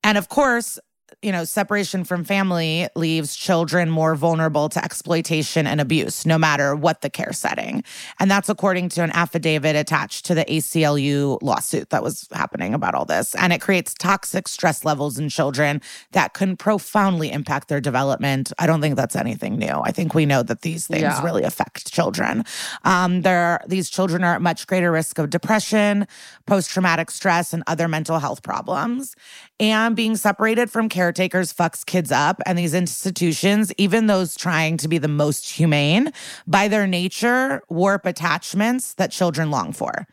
[0.02, 0.78] And of course,
[1.22, 6.76] you know, separation from family leaves children more vulnerable to exploitation and abuse, no matter
[6.76, 7.82] what the care setting.
[8.20, 12.94] And that's according to an affidavit attached to the ACLU lawsuit that was happening about
[12.94, 13.34] all this.
[13.34, 15.80] And it creates toxic stress levels in children
[16.12, 18.52] that can profoundly impact their development.
[18.58, 19.80] I don't think that's anything new.
[19.84, 21.22] I think we know that these things Yeah.
[21.24, 22.44] really affect children.
[22.84, 26.06] Um, there, these children are at much greater risk of depression,
[26.46, 29.16] post traumatic stress, and other mental health problems.
[29.58, 32.40] And being separated from caretakers fucks kids up.
[32.44, 36.12] And these institutions, even those trying to be the most humane,
[36.46, 40.06] by their nature, warp attachments that children long for.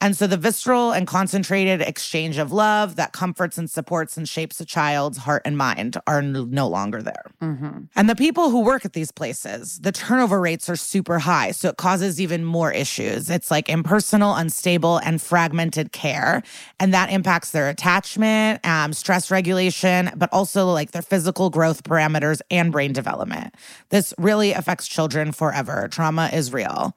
[0.00, 4.60] And so the visceral and concentrated exchange of love that comforts and supports and shapes
[4.60, 7.24] a child's heart and mind are no longer there.
[7.40, 7.84] Mm-hmm.
[7.96, 11.50] And the people who work at these places, the turnover rates are super high.
[11.52, 13.30] So it causes even more issues.
[13.30, 16.42] It's like impersonal, unstable, and fragmented care.
[16.78, 22.42] And that impacts their attachment, um, stress regulation, but also like their physical growth parameters
[22.50, 23.54] and brain development.
[23.88, 25.88] This really affects children forever.
[25.90, 26.94] Trauma is real.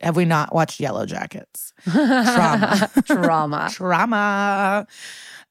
[0.00, 1.72] Have we not watched Yellowjackets?
[1.84, 2.90] Trauma.
[3.04, 3.68] Trauma.
[3.72, 4.86] Trauma.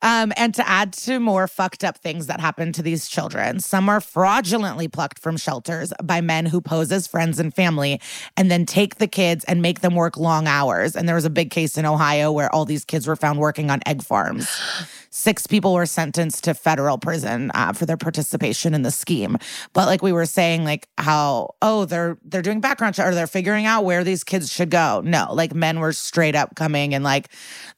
[0.03, 3.89] Um, and to add to more fucked up things that happen to these children, some
[3.89, 7.99] are fraudulently plucked from shelters by men who pose as friends and family
[8.37, 10.95] and then take the kids and make them work long hours.
[10.95, 13.71] And there was a big case in Ohio where all these kids were found working
[13.71, 14.47] on egg farms.
[15.17, 19.35] Six people were sentenced to federal prison uh, for their participation in the scheme.
[19.73, 23.25] But like we were saying, like how oh they're they're doing background check or they're
[23.25, 25.01] figuring out where these kids should go.
[25.03, 27.29] No, like men were straight up coming and like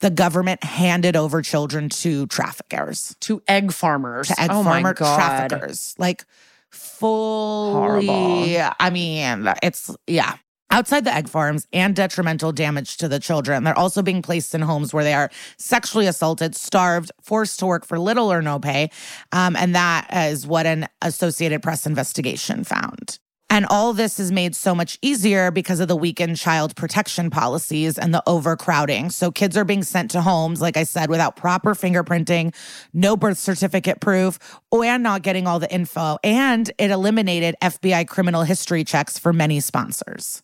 [0.01, 4.27] the government handed over children to traffickers, To egg farmers.
[4.27, 6.25] to egg oh farmer traffickers, like
[6.69, 8.07] fully.
[8.07, 8.73] Horrible.
[8.79, 10.35] I mean, it's yeah.
[10.71, 14.61] Outside the egg farms and detrimental damage to the children, they're also being placed in
[14.61, 18.91] homes where they are sexually assaulted, starved, forced to work for little or no pay.
[19.31, 23.17] Um, and that is what an Associated Press investigation found.
[23.51, 27.97] And all this is made so much easier because of the weakened child protection policies
[27.97, 29.09] and the overcrowding.
[29.09, 32.53] So kids are being sent to homes, like I said, without proper fingerprinting,
[32.93, 34.37] no birth certificate proof,
[34.71, 36.19] and not getting all the info.
[36.23, 40.43] And it eliminated FBI criminal history checks for many sponsors.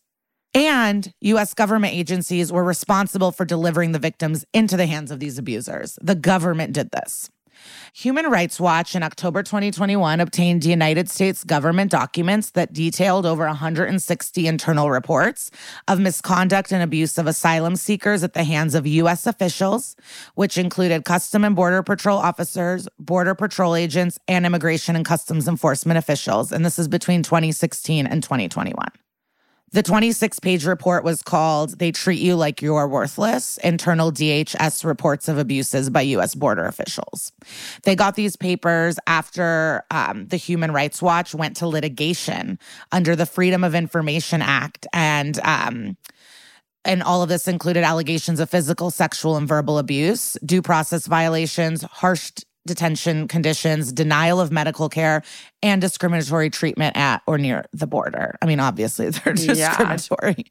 [0.56, 5.38] And US government agencies were responsible for delivering the victims into the hands of these
[5.38, 5.99] abusers.
[6.02, 7.30] The government did this.
[7.94, 14.48] Human Rights Watch in October 2021 obtained United States government documents that detailed over 160
[14.48, 15.52] internal reports
[15.90, 19.27] of misconduct and abuse of asylum seekers at the hands of U.S.
[19.27, 19.95] officials,
[20.36, 25.98] which included Custom and Border Patrol officers, Border Patrol agents, and Immigration and Customs Enforcement
[25.98, 26.52] officials.
[26.52, 28.88] And this is between 2016 and 2021.
[29.72, 35.28] The 26 page report was called They Treat You Like You're Worthless Internal DHS Reports
[35.28, 36.36] of Abuses by U.S.
[36.36, 37.32] Border Officials.
[37.84, 42.60] They got these papers after um, the Human Rights Watch went to litigation
[42.92, 44.88] under the Freedom of Information Act.
[44.94, 45.98] And, um,
[46.86, 51.82] and all of this included allegations of physical, sexual, and verbal abuse, due process violations,
[51.82, 52.32] harsh
[52.68, 55.22] detention conditions, denial of medical care,
[55.62, 58.36] and discriminatory treatment at or near the border.
[58.42, 59.70] I mean, obviously, they're Yeah.
[59.70, 60.46] discriminatory.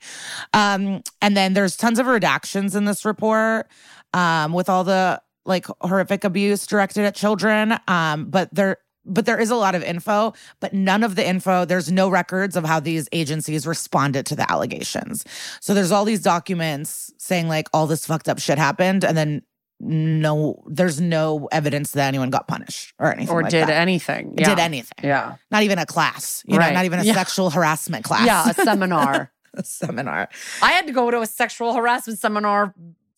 [0.53, 3.69] Um, and then there's tons of redactions in this report
[4.13, 7.79] um, with all the like horrific abuse directed at children.
[7.89, 11.67] Um, but there but there is a lot of info, but none of the info,
[11.67, 15.27] there's no records of how these agencies responded to the allegations.
[15.61, 19.43] So there's all these documents saying like all this fucked up shit happened, and then
[19.85, 23.35] no, there's no evidence that anyone got punished or anything.
[23.35, 23.81] or like did that.
[23.81, 24.35] anything.
[24.35, 24.99] Did anything.
[25.03, 25.37] Yeah.
[25.51, 26.73] Not even a class, you know, Right.
[26.75, 27.15] not even a Yeah.
[27.15, 28.27] sexual harassment class.
[28.27, 29.31] Yeah, a seminar.
[29.55, 30.29] a seminar.
[30.63, 32.75] I had to go to a sexual harassment seminar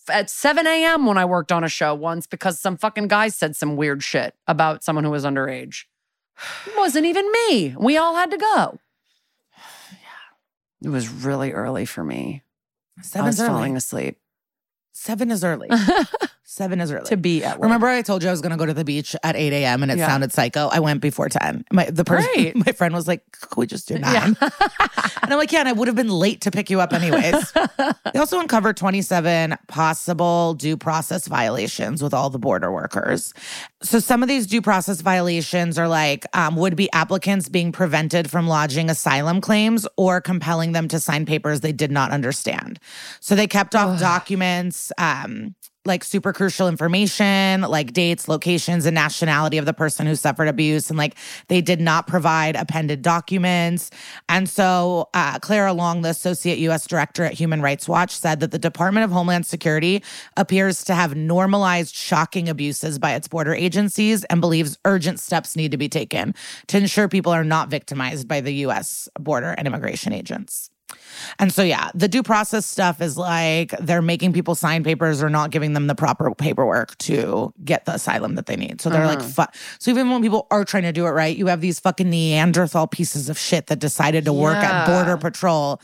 [0.09, 1.07] at 7 a.m.
[1.07, 4.35] when I worked on a show once because some fucking guy said some weird shit
[4.47, 5.85] about someone who was underage.
[6.67, 7.75] It wasn't even me.
[7.79, 8.79] We all had to go.
[9.93, 9.99] Yeah
[10.83, 12.43] it was really early for me.
[13.15, 13.49] I was early.
[13.49, 14.19] falling asleep.
[14.93, 15.69] Seven is early.
[16.57, 17.05] Seven is early.
[17.05, 17.65] to be at work.
[17.65, 19.83] Remember, I told you I was going to go to the beach at 8 a.m.
[19.83, 20.07] and it Yeah.
[20.07, 20.69] sounded psycho.
[20.73, 21.67] I went before 10.
[21.71, 22.57] My the person, Great.
[22.67, 24.01] my friend was like, "Could we just do Yeah.
[24.01, 26.95] nine?" and I'm like, "Yeah." And I would have been late to pick you up
[26.95, 27.53] anyways.
[28.13, 33.35] they also uncovered 27 possible due process violations with all the border workers.
[33.83, 38.31] So some of these due process violations are like um, would be applicants being prevented
[38.31, 42.79] from lodging asylum claims or compelling them to sign papers they did not understand.
[43.21, 44.91] So they kept off documents.
[44.97, 45.55] Um,
[45.87, 50.91] like super crucial information, like dates, locations, and nationality of the person who suffered abuse.
[50.91, 51.17] And like
[51.49, 53.91] they did not provide appended documents.
[54.29, 56.87] And so uh, Clara Long, the associate U.S.
[56.87, 60.03] director at Human Rights Watch, said that the Department of Homeland Security
[60.37, 65.71] appears to have normalized shocking abuses by its border agencies and believes urgent steps need
[65.71, 66.35] to be taken
[66.67, 69.09] to ensure people are not victimized by the U.S.
[69.19, 70.71] border and immigration agents.
[71.39, 75.31] And so, yeah, the due process stuff is like they're making people sign papers or
[75.31, 78.81] not giving them the proper paperwork to get the asylum that they need.
[78.81, 81.47] So they're like, fu- so even when people are trying to do it right, you
[81.47, 85.81] have these fucking Neanderthal pieces of shit that decided to work at Border Patrol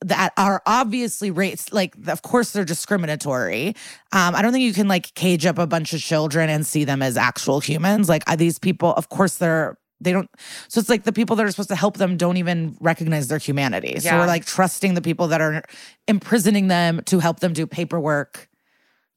[0.00, 3.74] that are obviously rates like of course they're discriminatory.
[4.12, 6.84] Um i don't think you can like cage up a bunch of children and see
[6.84, 8.08] them as actual humans.
[8.08, 10.30] Like are these people of course they're they don't
[10.68, 13.38] so it's like the people that are supposed to help them don't even recognize their
[13.38, 15.62] humanity so we're like trusting the people that are
[16.06, 18.48] imprisoning them to help them do paperwork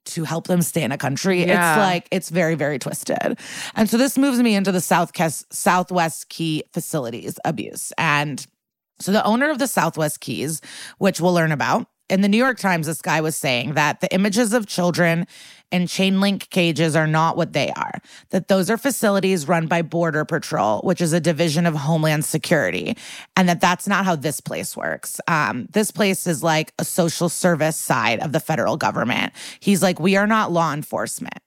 [0.06, 1.46] to help them stay in a country.
[1.46, 1.74] Yeah.
[1.74, 3.40] It's like it's very very twisted.
[3.76, 7.94] And so this moves me into the South Kes- Southwest Key facilities abuse.
[7.98, 8.46] And
[9.00, 10.62] so the owner of the Southwest Keys,
[10.98, 14.14] which we'll learn about, in the New York Times this guy was saying that the
[14.14, 15.26] images of children
[15.72, 18.00] in chain link cages are not what they are.
[18.30, 22.98] That those are facilities run by Border Patrol, which is a division of Homeland Security,
[23.36, 25.20] and that that's not how this place works.
[25.28, 29.34] Um, this place is like a social service side of the federal government.
[29.60, 31.40] He's like, we are not law enforcement.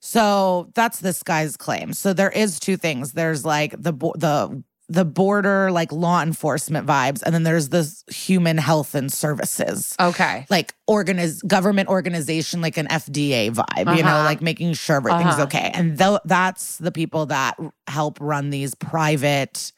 [0.00, 1.92] So that's this guy's claim.
[1.92, 3.12] So there is two things.
[3.12, 8.58] There's like the the the border like law enforcement vibes, and then there's this human
[8.58, 10.44] health and services Okay.
[10.50, 14.24] like organiz- government organization, like an FDA vibe, you know, Uh-huh.
[14.24, 15.44] like making sure everything's Uh-huh.
[15.44, 15.70] okay.
[15.74, 17.56] And th- that's the people that
[17.86, 19.72] help run these private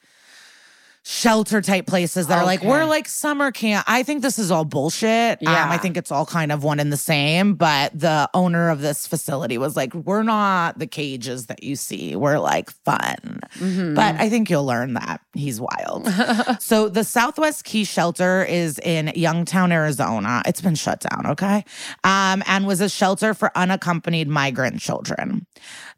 [1.04, 3.84] shelter type places that are like, we're like summer camp.
[3.88, 5.38] I think this is all bullshit.
[5.40, 5.64] Yeah.
[5.64, 7.54] Um, I think it's all kind of one and the same.
[7.54, 12.14] But the owner of this facility was like, we're not the cages that you see.
[12.14, 13.40] We're like fun.
[13.58, 13.96] Mhm.
[13.96, 16.08] But I think you'll learn that he's wild.
[16.60, 20.42] so the Southwest Key Shelter is in Youngtown, Arizona.
[20.46, 21.64] It's been shut down, okay?
[22.04, 25.46] Um, and was a shelter for unaccompanied migrant children.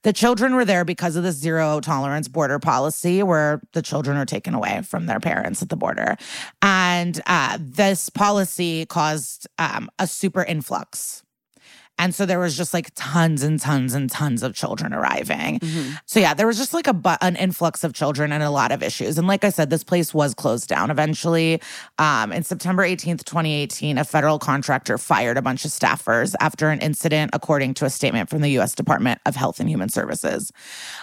[0.04, 4.26] The children were there because of the zero tolerance border policy, where the children are
[4.26, 6.16] taken away from their parents at the border.
[6.62, 11.23] And uh, this policy caused um, a super influx.
[11.98, 15.60] And so there was just like tons and tons and tons of children arriving.
[15.60, 15.98] Mhm.
[16.06, 18.72] So yeah, there was just like a bu- an influx of children and a lot
[18.72, 19.16] of issues.
[19.16, 21.60] And like I said, this place was closed down eventually.
[21.98, 26.80] Um, in September 18th, 2018, a federal contractor fired a bunch of staffers after an
[26.80, 28.74] incident, according to a statement from the U.S.
[28.74, 30.52] Department of Health and Human Services.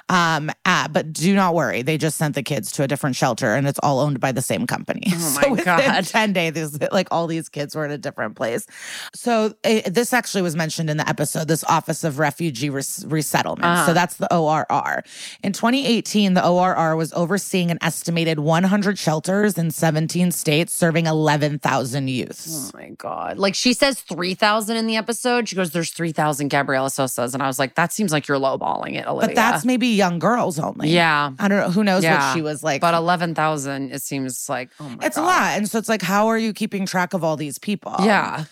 [0.09, 3.55] Um, uh, but do not worry, they just sent the kids to a different shelter,
[3.55, 5.03] and it's all owned by the same company.
[5.07, 6.05] Oh so my within God.
[6.05, 8.67] 10 days, like all these kids were in a different place.
[9.13, 13.65] So eh, this actually was mentioned in the episode, this Office of Refugee Res- Resettlement.
[13.65, 13.85] Uh-huh.
[13.87, 15.03] So that's the ORR.
[15.43, 22.07] In 2018, the ORR was overseeing an estimated 100 shelters in 17 states, serving 11,000
[22.07, 22.71] youths.
[22.73, 23.37] Oh my God.
[23.37, 25.49] Like she says 3,000 in the episode.
[25.49, 27.33] She goes, there's 3,000, Gabriella so says.
[27.33, 29.29] And I was like, that seems like you're lowballing it, Olivia.
[29.29, 30.89] But that's maybe young girls only.
[30.89, 31.31] Yeah.
[31.39, 31.69] I don't know.
[31.71, 32.27] Who knows Yeah.
[32.29, 32.81] what she was like.
[32.81, 35.23] But 11,000, it seems like, oh my it's God.
[35.23, 35.57] a lot.
[35.57, 37.95] And so it's like, how are you keeping track of all these people?
[37.99, 38.45] Yeah.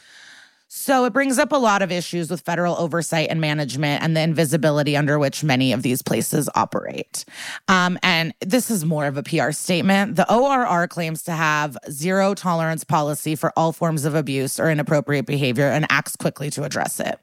[0.89, 4.21] So it brings up a lot of issues with federal oversight and management and the
[4.21, 7.25] invisibility under which many of these places operate.
[7.67, 10.15] Um, and this is more of a PR statement.
[10.15, 15.27] The ORR claims to have zero tolerance policy for all forms of abuse or inappropriate
[15.27, 17.19] behavior and acts quickly to address it.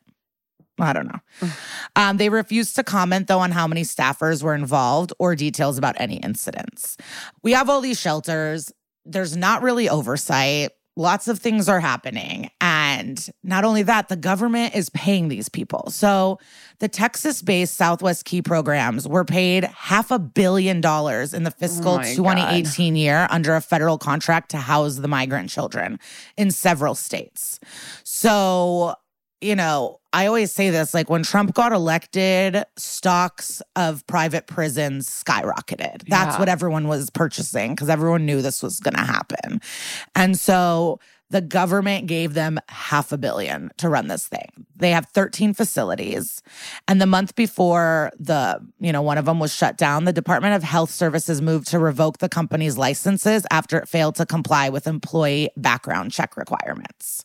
[0.79, 1.49] I don't know.
[1.97, 5.97] Um, they refused to comment, though, on how many staffers were involved or details about
[5.99, 6.97] any incidents.
[7.43, 8.71] We have all these shelters.
[9.05, 10.71] There's not really oversight.
[10.99, 12.51] Lots of things are happening.
[12.97, 15.91] And not only that, the government is paying these people.
[15.91, 16.39] So
[16.79, 21.59] the Texas based Southwest Key programs were paid half a billion dollars in the oh
[21.59, 25.99] fiscal my 2018 year under a federal contract to house the migrant children
[26.37, 27.61] in several states.
[28.05, 28.95] So
[29.43, 35.09] you know, I always say this like when Trump got elected, stocks of private prisons
[35.09, 36.09] skyrocketed.
[36.09, 36.39] That's Yeah.
[36.39, 39.61] what everyone was purchasing because everyone knew this was going to happen.
[40.15, 41.01] And so
[41.31, 44.67] the government gave them half a billion to run this thing.
[44.77, 46.43] They have 13 facilities.
[46.87, 50.55] And the month before the, you know, one of them was shut down, the Department
[50.55, 54.87] of Health Services moved to revoke the company's licenses after it failed to comply with
[54.87, 57.25] employee background check requirements.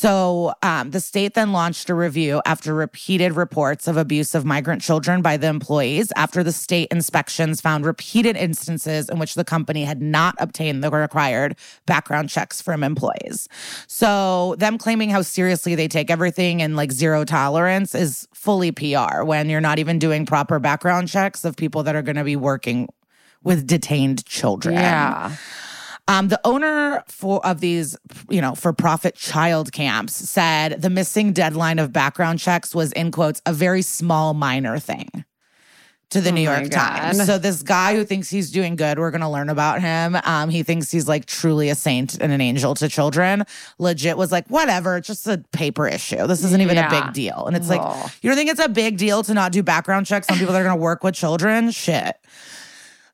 [0.00, 4.80] So um, the state then launched a review after repeated reports of abuse of migrant
[4.80, 6.10] children by the employees.
[6.16, 10.90] After the state inspections found repeated instances in which the company had not obtained the
[10.90, 11.54] required
[11.84, 13.46] background checks from employees.
[13.88, 19.24] So them claiming how seriously they take everything and like zero tolerance is fully PR
[19.24, 22.36] when you're not even doing proper background checks of people that are going to be
[22.36, 22.88] working
[23.42, 24.76] with detained children.
[24.76, 25.36] Yeah.
[26.10, 27.96] Um, the owner for of these,
[28.28, 33.40] you know, for-profit child camps said the missing deadline of background checks was in quotes
[33.46, 35.08] a very small minor thing
[36.10, 37.24] to the Oh New York Times.
[37.24, 40.16] So this guy who thinks he's doing good, we're going to learn about him.
[40.24, 43.44] Um, he thinks he's like truly a saint and an angel to children.
[43.78, 46.26] Legit was like, whatever, it's just a paper issue.
[46.26, 47.44] This isn't even a big deal.
[47.46, 48.10] And it's like, Oh.
[48.20, 50.60] you don't think it's a big deal to not do background checks on people that
[50.60, 51.70] are going to work with children?
[51.70, 52.16] Shit.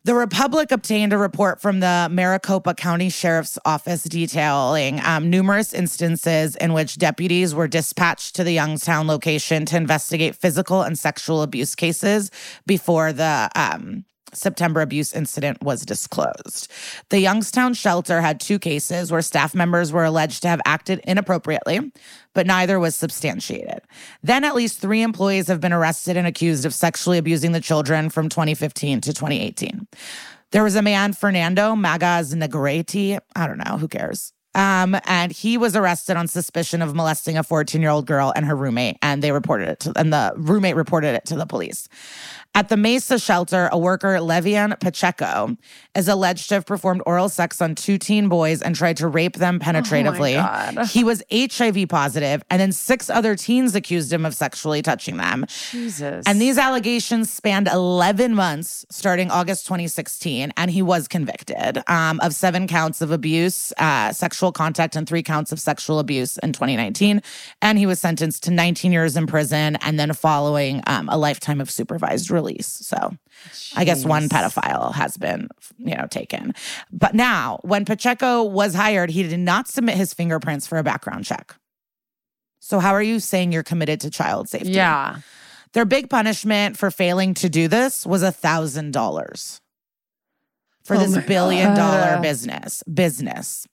[0.07, 6.55] The Republic obtained a report from the Maricopa County Sheriff's Office detailing um, numerous instances
[6.55, 11.75] in which deputies were dispatched to the Youngstown location to investigate physical and sexual abuse
[11.75, 12.31] cases
[12.67, 14.05] before the um,
[14.37, 16.71] September abuse incident was disclosed.
[17.11, 21.93] The Youngstown shelter had two cases where staff members were alleged to have acted inappropriately,
[22.35, 23.81] but neither was substantiated.
[24.23, 28.11] Then at least three employees have been arrested and accused of sexually abusing the children
[28.11, 29.87] from 2015 to 2018.
[30.53, 33.19] There was a man, Fernando Magaz Negrete.
[33.35, 34.33] I don't know, who cares?
[34.57, 38.47] Um, and he was arrested on suspicion of molesting a 14 year old girl and
[38.47, 41.89] her roommate, and they reported it to, and the roommate reported it to the police.
[42.57, 45.59] At the Mesa shelter, a worker, Levian Pacheco,
[45.95, 49.37] is alleged to have performed oral sex on two teen boys and tried to rape
[49.37, 50.37] them penetratively.
[50.37, 50.87] God.
[50.87, 55.45] He was HIV positive, and then six other teens accused him of sexually touching them.
[55.71, 56.25] Jesus.
[56.27, 62.35] And these allegations spanned 11 months starting August 2016, and he was convicted um, of
[62.35, 67.21] seven counts of abuse, uh, sexual contact, and three counts of sexual abuse in 2019.
[67.61, 71.61] And he was sentenced to 19 years in prison and then following um, a lifetime
[71.61, 72.46] of supervised release.
[72.65, 73.17] So
[73.75, 75.49] I guess one pedophile has been,
[75.79, 76.55] you know, taken.
[76.93, 81.25] But now, when Pacheco was hired, he did not submit his fingerprints for a background
[81.25, 81.57] check.
[82.61, 84.73] So how are you saying you're committed to child safety?
[84.73, 85.19] yeah.
[85.73, 89.61] Their big punishment for failing to do this was a thousand dollars
[90.85, 92.83] for Oh this billion dollar business.
[92.85, 93.67] Business.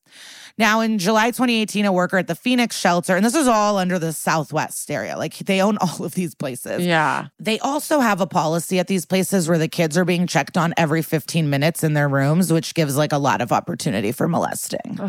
[0.58, 3.98] Now, in July 2018, a worker at the Phoenix shelter, and this is all under
[3.98, 6.86] the Southwest area, like they own all of these places.
[6.86, 7.28] Yeah.
[7.40, 10.74] They also have a policy at these places where the kids are being checked on
[10.78, 15.00] every 15 minutes in their rooms, which gives like a lot of opportunity for molesting.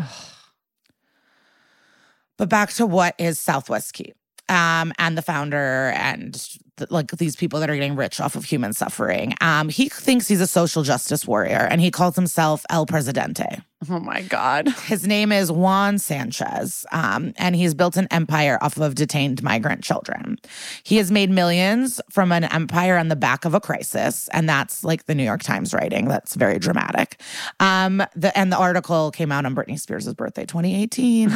[2.37, 4.13] But back to what is Southwest Key
[4.49, 6.35] um, and the founder and
[6.77, 9.33] th- like these people that are getting rich off of human suffering.
[9.41, 13.61] Um, he thinks he's a social justice warrior and he calls himself El Presidente.
[13.89, 14.69] Oh my God.
[14.85, 19.83] His name is Juan Sanchez, um, and he's built an empire off of detained migrant
[19.83, 20.37] children.
[20.83, 24.83] He has made millions from an empire on the back of a crisis, and that's
[24.83, 26.07] like the New York Times writing.
[26.07, 27.21] That's very dramatic.
[27.59, 31.29] Um, the and the article came out on Britney Spears' birthday, 2018,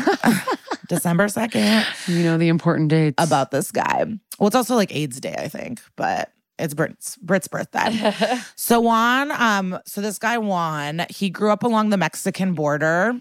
[0.87, 3.15] December 2nd You know the important dates.
[3.23, 4.05] about this guy.
[4.39, 8.13] Well, it's also like AIDS Day, I think, but it's Brit's Brit's birthday.
[8.55, 13.19] so Juan, um, so this guy Juan, he grew up along the Mexican border,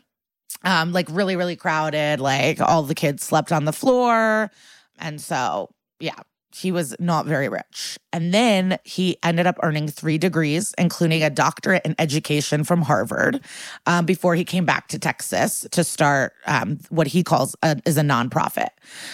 [0.65, 2.21] um, like really, really crowded.
[2.21, 4.51] Like all the kids slept on the floor,
[4.99, 5.71] and so
[6.01, 6.21] yeah.
[6.55, 7.99] He was not very rich.
[8.13, 13.41] And then he ended up earning three degrees, including a doctorate in education from Harvard,
[13.87, 17.99] um, before he came back to Texas to start um, what he calls a, is
[17.99, 18.69] a nonprofit.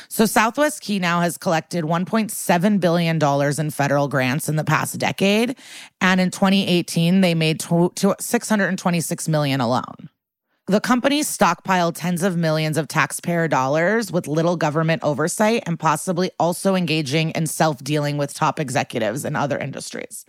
[0.09, 4.99] So Southwest Key now has collected 1.7 billion dollars in federal grants in the past
[4.99, 5.57] decade,
[6.01, 10.09] and in 2018 they made to, to 626 million alone.
[10.67, 16.31] The company stockpiled tens of millions of taxpayer dollars with little government oversight and possibly
[16.41, 20.25] also engaging in self dealing with top executives in other industries.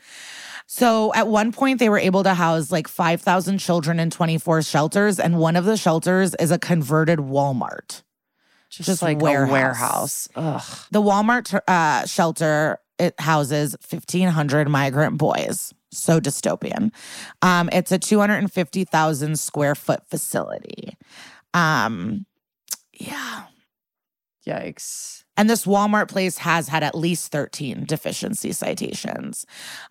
[0.67, 5.19] So at one point, they were able to house like 5,000 children in 24 shelters,
[5.19, 8.01] and one of the shelters is a converted Walmart.
[8.71, 10.27] Just, Just like warehouse.
[10.35, 10.87] a warehouse.
[10.91, 15.73] The Walmart uh, shelter it houses 1,500 migrant boys.
[15.91, 16.91] So dystopian.
[17.41, 20.97] Um, it's a 250,000 square foot facility.
[21.53, 22.25] Um,
[22.93, 23.43] yeah.
[24.47, 25.24] Yikes.
[25.37, 29.45] And this Walmart place has had at least 13 deficiency citations.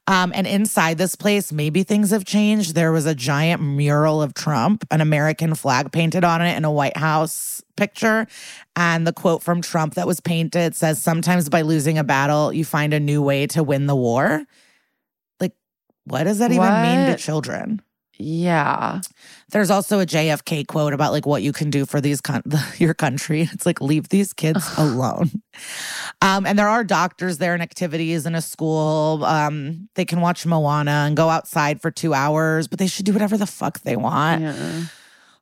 [0.06, 2.74] Um, and inside this place, maybe things have changed.
[2.74, 6.72] There was a giant mural of Trump, an American flag painted on it in a
[6.72, 8.26] White House picture.
[8.74, 12.64] And the quote from Trump that was painted says, Sometimes by losing a battle, you
[12.64, 14.44] find a new way to win the war.
[15.40, 15.52] Like,
[16.04, 17.82] what does that even mean to children?
[18.16, 19.00] Yeah.
[19.50, 22.42] There's also a JFK quote about like what you can do for these con-
[22.78, 23.48] your country.
[23.52, 25.30] It's like leave these kids alone.
[26.22, 29.24] Um, and there are doctors there and activities in a school.
[29.24, 33.12] Um, they can watch Moana and go outside for two hours, but they should do
[33.12, 34.42] whatever the fuck they want.
[34.42, 34.82] Yeah.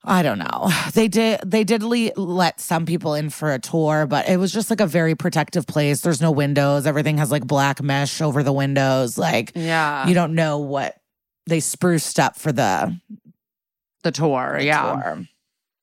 [0.04, 0.68] I don't know.
[0.94, 4.52] They did they did le- let some people in for a tour, but it was
[4.52, 6.00] just like a very protective place.
[6.00, 6.86] There's no windows.
[6.86, 9.16] Everything has like black mesh over the windows.
[9.16, 10.08] Like Yeah.
[10.08, 10.96] you don't know what
[11.47, 12.97] they spruced up for the
[14.02, 14.59] the tour.
[14.60, 15.01] Yeah.
[15.02, 15.27] tour.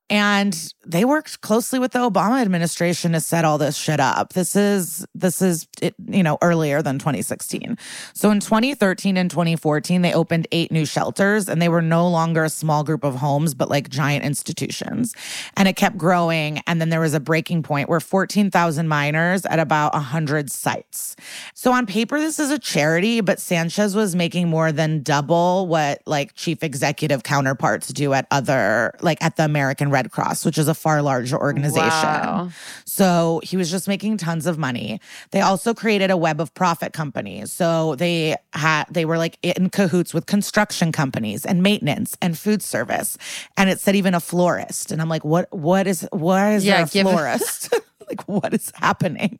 [0.10, 4.33] And they worked closely with the Obama administration to set all this shit up.
[4.33, 5.67] This is this is
[6.07, 7.77] you know earlier than 2016.
[8.15, 12.43] So in 2013 and 2014 they opened eight new shelters and they were no longer
[12.43, 15.13] a small group of homes but like giant institutions.
[15.55, 19.59] And it kept growing and then there was a breaking point where 14,000 minors at
[19.59, 21.15] about 100 sites.
[21.53, 26.01] So on paper this is a charity but Sanchez was making more than double what
[26.07, 30.67] like chief executive counterparts do at other like at the American Red Cross, which is
[30.67, 31.89] a far larger organization.
[31.89, 32.49] Wow.
[32.85, 34.99] So he was just making tons of money.
[35.31, 37.51] They also created a web of profit companies.
[37.51, 42.61] So they had they were like in cahoots with construction companies and maintenance and food
[42.61, 43.18] service.
[43.57, 44.91] And it said even a florist.
[44.91, 47.73] And I'm like, what what is why is Yeah, a florist?
[48.10, 49.39] like what is happening?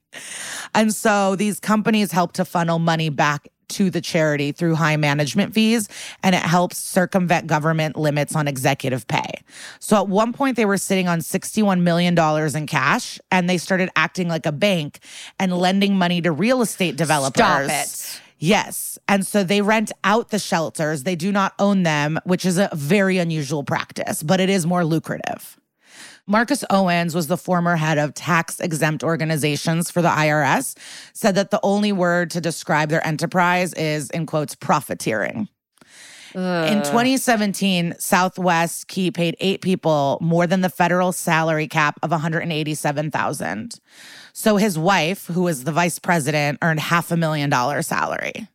[0.76, 5.54] And so these companies help to funnel money back to the charity through high management
[5.54, 5.88] fees
[6.24, 9.32] and it helps circumvent government limits on executive pay.
[9.80, 13.58] So at one point they were sitting on 61 million dollars in cash and they
[13.58, 15.00] started acting like a bank
[15.40, 17.40] and lending money to real estate developers.
[17.40, 18.22] Stop it.
[18.40, 18.98] Yes.
[19.08, 21.04] And so they rent out the shelters.
[21.04, 24.86] They do not own them, which is a very unusual practice, but it is more
[24.86, 25.59] lucrative.
[26.30, 30.78] Marcus Owens was the former head of tax exempt organizations for the IRS,
[31.12, 35.50] said that the only word to describe their enterprise is, in quotes, profiteering.
[36.36, 43.80] In 2017, Southwest Key paid eight people more than the federal salary cap of 187,000.
[44.32, 48.48] So his wife, who was the vice president, earned half a million dollar salary.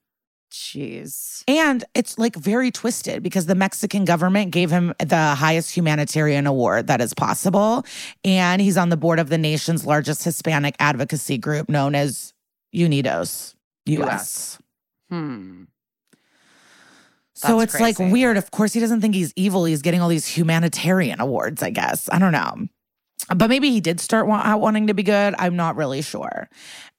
[0.55, 1.43] Jeez.
[1.49, 6.87] And it's like very twisted because the Mexican government gave him the highest humanitarian award
[6.87, 7.85] that is possible.
[8.25, 12.35] And he's on the board of the nation's largest Hispanic advocacy group known as
[12.73, 13.57] Unidos
[13.87, 14.59] US.
[15.11, 15.65] Hmm.
[17.35, 18.37] So That's it's like weird.
[18.37, 19.65] Of course, he doesn't think he's evil.
[19.65, 22.09] He's getting all these humanitarian awards, I guess.
[22.13, 22.69] I don't know.
[23.35, 25.35] But maybe he did start wa- out wanting to be good.
[25.39, 26.49] I'm not really sure.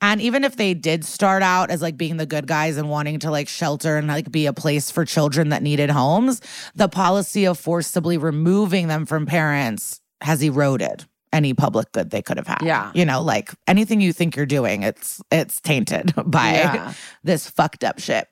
[0.01, 3.19] And even if they did start out as like being the good guys and wanting
[3.19, 6.41] to like shelter and like be a place for children that needed homes,
[6.73, 11.05] the policy of forcibly removing them from parents has eroded
[11.35, 12.61] any public good they could have had.
[12.63, 12.91] Yeah.
[12.95, 16.93] You know, like anything you think you're doing, it's it's tainted by Yeah.
[17.23, 18.27] this fucked up shit.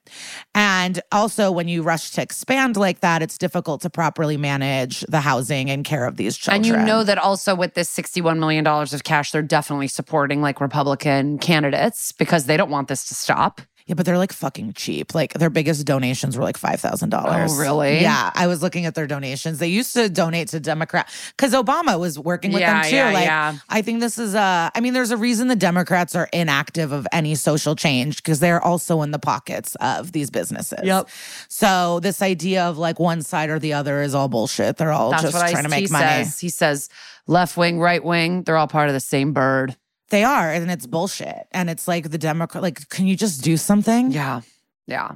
[0.56, 5.20] And also, when you rush to expand like that, it's difficult to properly manage the
[5.20, 6.56] housing and care of these children.
[6.58, 10.62] And you know that also with this $61 million of cash, they're definitely supporting like
[10.62, 13.62] Republican candidates because they don't want this to stop.
[13.86, 15.14] Yeah, but they're like fucking cheap.
[15.14, 17.52] Like their biggest donations were like five thousand dollars.
[17.54, 18.00] Oh, really?
[18.02, 19.60] Yeah, I was looking at their donations.
[19.60, 22.96] They used to donate to Democrat because Obama was working with Yeah, them too.
[22.96, 23.56] yeah, like, yeah.
[23.70, 27.06] I think this is uh I mean, there's a reason the Democrats are inactive of
[27.12, 30.80] any social change because they're also in the pockets of these businesses.
[30.84, 31.10] Yep.
[31.50, 34.78] So this idea of like one side or the other is all bullshit.
[34.78, 36.24] They're all That's just trying to make he money.
[36.24, 36.40] says.
[36.40, 36.90] He says
[37.28, 39.76] left wing, right wing, they're all part of the same bird.
[40.14, 41.48] They are, and it's bullshit.
[41.54, 42.62] And it's like the Democrat.
[42.62, 44.12] Like, can you just do something?
[44.12, 44.42] Yeah.
[44.86, 45.14] Yeah.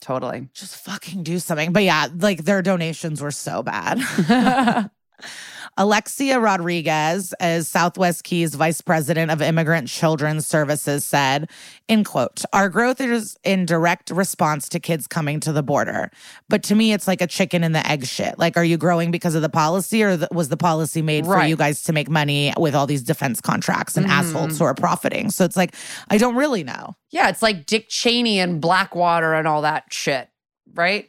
[0.00, 0.48] Totally.
[0.52, 1.72] just fucking do something.
[1.72, 4.00] But yeah, like their donations were so bad.
[5.78, 11.48] Alexia Rodriguez, as Southwest Keys Vice President of Immigrant Children's Services, said,
[11.88, 16.10] in quote, our growth is in direct response to kids coming to the border.
[16.50, 18.38] But to me, it's like a chicken and the egg shit.
[18.38, 21.56] Like, are you growing because of the policy or was the policy made for you
[21.56, 24.64] guys to make money with all these defense contracts and assholes who mm-hmm.
[24.64, 25.30] are profiting?
[25.30, 25.74] So it's like,
[26.10, 26.94] I don't really know.
[27.10, 30.28] Yeah, it's like Dick Cheney and Blackwater and all that shit,
[30.74, 31.08] right?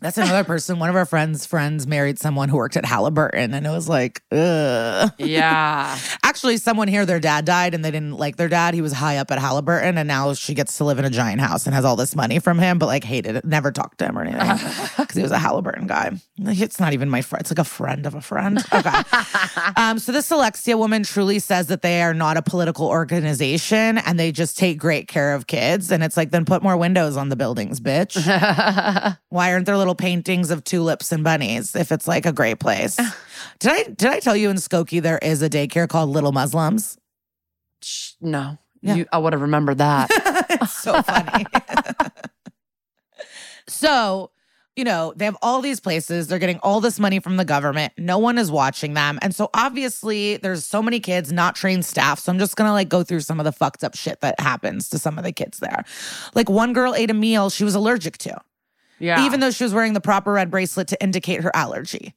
[0.00, 0.78] That's another person.
[0.78, 4.22] One of our friends' friends married someone who worked at Halliburton, and it was like,
[4.30, 5.12] ugh.
[5.18, 5.98] Yeah.
[6.22, 8.74] Actually, someone here, their dad died, and they didn't like their dad.
[8.74, 11.40] He was high up at Halliburton, and now she gets to live in a giant
[11.40, 14.06] house and has all this money from him, but like hated it, never talked to
[14.06, 14.40] him or anything
[14.96, 16.12] because he was a Halliburton guy.
[16.38, 18.62] It's not even my friend; it's like a friend of a friend.
[18.72, 19.02] Okay.
[19.76, 24.18] um, so this Alexia woman truly says that they are not a political organization and
[24.18, 25.90] they just take great care of kids.
[25.90, 28.16] And it's like, then put more windows on the buildings, bitch.
[29.28, 32.96] Why aren't there little paintings of tulips and bunnies if it's like a great place?
[33.60, 36.98] did I did I tell you in Skokie there is a daycare called Little Muslims?
[38.20, 38.58] No.
[38.82, 38.94] Yeah.
[38.96, 40.08] You, I would have remembered that.
[40.50, 41.46] it's so funny.
[43.68, 44.32] so,
[44.74, 46.26] you know, they have all these places.
[46.26, 47.92] They're getting all this money from the government.
[47.96, 49.20] No one is watching them.
[49.22, 52.18] And so obviously there's so many kids, not trained staff.
[52.18, 54.88] So I'm just gonna like go through some of the fucked up shit that happens
[54.88, 55.84] to some of the kids there.
[56.34, 58.40] Like one girl ate a meal she was allergic to.
[58.98, 59.24] Yeah.
[59.24, 62.14] even though she was wearing the proper red bracelet to indicate her allergy.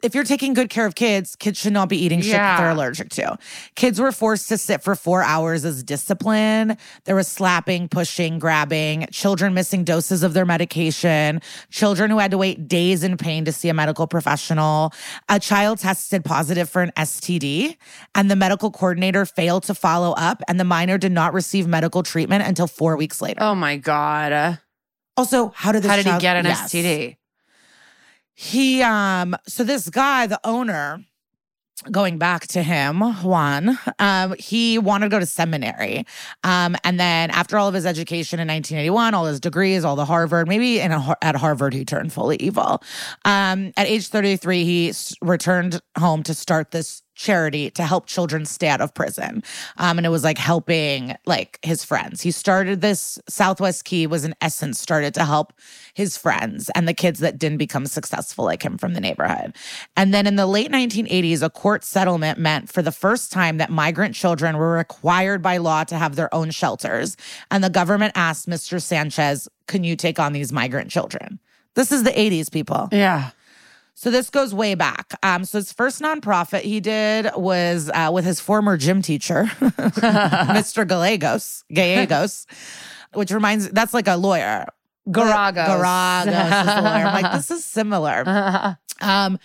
[0.00, 2.70] If you're taking good care of kids, kids should not be eating shit that they're
[2.70, 3.36] allergic to.
[3.74, 6.76] Kids were forced to sit for four hours as discipline.
[7.04, 11.40] There was slapping, pushing, grabbing, children missing doses of their medication,
[11.70, 14.92] children who had to wait days in pain to see a medical professional.
[15.28, 17.76] A child tested positive for an STD,
[18.14, 22.04] and the medical coordinator failed to follow up, and the minor did not receive medical
[22.04, 23.42] treatment until four weeks later.
[23.42, 24.58] oh my God.
[25.18, 26.72] Also, how did this How did he get an Yes.
[26.72, 27.16] STD?
[28.34, 31.04] He um so this guy, the owner,
[31.90, 36.04] going back to him, Juan, um, he wanted to go to seminary.
[36.44, 40.04] Um, and then after all of his education in 1981, all his degrees, all the
[40.04, 42.82] Harvard, maybe in a, at Harvard, he turned fully evil.
[43.24, 48.46] Um, at age 33, he s- returned home to start this charity to help children
[48.46, 49.42] stay out of prison.
[49.76, 52.22] Um, and it was like helping like his friends.
[52.22, 55.52] He started this Southwest Key was in essence started to help
[55.94, 59.54] his friends and the kids that didn't become successful like him from the neighborhood.
[59.96, 63.68] And then in the late 1980s, a court settlement meant for the first time that
[63.68, 67.16] migrant children were required by law to have their own shelters.
[67.50, 68.80] And the government asked Mr.
[68.80, 71.40] Sanchez, can you take on these migrant children?
[71.74, 72.88] This is the 80s, people.
[72.92, 73.30] Yeah.
[73.98, 75.18] So this goes way back.
[75.24, 80.86] Um, so his first nonprofit he did was uh, with his former gym teacher, Mr.
[80.86, 82.46] Gallegos, Gallegos,
[83.14, 84.66] which reminds that's like a lawyer.
[85.08, 85.66] Geragos.
[85.66, 87.06] Geragos is the lawyer.
[87.06, 88.78] I'm like, this is similar.
[89.00, 89.38] Um,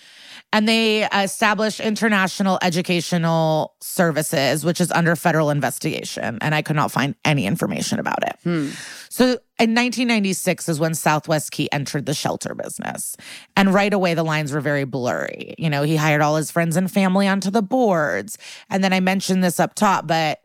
[0.54, 6.38] and they established International Educational Services, which is under federal investigation.
[6.42, 8.38] And I could not find any information about it.
[8.44, 8.70] Hmm.
[9.10, 9.24] So
[9.60, 13.18] in 1996 is when Southwest Key entered the shelter business.
[13.58, 15.56] And right away, the lines were very blurry.
[15.58, 18.38] You know, he hired all his friends and family onto the boards.
[18.70, 20.43] And then I mentioned this up top, but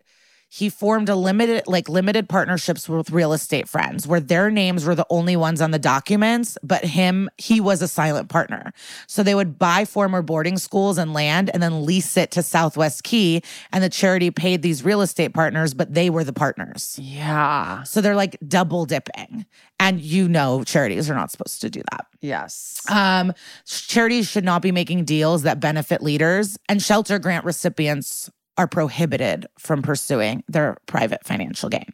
[0.51, 4.95] he formed a limited like limited partnerships with real estate friends where their names were
[4.95, 8.73] the only ones on the documents but him he was a silent partner
[9.07, 13.05] so they would buy former boarding schools and land and then lease it to southwest
[13.05, 13.43] key
[13.73, 17.83] and the charity paid these real estate partners but they were the partners Yeah.
[17.83, 19.45] so they're like double dipping
[19.79, 22.83] and you know charities are not supposed to do that Yes.
[22.91, 23.33] um,
[23.65, 28.29] charities should not be making deals that benefit leaders, and shelter grant recipients
[28.59, 31.87] are prohibited from pursuing their private financial gain.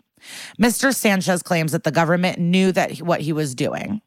[0.61, 0.95] Mr.
[0.95, 4.01] Sanchez claims that the government knew that what he was doing,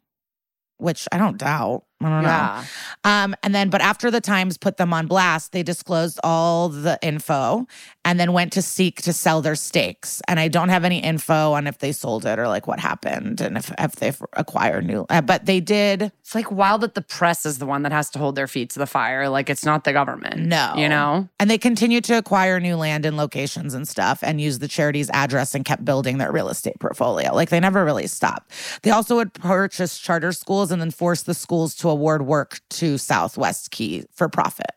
[0.77, 1.84] which I don't doubt.
[1.99, 2.29] I don't know.
[2.29, 2.63] yeah.
[3.03, 6.99] Um, and then, but after the Times put them on blast, they disclosed all the
[7.01, 7.65] info
[8.05, 10.21] and then went to seek to sell their stakes.
[10.27, 13.41] And I don't have any info on if they sold it or like what happened
[13.41, 16.11] and if, if they've acquired new, uh, but they did.
[16.21, 18.69] It's like wild that the press is the one that has to hold their feet
[18.71, 19.27] to the fire.
[19.27, 20.39] Like it's not the government.
[20.41, 20.73] No.
[20.77, 21.27] You know?
[21.39, 25.09] And they continued to acquire new land and locations and stuff and use the charity's
[25.11, 27.33] address and kept building their real estate portfolio.
[27.33, 28.51] Like they never really stopped.
[28.83, 32.97] They also would purchase charter schools and then force the schools to award work to
[32.97, 34.72] Southwest Key for profit.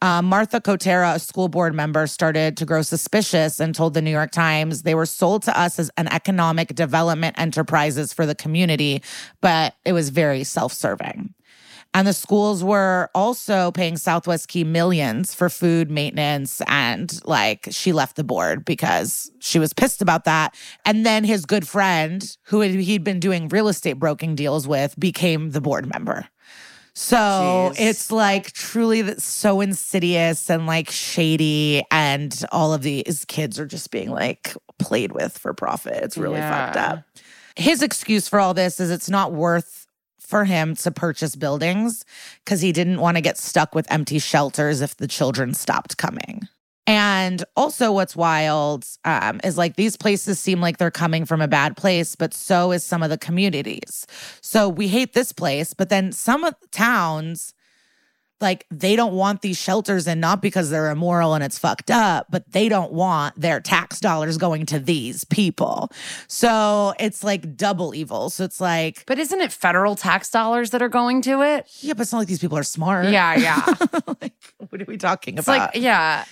[0.00, 4.12] Uh, Martha Cotera, a school board member, started to grow suspicious and told the New
[4.12, 9.02] York Times they were sold to us as an economic development enterprises for the community,
[9.40, 11.34] but it was very self serving.
[11.94, 16.60] And the schools were also paying Southwest Key millions for food maintenance.
[16.66, 20.54] And like she left the board because she was pissed about that.
[20.84, 25.50] And then his good friend, who he'd been doing real estate broking deals with, became
[25.50, 26.28] the board member.
[26.94, 27.76] So Jeez.
[27.78, 33.92] it's like truly so insidious and like shady, and all of these kids are just
[33.92, 36.02] being like played with for profit.
[36.02, 37.04] It's really fucked up.
[37.54, 39.87] His excuse for all this is it's not worth
[40.28, 42.04] for him to purchase buildings
[42.44, 46.42] because he didn't want to get stuck with empty shelters if the children stopped coming.
[46.86, 51.48] And also, what's wild um, is like these places seem like they're coming from a
[51.48, 54.06] bad place, but so is some of the communities.
[54.42, 57.52] So we hate this place, but then some of the towns,
[58.40, 62.26] like they don't want these shelters and not because they're immoral and it's fucked up,
[62.30, 65.90] but they don't want their tax dollars going to these people.
[66.28, 68.30] So it's like double evil.
[68.30, 71.66] So it's like, But isn't it federal tax dollars that are going to it?
[71.80, 73.06] yeah, but it's not like these people are smart.
[73.06, 73.64] Yeah, yeah.
[74.20, 74.32] like,
[74.68, 75.74] what are we talking It's about?
[75.74, 76.24] like, yeah.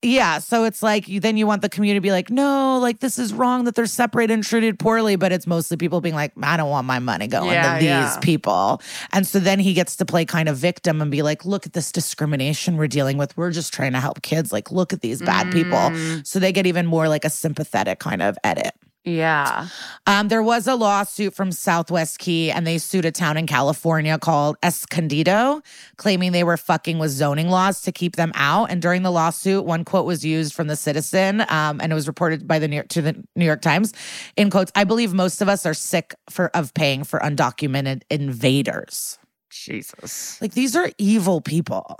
[0.00, 0.38] Yeah.
[0.38, 3.18] So it's like you then you want the community to be like, no, like this
[3.18, 5.16] is wrong that they're separated and treated poorly.
[5.16, 7.88] But it's mostly people being like, I don't want my money going Yeah, to these
[7.88, 8.18] yeah.
[8.20, 8.80] people.
[9.12, 11.72] And so then he gets to play kind of victim and be like, look at
[11.72, 13.36] this discrimination we're dealing with.
[13.36, 14.52] We're just trying to help kids.
[14.52, 15.72] Like, look at these bad people.
[15.72, 16.24] Mm.
[16.24, 18.72] So they get even more like a sympathetic kind of edit.
[19.08, 19.68] Yeah.
[20.06, 24.18] Um, there was a lawsuit from Southwest Key, and they sued a town in California
[24.18, 25.62] called Escondido,
[25.96, 28.70] claiming they were fucking with zoning laws to keep them out.
[28.70, 32.06] And during the lawsuit, one quote was used from the Citizen, um, and it was
[32.06, 33.92] reported by the New York, to the New York Times.
[34.36, 39.18] In quotes, I believe most of us are sick for of paying for undocumented invaders.
[39.50, 40.40] Jesus.
[40.42, 41.98] Like these are evil people.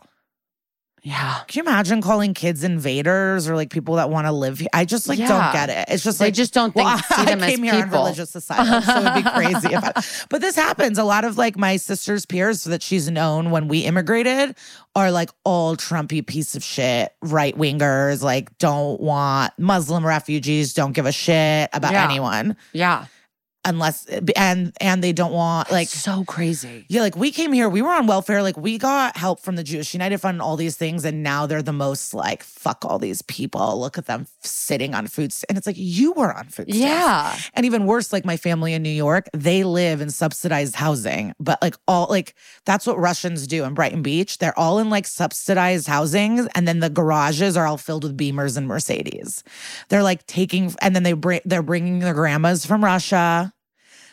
[1.02, 1.38] Yeah.
[1.46, 4.68] Can you imagine calling kids invaders or like people that want to live here?
[4.72, 5.28] I just like Yeah.
[5.28, 5.92] don't get it.
[5.94, 7.82] It's just They like just don't think well, see them I as came here on
[7.84, 7.98] people.
[8.00, 9.74] religious asylum, so it'd be crazy.
[9.74, 10.98] If I, but this happens.
[10.98, 14.56] A lot of like my sister's peers that she's known when we immigrated
[14.96, 18.22] are like all Trumpy piece of shit right wingers.
[18.22, 20.74] Like don't want Muslim refugees.
[20.74, 22.04] Don't give a shit about Yeah.
[22.04, 23.06] anyone Yeah.
[23.68, 26.86] Unless and and they don't want like so crazy.
[26.88, 29.62] yeah, like we came here, we were on welfare, like we got help from the
[29.62, 32.98] Jewish United Fund and all these things, and now they're the most like fuck all
[32.98, 33.78] these people.
[33.80, 36.68] Look at them sitting on food, st- and it's like you were on food.
[36.68, 36.78] stamps.
[36.78, 37.36] Yeah.
[37.54, 41.60] and even worse, like my family in New York, they live in subsidized housing, but
[41.62, 42.34] like all like
[42.64, 44.38] that's what Russians do in Brighton Beach.
[44.38, 48.56] They're all in like subsidized housings, and then the garages are all filled with Beamers
[48.56, 49.44] and Mercedes.
[49.88, 53.52] They're like taking, and then they bring they're bringing their grandmas from Russia.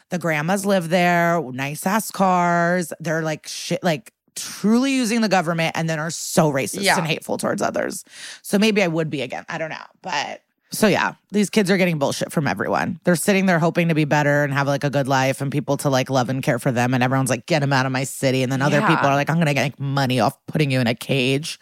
[0.09, 2.93] The grandmas live there, nice ass cars.
[2.99, 6.97] They're like shit, like truly using the government and then are so racist Yeah.
[6.97, 8.03] and hateful towards others.
[8.41, 9.45] So maybe I would be again.
[9.49, 9.77] I don't know.
[10.01, 10.41] But
[10.71, 12.99] so yeah, these kids are getting bullshit from everyone.
[13.05, 15.77] They're sitting there hoping to be better and have like a good life and people
[15.77, 16.93] to like love and care for them.
[16.93, 18.43] And everyone's like, get them out of my city.
[18.43, 18.87] And then other Yeah.
[18.89, 21.57] people are like, I'm going to get money off putting you in a cage.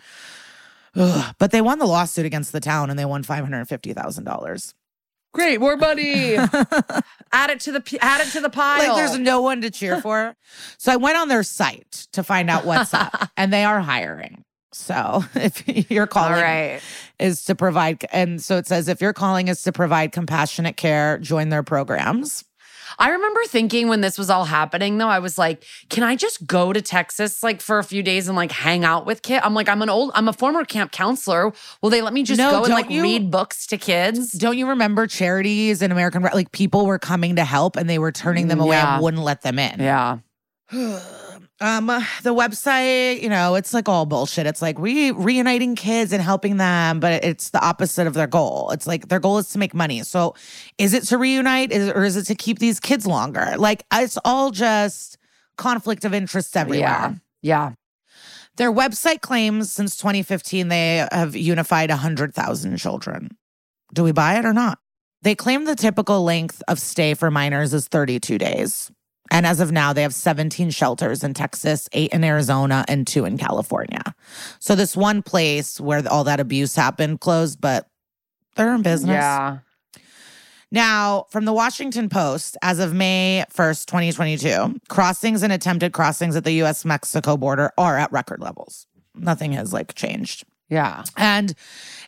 [0.95, 1.35] Ugh.
[1.37, 4.73] But they won the lawsuit against the town and they won $550,000.
[5.33, 6.35] Great, more money.
[7.31, 8.87] add it to the p- add it to the pile.
[8.87, 10.35] Like there's no one to cheer for.
[10.77, 14.43] so I went on their site to find out what's up, and they are hiring.
[14.71, 16.81] So if your All calling right.
[17.19, 21.17] is to provide, and so it says if your calling is to provide compassionate care,
[21.17, 22.43] join their programs.
[22.99, 26.45] I remember thinking when this was all happening, though, I was like, can I just
[26.47, 29.41] go to Texas like for a few days and like hang out with kids?
[29.45, 31.53] I'm like, I'm an old, I'm a former camp counselor.
[31.81, 34.31] Will they let me just No, go and like you- read books to kids?
[34.31, 38.11] Don't you remember charities in American like people were coming to help and they were
[38.11, 38.95] turning them away Yeah.
[38.95, 39.79] and wouldn't let them in.
[39.79, 40.19] Yeah.
[41.63, 41.87] um
[42.23, 46.57] the website you know it's like all bullshit it's like we reuniting kids and helping
[46.57, 49.73] them but it's the opposite of their goal it's like their goal is to make
[49.73, 50.35] money so
[50.77, 54.17] is it to reunite is, or is it to keep these kids longer like it's
[54.25, 55.17] all just
[55.57, 57.13] conflict of interest everywhere Yeah.
[57.41, 57.71] Yeah.
[58.57, 63.37] their website claims since 2015 they have unified 100,000 children.
[63.93, 64.79] Do we buy it or not?
[65.21, 68.91] They claim the typical length of stay for minors is 32 days.
[69.33, 73.25] And as of now, they have 17 shelters in Texas, eight in Arizona, and two
[73.25, 74.13] in California.
[74.59, 77.87] So, this one place where all that abuse happened closed, but
[78.55, 79.15] they're in business.
[79.15, 79.57] Yeah.
[80.71, 86.43] Now, from the Washington Post, as of May 1st, 2022, crossings and attempted crossings at
[86.43, 88.85] the US Mexico border are at record levels.
[89.15, 90.45] Nothing has like changed.
[90.69, 91.03] Yeah.
[91.17, 91.53] And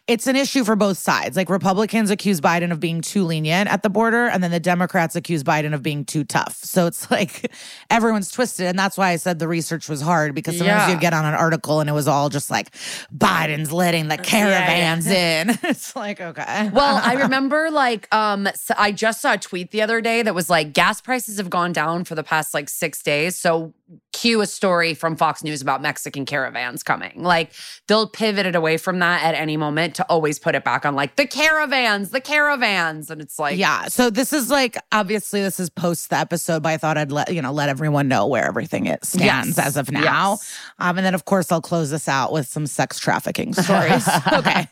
[0.08, 1.36] it's an issue for both sides.
[1.36, 5.16] Like Republicans accuse Biden of being too lenient at the border, and then the Democrats
[5.16, 6.56] accuse Biden of being too tough.
[6.58, 7.52] So it's like
[7.90, 8.68] everyone's twisted.
[8.68, 10.92] And that's why I said the research was hard because sometimes Yeah.
[10.92, 12.72] you'd get on an article and it was all just like
[13.16, 15.50] Biden's letting the caravans in.
[15.64, 16.70] it's like, okay.
[16.72, 20.36] Well, I remember like um s- I just saw a tweet the other day that
[20.36, 23.36] was like gas prices have gone down for the past like 6 days.
[23.36, 23.74] So
[24.16, 27.22] cue a story from Fox News about Mexican caravans coming.
[27.22, 27.52] Like
[27.88, 30.96] they'll pivot it away from that at any moment to always put it back on
[30.96, 33.10] like the caravans, the caravans.
[33.12, 33.88] And it's like, yeah.
[33.88, 37.34] So this is like obviously this is post the episode, but I thought I'd let
[37.34, 39.68] you know let everyone know where everything is stands Yes.
[39.68, 40.32] as of now.
[40.32, 40.58] Yes.
[40.80, 44.08] Um, and then of course I'll close this out with some sex trafficking stories.
[44.34, 44.68] okay.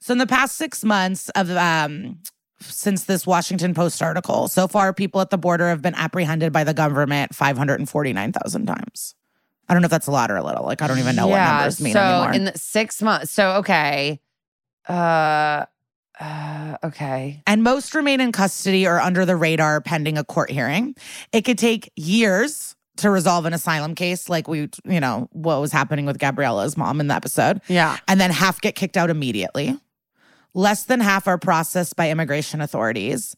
[0.00, 2.18] So in the past six months of um
[2.60, 6.64] since this Washington Post article, so far people at the border have been apprehended by
[6.64, 9.14] the government 549,000 times.
[9.68, 10.64] I don't know if that's a lot or a little.
[10.64, 12.32] Like I don't even know what numbers mean so anymore.
[12.32, 13.30] in the six months.
[13.30, 14.20] So, okay.
[14.88, 15.64] Uh,
[16.20, 17.42] uh, okay.
[17.46, 20.94] and most remain in custody or under the radar pending a court hearing.
[21.32, 25.72] It could take years to resolve an asylum case, like we, you know, what was
[25.72, 27.96] happening with Gabriella's mom in the episode, Yeah.
[28.08, 29.78] and then half get kicked out immediately.
[30.54, 33.36] Less than half are processed by immigration authorities.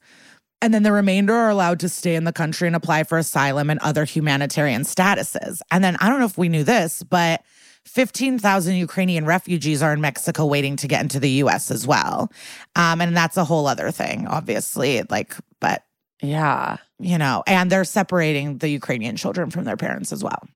[0.61, 3.69] And then the remainder are allowed to stay in the country and apply for asylum
[3.69, 5.61] and other humanitarian statuses.
[5.73, 7.43] And then I don't know if we knew this, but
[7.85, 12.31] 15,000 Ukrainian refugees are in Mexico waiting to get into the US as well.
[12.77, 15.03] Um, and that's a whole other thing, obviously.
[15.11, 15.83] Like, but,
[16.23, 16.77] Yeah.
[17.01, 20.47] you know, and they're separating the Ukrainian children from their parents as well.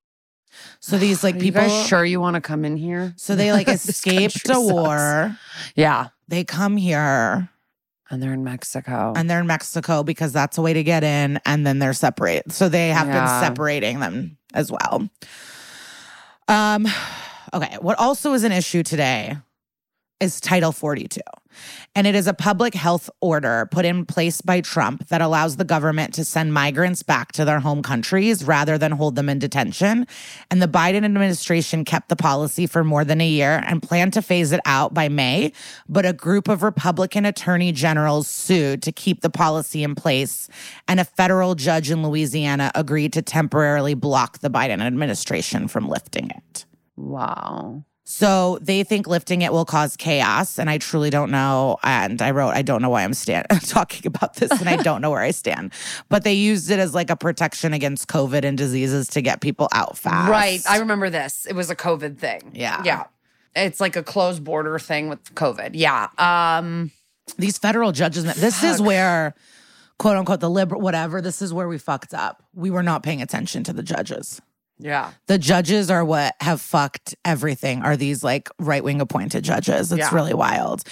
[0.79, 3.13] So these like Are people, you guys sure you want to come in here?
[3.17, 4.71] so they like escaped a sucks.
[4.71, 5.37] war.
[5.75, 6.09] Yeah.
[6.27, 7.49] They come here
[8.09, 9.13] And they're in Mexico.
[9.15, 12.51] and they're in Mexico because that's a way to get in, and then they're separated.
[12.51, 13.19] So they have Yeah.
[13.19, 15.09] been separating them as well.
[16.47, 16.87] Um,
[17.53, 17.77] okay.
[17.81, 19.37] What also is an issue today
[20.19, 21.21] is Title 42.
[21.95, 25.65] And it is a public health order put in place by Trump that allows the
[25.65, 30.05] government to send migrants back to their home countries rather than hold them in detention.
[30.51, 34.21] And the Biden administration kept the policy for more than a year and planned to
[34.21, 35.51] phase it out by May.
[35.89, 40.49] But a group of Republican attorney generals sued to keep the policy in place.
[40.87, 46.29] And a federal judge in Louisiana agreed to temporarily block the Biden administration from lifting
[46.29, 46.65] it.
[46.95, 47.83] wow.
[48.09, 51.75] So they think lifting it will cause chaos, and I truly don't know.
[51.83, 55.01] And I wrote, I don't know why I'm stand- talking about this, and I don't
[55.01, 55.73] know where I stand.
[56.07, 59.67] But they used it as like a protection against COVID and diseases to get people
[59.73, 60.31] out fast.
[60.31, 60.61] Right.
[60.69, 61.45] I remember this.
[61.47, 62.51] It was a COVID thing.
[62.53, 62.81] Yeah.
[62.85, 63.03] Yeah.
[63.57, 65.71] It's like a closed border thing with COVID.
[65.73, 66.07] Yeah.
[66.17, 66.91] Um,
[67.37, 68.23] These federal judges.
[68.35, 69.35] This is where,
[69.99, 71.19] quote unquote, the liberal whatever.
[71.19, 72.41] This is where we fucked up.
[72.53, 74.41] We were not paying attention to the judges.
[74.79, 75.11] Yeah.
[75.27, 79.91] The judges are what have fucked everything, are these like right wing appointed judges.
[79.91, 80.13] It's Yeah.
[80.15, 80.83] really wild.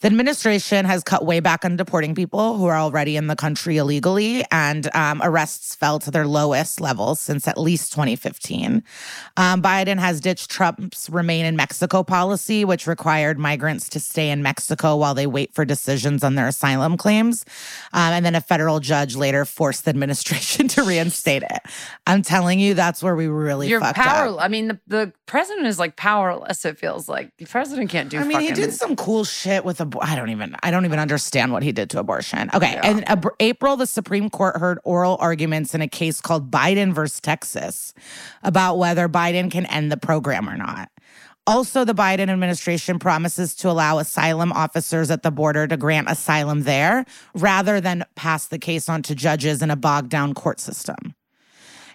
[0.00, 3.76] The administration has cut way back on deporting people who are already in the country
[3.76, 8.82] illegally, and um, arrests fell to their lowest levels since at least 2015.
[9.36, 14.42] Um, Biden has ditched Trump's remain in Mexico policy, which required migrants to stay in
[14.42, 17.44] Mexico while they wait for decisions on their asylum claims.
[17.92, 21.62] Um, and then a federal judge later forced the administration to reinstate it.
[22.06, 24.38] I'm telling you, that's where we really You're fucked powerless.
[24.38, 24.44] up.
[24.44, 27.36] I mean, the, the president is like powerless, it feels like.
[27.38, 30.30] The president can't do I mean, he did some cool shit with abor- I don't
[30.30, 30.56] even.
[30.62, 32.50] I don't even understand what he did to abortion.
[32.54, 36.92] Okay, And Ab- April, the Supreme Court heard oral arguments in a case called Biden
[36.92, 37.94] versus Texas
[38.42, 40.90] about whether Biden can end the program or not.
[41.46, 46.64] Also, the Biden administration promises to allow asylum officers at the border to grant asylum
[46.64, 51.14] there rather than pass the case on to judges in a bogged down court system.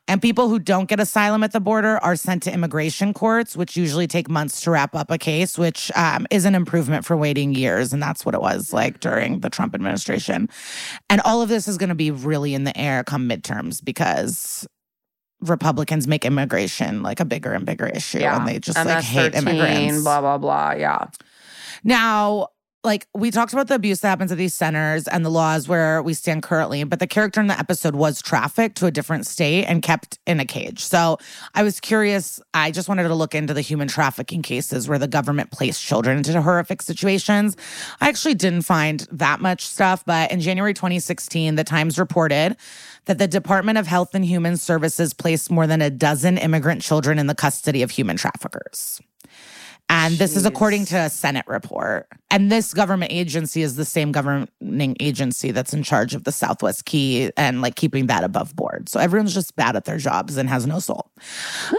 [0.07, 3.77] And people who don't get asylum at the border are sent to immigration courts, which
[3.77, 7.55] usually take months to wrap up a case, which um, is an improvement for waiting
[7.55, 7.93] years.
[7.93, 10.49] And that's what it was like during the Trump administration.
[11.09, 14.67] And all of this is going to be really in the air come midterms because
[15.39, 18.19] Republicans make immigration like a bigger and bigger issue.
[18.19, 20.03] And they just like hate MS-13, immigrants.
[20.03, 20.71] Blah, blah, blah.
[20.73, 21.07] Yeah.
[21.85, 22.49] Now,
[22.83, 26.03] like we talked about the abuse that happens at these centers and the laws where
[26.03, 29.65] we stand currently, but the character in the episode was trafficked to a different state
[29.65, 30.83] and kept in a cage.
[30.83, 31.17] So
[31.55, 32.41] I was curious.
[32.53, 36.17] I just wanted to look into the human trafficking cases where the government placed children
[36.17, 37.55] into horrific situations.
[38.01, 42.57] I actually didn't find that much stuff, but in January 2016, the Times reported
[43.05, 47.17] that the Department of Health and Human Services placed more than a dozen immigrant children
[47.17, 48.99] in the custody of human traffickers.
[49.89, 52.07] And this is according to a Senate report.
[52.31, 56.85] And this government agency is the same governing agency that's in charge of the Southwest
[56.85, 58.89] Key and like keeping that above board.
[58.89, 61.11] So everyone's just bad at their jobs and has no soul.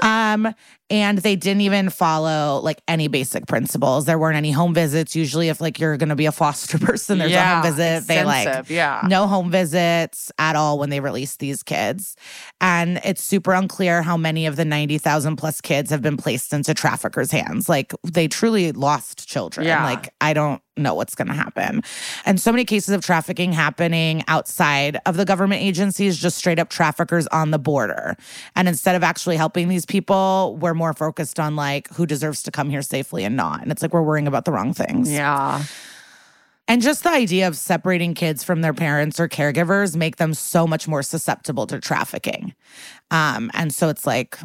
[0.02, 0.54] um,
[0.94, 4.04] and they didn't even follow like any basic principles.
[4.04, 5.16] There weren't any home visits.
[5.16, 8.06] Usually, if like you're gonna be a foster person, there's a home visit.
[8.06, 9.04] They like yeah.
[9.08, 12.14] no home visits at all when they release these kids.
[12.60, 16.74] And it's super unclear how many of the 90,000 plus kids have been placed into
[16.74, 17.68] traffickers' hands.
[17.68, 19.66] Like they truly lost children.
[19.66, 19.82] Yeah.
[19.82, 21.82] Like I don't know what's going to happen.
[22.24, 26.68] And so many cases of trafficking happening outside of the government agencies, just straight up
[26.68, 28.16] traffickers on the border.
[28.56, 32.50] And instead of actually helping these people, we're more focused on like who deserves to
[32.50, 33.62] come here safely and not.
[33.62, 35.10] And it's like we're worrying about the wrong things.
[35.10, 35.64] Yeah.
[36.66, 40.66] And just the idea of separating kids from their parents or caregivers make them so
[40.66, 42.54] much more susceptible to trafficking.
[43.10, 44.38] Um, and so it's like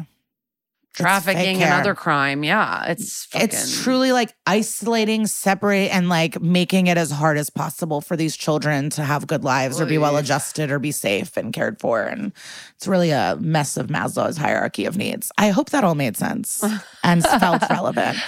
[0.92, 2.42] Trafficking and other crime.
[2.42, 2.84] Yeah.
[2.86, 8.16] It's it's truly like isolating, separate, and like making it as hard as possible for
[8.16, 11.80] these children to have good lives or be well adjusted or be safe and cared
[11.80, 12.02] for.
[12.02, 12.32] And
[12.76, 15.30] it's really a mess of Maslow's hierarchy of needs.
[15.38, 16.64] I hope that all made sense
[17.04, 18.18] and felt relevant.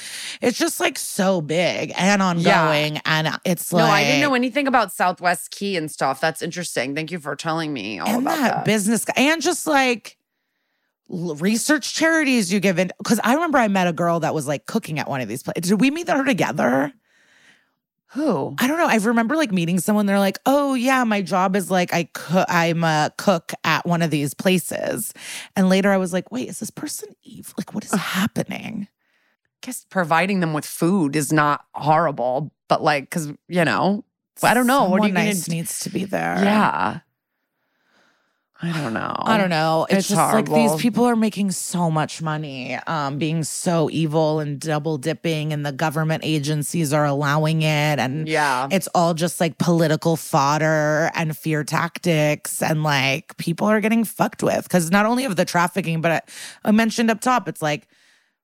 [0.41, 3.01] It's just like so big and ongoing.
[3.05, 6.21] And it's like no, I didn't know anything about Southwest Key and stuff.
[6.21, 6.95] That's interesting.
[6.95, 8.65] Thank you for telling me all about that, that.
[8.65, 10.17] business and just like
[11.09, 12.91] research charities you give in.
[12.99, 15.43] Because I remember I met a girl that was like cooking at one of these
[15.43, 15.71] places.
[15.71, 16.93] Did we meet her together?
[18.13, 18.55] Who?
[18.59, 18.89] I don't know.
[18.89, 20.05] I remember like meeting someone.
[20.05, 22.45] They're like, "Oh yeah, my job is like I cook.
[22.51, 25.15] I'm a cook at one of these places."
[25.57, 27.55] And later, I was like, "Wait, is this person Eve?
[27.57, 28.89] Like, what is happening?"
[29.63, 34.05] guess providing them with food is not horrible, but like, cause you know,
[34.43, 34.89] I don't know.
[34.89, 35.53] what are you Someone gonna nice do?
[35.53, 36.35] needs to be there.
[36.43, 36.99] Yeah.
[38.65, 39.13] I don't know.
[39.19, 39.87] I don't know.
[39.91, 44.39] It's, It's just like these people are making so much money, um, being so evil
[44.39, 47.99] and double dipping, and the government agencies are allowing it.
[47.99, 48.69] And Yeah.
[48.71, 52.63] it's all just like political fodder and fear tactics.
[52.63, 56.21] And like people are getting fucked with because not only of the trafficking, but I,
[56.69, 57.89] I mentioned up top, it's like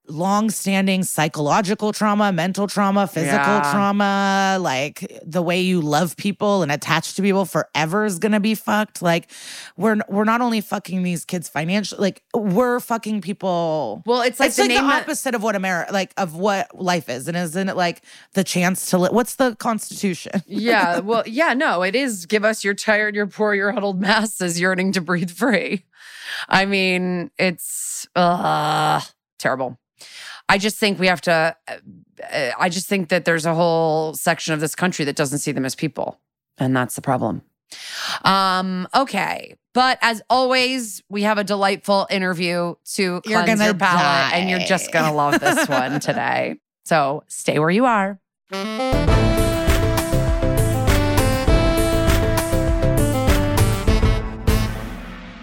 [0.09, 3.71] long-standing psychological trauma, mental trauma, physical Yeah.
[3.73, 8.41] trauma, like the way you love people and attach to people forever is going to
[8.41, 9.03] be fucked.
[9.03, 9.31] Like
[9.77, 14.49] we're we're not only fucking these kids financially, like we're fucking people Well, it's like
[14.49, 17.29] it's the like the name that- opposite of what America, like of what life is,
[17.29, 18.03] and isn't it like
[18.35, 19.13] the chance to live?
[19.13, 20.43] What's the Constitution?
[20.47, 21.01] yeah.
[21.09, 24.93] Well, yeah, no, it is give us your tired, your poor, your huddled masses yearning
[24.93, 25.85] to breathe free.
[26.49, 29.01] I mean, it's uh,
[29.39, 29.79] terrible.
[30.49, 34.55] I just think we have to, uh, I just think that there's a whole section
[34.55, 36.19] of this country that doesn't see them as people.
[36.57, 37.43] And that's the problem.
[38.25, 39.55] Um, okay.
[39.75, 44.59] But as always, we have a delightful interview to You're cleanse your palate, and you're
[44.61, 46.59] just gonna love this one today.
[46.85, 48.19] So stay where you are.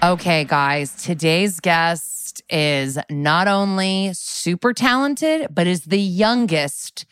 [0.04, 2.15] Okay, guys, today's guest
[2.50, 7.06] is not only super talented, but is the youngest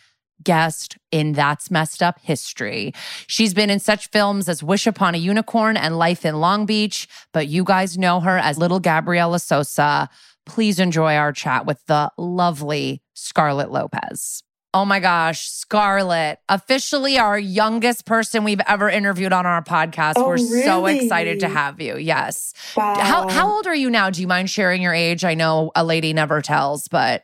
[0.44, 2.94] guest in That's Messed Up history.
[3.28, 7.08] She's been in such films as Wish Upon a Unicorn and Life in Long Beach,
[7.32, 10.10] but you guys know her as Little Gabriela Sosa.
[10.46, 14.44] Please enjoy our chat with the lovely Scarlett Lopez.
[14.76, 20.14] Oh my gosh, Scarlett, officially our youngest person we've ever interviewed on our podcast.
[20.16, 21.96] Oh, We're so excited to have you.
[21.98, 22.54] Yes.
[22.76, 22.96] Wow.
[22.98, 24.10] How how old are you now?
[24.10, 25.24] Do you mind sharing your age?
[25.24, 27.24] I know a lady never tells, but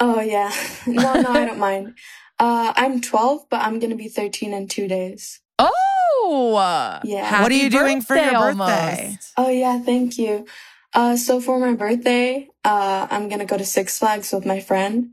[0.00, 0.52] Oh yeah.
[0.86, 1.94] No, no, I don't mind.
[2.40, 5.40] Uh, I'm 12, but I'm gonna be 13 in two days.
[5.58, 7.42] oh, Yeah.
[7.42, 9.06] What are you doing for your birthday?
[9.06, 9.32] almost.
[9.36, 10.46] Oh yeah, thank you.
[10.94, 15.12] Uh, so for my birthday, uh, I'm gonna go to Six Flags with my friend,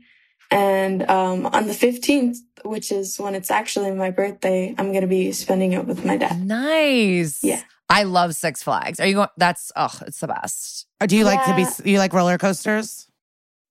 [0.50, 5.32] and um, on the 15th, which is when it's actually my birthday, I'm gonna be
[5.32, 6.44] spending it with my dad.
[6.44, 7.42] Nice.
[7.42, 7.62] Yeah.
[7.88, 8.98] I love Six Flags.
[8.98, 9.28] Are you going?
[9.36, 10.86] That's oh, it's the best.
[11.00, 11.90] Or do you like to be?
[11.90, 13.08] You like roller coasters?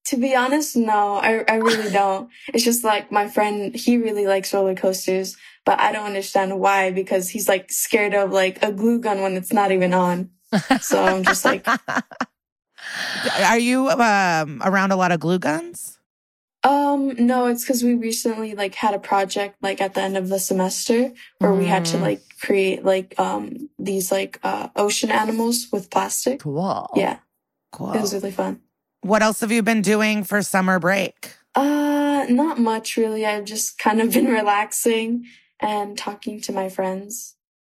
[0.05, 2.29] To be honest, no, I, I really don't.
[2.53, 5.35] It's just like my friend, he really likes roller coasters,
[5.65, 9.35] but I don't understand why because he's like scared of like a glue gun when
[9.35, 10.29] it's not even on.
[10.79, 11.67] So I'm just like,
[13.43, 15.94] Are you um, around a lot of glue guns?
[16.65, 20.29] Um, no, it's because we recently like had a project like at the end of
[20.29, 22.01] the semester where we had to Mm.
[22.01, 26.39] like create like um these like uh ocean animals with plastic.
[26.41, 26.89] Cool.
[26.95, 27.19] Yeah,
[27.71, 27.93] Cool.
[27.93, 28.61] it was really fun.
[29.01, 31.33] What else have you been doing for summer break?
[31.53, 33.25] Uh, not much really.
[33.25, 35.25] I've just kind of been relaxing
[35.59, 37.35] and talking to my friends.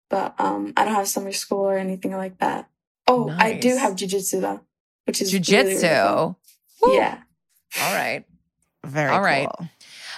[0.10, 2.70] But um, I don't have summer school or anything like that.
[3.10, 3.80] Oh, I do Nice.
[3.80, 4.62] have jujitsu though,
[5.06, 6.36] which is really, really Jujitsu.
[6.88, 7.18] yeah.
[7.82, 8.24] All right.
[8.88, 9.48] Very All right.
[9.58, 9.70] cool.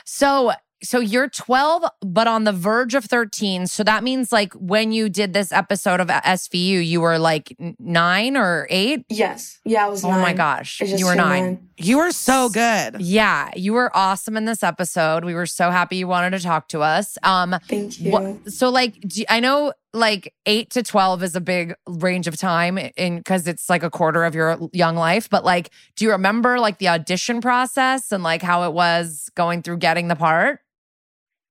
[0.06, 0.52] So
[0.82, 3.68] so you're 12 but on the verge of 13.
[3.68, 8.38] So that means like when you did this episode of SVU you were like 9
[8.38, 9.06] or 8?
[9.10, 9.60] Yes.
[9.66, 10.80] Yeah, I was Oh my gosh.
[10.80, 11.70] You were turned 9.
[11.78, 13.02] You were so good.
[13.02, 15.26] Yeah, you were awesome in this episode.
[15.26, 17.18] We were so happy you wanted to talk to us.
[17.24, 18.12] Um Thank you.
[18.12, 22.38] what, so like do, I know like 8 to 12 is a big range of
[22.38, 26.11] time in cuz it's like a quarter of your young life, but like do you
[26.11, 30.60] remember like the audition process and like how it was going through getting the part?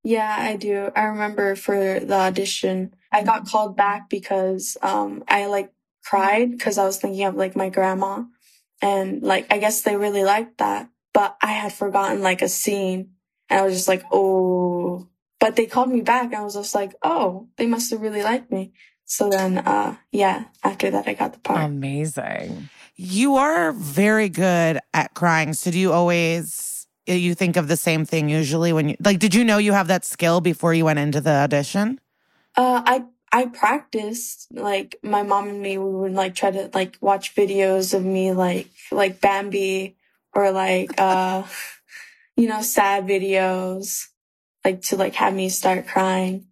[0.03, 0.91] Yeah, I do.
[0.95, 5.71] I remember for the audition, I got called back because um I like
[6.05, 8.23] cried because I was thinking of like my grandma.
[8.81, 10.89] And like I guess they really liked that.
[11.13, 13.11] But I had forgotten like a scene
[13.49, 15.07] and I was just like, oh
[15.39, 18.23] but they called me back and I was just like, oh, they must have really
[18.23, 18.73] liked me.
[19.05, 21.65] So then uh yeah, after that I got the part.
[21.65, 22.69] Amazing.
[22.95, 25.53] You are very good at crying.
[25.53, 29.33] So do you always you think of the same thing usually when you like did
[29.33, 31.99] you know you have that skill before you went into the audition?
[32.55, 36.97] Uh I I practiced like my mom and me we would like try to like
[37.01, 39.95] watch videos of me like like Bambi
[40.33, 41.43] or like uh
[42.37, 44.09] you know sad videos
[44.63, 46.47] like to like have me start crying.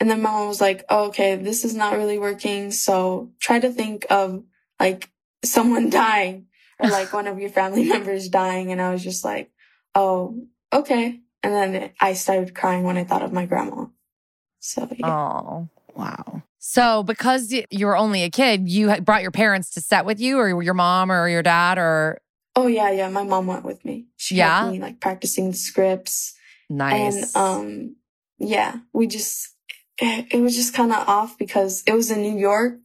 [0.00, 2.72] And then my mom was like, oh, okay, this is not really working.
[2.72, 4.42] So try to think of
[4.80, 5.10] like
[5.44, 6.46] someone dying
[6.78, 8.72] or like one of your family members dying.
[8.72, 9.50] And I was just like,
[9.94, 11.20] oh, okay.
[11.42, 13.86] And then I started crying when I thought of my grandma.
[14.58, 15.08] So yeah.
[15.08, 15.68] Oh.
[15.94, 16.42] Wow.
[16.58, 20.38] So, because you were only a kid, you brought your parents to set with you,
[20.38, 22.18] or your mom, or your dad, or
[22.56, 23.08] Oh yeah, yeah.
[23.08, 24.06] My mom went with me.
[24.16, 24.70] She Yeah?
[24.70, 26.33] me like practicing the scripts.
[26.76, 27.34] Nice.
[27.34, 27.96] And um
[28.38, 29.54] yeah, we just
[29.98, 32.78] it, it was just kind of off because it was in New York.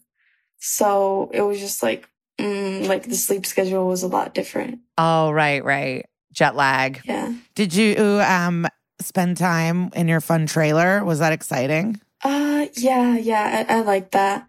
[0.60, 2.08] So it was just like
[2.40, 4.80] mm, like the sleep schedule was a lot different.
[4.98, 6.06] oh, right, right.
[6.32, 7.02] Jet lag.
[7.06, 7.34] Yeah.
[7.56, 8.68] Did you um
[9.02, 11.04] spend time in your fun trailer?
[11.04, 12.00] Was that exciting?
[12.24, 14.48] Uh yeah, yeah, I, I like that.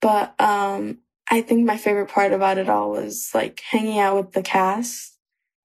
[0.00, 0.98] But um
[1.30, 5.16] I think my favorite part about it all was like hanging out with the cast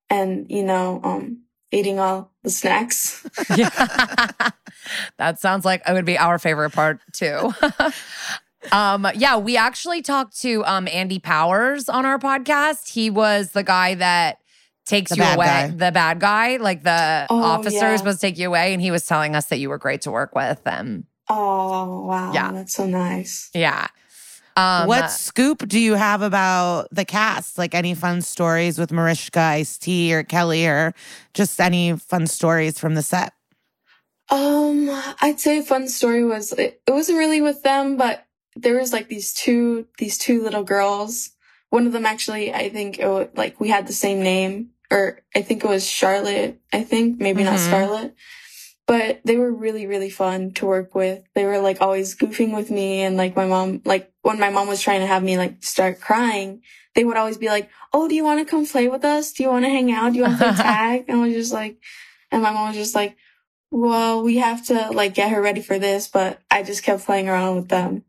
[0.10, 1.45] and, you know, um
[1.76, 3.28] eating all the snacks.
[3.56, 3.70] Yeah.
[5.18, 7.54] that sounds like it would be our favorite part too.
[8.72, 12.90] um, yeah, we actually talked to um Andy Powers on our podcast.
[12.90, 14.38] He was the guy that
[14.86, 15.68] takes The you away, guy.
[15.70, 17.94] the bad guy, like the Oh, officer yeah.
[17.94, 20.02] is supposed to take you away, and he was telling us that you were great
[20.02, 20.62] to work with.
[20.66, 22.32] And Oh, wow.
[22.34, 22.52] Yeah.
[22.52, 23.50] That's so nice.
[23.54, 23.88] yeah.
[24.58, 27.58] Um, what scoop do you have about the cast?
[27.58, 30.94] Like any fun stories with Mariska, Ice T, or Kelli, or
[31.34, 33.34] just any fun stories from the set?
[34.30, 34.90] Um,
[35.22, 38.26] I'd say a fun story was it, it wasn't really with them, but
[38.56, 41.32] there was like these two these two little girls.
[41.70, 45.22] One of them actually, I think it was, like we had the same name, or
[45.36, 46.60] I think it was Charlotte.
[46.72, 47.70] I think maybe not Mhm.
[48.88, 51.24] But they were really really fun to work with.
[51.34, 54.68] They were like always goofing with me, and like my mom, like when my mom
[54.68, 56.62] was trying to have me like start crying,
[56.94, 59.34] they would always be like, "Oh, do you want to come play with us?
[59.34, 60.14] Do you want to hang out?
[60.14, 61.78] Do you want to play tag?" And I was just like,
[62.32, 63.18] and my mom was just like
[63.72, 67.28] well, we have to like get her ready for this, but I just kept playing
[67.28, 68.04] around with them.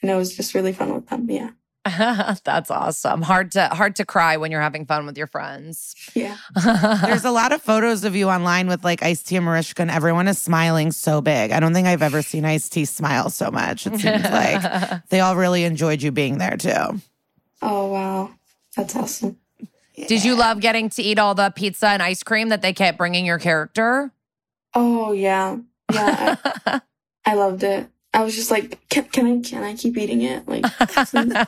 [0.00, 1.28] And it was just really fun with them.
[1.30, 1.50] Yeah.
[2.44, 3.22] That's awesome.
[3.22, 5.96] Hard to hard to cry when you're having fun with your friends.
[6.14, 6.36] Yeah.
[7.04, 9.90] There's a lot of photos of you online with like Ice T and Mariska, and
[9.90, 11.50] everyone is smiling so big.
[11.50, 13.86] I don't think I've ever seen Ice T smile so much.
[13.88, 17.00] It seems like they all really enjoyed you being there too.
[17.62, 18.30] Oh, wow.
[18.76, 19.38] That's awesome.
[19.94, 22.96] Did you love getting to eat all the pizza and ice cream that they kept
[22.96, 24.10] bringing your character?
[24.74, 25.58] Oh, yeah.
[25.92, 26.36] Yeah.
[26.66, 26.80] I,
[27.24, 27.88] I loved it.
[28.14, 30.46] I was just like, can, can I, can I keep eating it?
[30.46, 30.64] Like.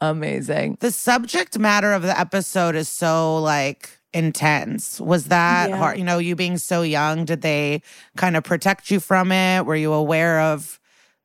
[0.00, 0.78] Amazing.
[0.80, 5.00] The subject matter of the episode is so like intense.
[5.00, 5.76] Was that Yeah.
[5.76, 5.98] hard?
[5.98, 7.82] You know, you being so young, did they
[8.16, 9.64] kind of protect you from it?
[9.64, 10.80] Were you aware of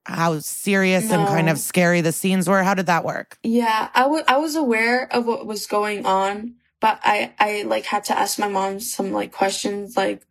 [0.06, 2.62] how serious and kind of scary the scenes were?
[2.64, 3.40] How did that work?
[3.44, 7.86] Yeah, I wa- I was aware of what was going on, but I, I like
[7.86, 10.22] had to ask my mom some like questions like,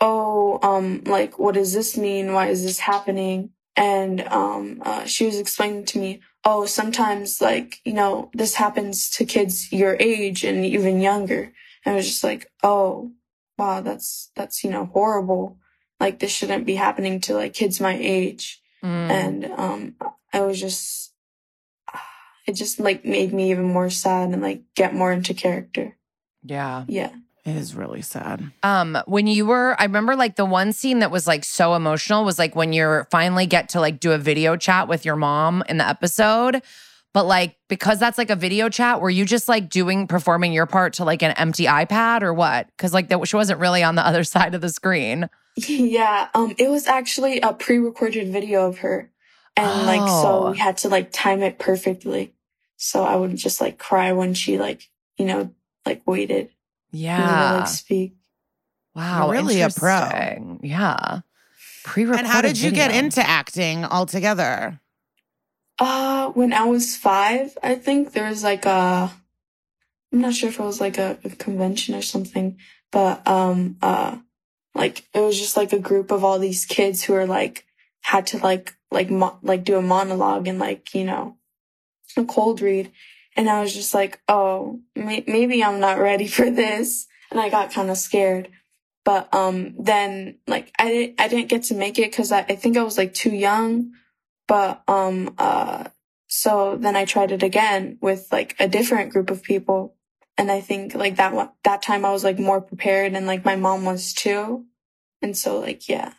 [0.00, 2.32] oh, um, like, what does this mean?
[2.32, 3.50] Why is this happening?
[3.76, 9.10] And, um, uh, she was explaining to me, oh, sometimes like, you know, this happens
[9.10, 11.52] to kids your age and even younger.
[11.84, 13.12] And I was just like, oh,
[13.58, 15.58] wow, that's, that's, you know, horrible.
[15.98, 19.10] Like this shouldn't be happening to like kids my age Mm.
[19.10, 19.94] and um
[20.32, 21.12] i was just
[22.46, 25.98] it just like made me even more sad and like get more into character
[26.42, 26.86] yeah.
[26.88, 27.10] yeah
[27.44, 28.52] It is really sad.
[28.62, 32.24] Um, when you were, I remember like the one scene that was like so emotional
[32.24, 35.62] was like when you're finally get to like do a video chat with your mom
[35.68, 36.62] in the episode.
[37.12, 40.66] But like because that's like a video chat, were you just like doing performing your
[40.66, 42.66] part to like an empty iPad or what?
[42.76, 45.28] Because like that she wasn't really on the other side of the screen.
[45.56, 49.10] yeah um it was actually a pre-recorded video of her
[49.56, 50.22] and like Oh.
[50.22, 52.32] so we had to like time it perfectly
[52.76, 54.88] so i would just like cry when she like
[55.18, 55.50] you know
[55.84, 56.50] like waited
[56.90, 57.52] for me to Yeah.
[57.60, 58.14] like speak
[58.94, 59.30] wow.
[59.30, 60.58] really a pro.
[60.62, 61.20] Yeah.
[61.84, 62.18] Pre-recorded.
[62.20, 64.80] And how did you get into acting altogether?
[65.78, 69.10] Uh, when I was five, I think there was like a,
[70.12, 72.58] I'm not sure if it was like a, a convention or something,
[72.92, 74.18] but um, uh,
[74.74, 77.64] like it was just like a group of all these kids who are like
[78.02, 81.36] had to like like mo- like do a monologue and like you know
[82.16, 82.90] a cold read
[83.36, 87.06] and i was just like oh may- maybe i'm not ready for this.
[87.30, 88.48] And i got kind of scared.
[89.04, 92.56] But um then like i didn't i didn't get to make it because I, I
[92.56, 93.92] think i was like too young.
[94.48, 95.84] But um uh
[96.26, 99.96] so then i tried it again with like a different group of people.
[100.36, 103.44] And i think like that one that time i was like more prepared and like
[103.44, 104.66] my mom was too.
[105.22, 106.14] And so like yeah.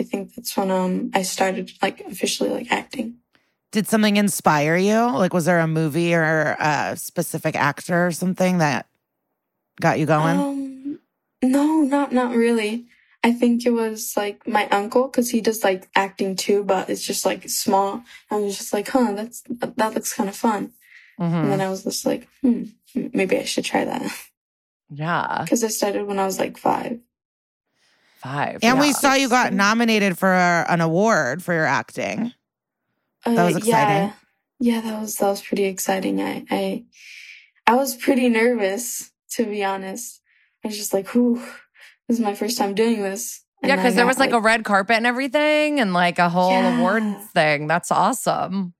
[0.00, 3.18] I think that's when um i started like officially like acting
[3.70, 4.98] Did something inspire you?
[4.98, 8.86] Like, was there a movie or a specific actor or something that
[9.80, 10.38] got you going?
[10.38, 10.98] Um,
[11.42, 12.86] no, not not really.
[13.22, 17.04] I think it was like my uncle because he does like acting too, but it's
[17.04, 18.02] just like small.
[18.30, 20.72] I was just like, huh, that's that looks kind of fun.
[21.18, 21.50] And Mhm.
[21.50, 22.64] then I was just like, hmm,
[22.94, 24.02] maybe I should try that
[24.88, 25.40] Yeah.
[25.42, 27.00] because I started when I was like five.
[28.22, 28.64] Five.
[28.64, 32.32] and we saw you got nominated for an award for your acting.
[33.36, 33.96] That was Uh, exciting.
[33.96, 34.12] Yeah,
[34.60, 36.20] yeah, that was that was pretty exciting.
[36.20, 36.84] I I
[37.66, 40.20] I was pretty nervous to be honest.
[40.64, 41.36] I was just like, whew,
[42.08, 43.42] this is my first time doing this.
[43.62, 46.18] Yeah, And I because there got, was like, a red carpet and everything and like
[46.18, 46.78] a whole Yeah.
[46.78, 47.02] award
[47.34, 47.66] thing.
[47.66, 48.74] That's awesome.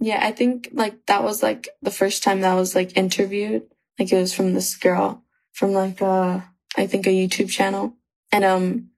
[0.00, 3.62] Yeah, I think like that was like the first time that I was like interviewed.
[3.98, 6.40] Like it was from this girl from like uh
[6.76, 7.94] I think a YouTube channel.
[8.30, 8.90] And um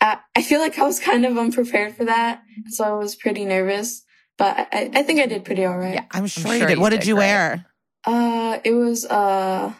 [0.00, 2.42] I, I feel like I was kind of unprepared for that.
[2.68, 4.04] So I was pretty nervous.
[4.38, 5.94] But I, I think I did pretty all right.
[5.94, 6.04] Yeah.
[6.12, 6.76] I'm sure, sure you did.
[6.76, 7.26] you What did did you great.
[7.26, 7.66] wear?
[8.04, 9.72] Uh it was uh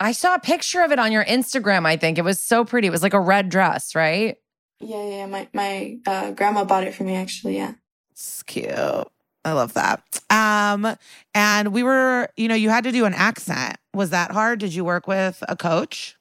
[0.00, 2.18] I saw a picture of it on your Instagram, I think.
[2.18, 2.86] It was so pretty.
[2.88, 4.36] It was like a red dress, right?
[4.80, 7.72] yeah, yeah, my my uh grandma bought it for me actually, yeah.
[8.12, 8.70] It's cute.
[9.44, 10.02] I love that.
[10.30, 10.96] Um,
[11.34, 13.76] and we were, you know, you had to do an accent.
[13.94, 14.58] Was that hard?
[14.58, 16.16] Did you work with a coach?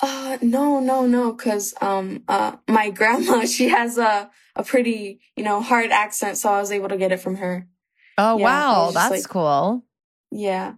[0.00, 5.44] Uh no, no, no, cuz um uh my grandma, she has a a pretty, you
[5.44, 7.66] know, hard accent, so I was able to get it from her.
[8.18, 8.90] Oh, Yeah, wow.
[8.92, 9.84] That's like- cool.
[10.30, 10.74] Yeah.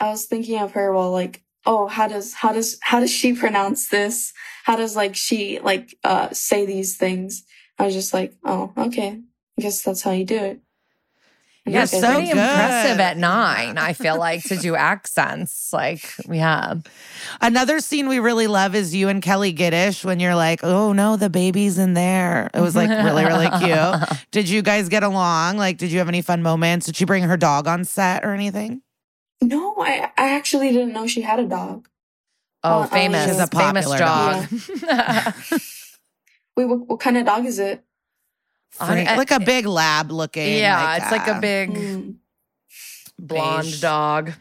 [0.00, 3.32] I was thinking of her while like, oh, how does how does how does she
[3.32, 4.32] pronounce this?
[4.64, 7.44] How does like she like uh say these things?
[7.78, 9.20] I was just like, oh, okay.
[9.58, 10.60] I guess that's how you do it.
[11.68, 13.76] And Yeah, like, I so think- impressive at nine.
[13.76, 15.70] I feel like to do accents.
[15.72, 16.74] Like, yeah.
[17.42, 21.16] Another scene we really love is you and Kelli Giddish when you're like, oh no,
[21.16, 22.48] the baby's in there.
[22.54, 24.18] It was like really, really cute.
[24.30, 25.58] Did you guys get along?
[25.58, 26.86] Like, did you have any fun moments?
[26.86, 28.80] Did she bring her dog on set or anything?
[29.42, 31.86] No, I I actually didn't know she had a dog.
[32.64, 34.48] Oh, Uh, famous, she's a famous popular dog.
[36.56, 37.84] Wait, what, what kind of dog is it?
[38.70, 40.58] Frank- I- like a big lab looking.
[40.58, 42.14] yeah, it's like a uh, big Mm.
[43.18, 43.80] blonde beige.
[43.80, 44.32] dog.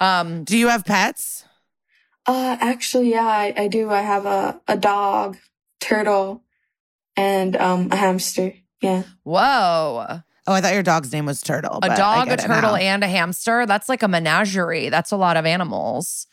[0.00, 1.44] Um, Do you have pets?
[2.26, 3.90] Uh, actually, yeah, I, I do.
[3.90, 5.38] I have a a dog,
[5.80, 6.42] turtle,
[7.16, 8.52] and um a hamster.
[8.80, 9.02] Yeah.
[9.24, 10.20] whoa.
[10.46, 11.78] Oh, I thought your dog's name was Turtle.
[11.82, 13.66] A dog, a turtle, and a hamster.
[13.66, 14.88] That's like a menagerie.
[14.88, 16.26] That's a lot of animals.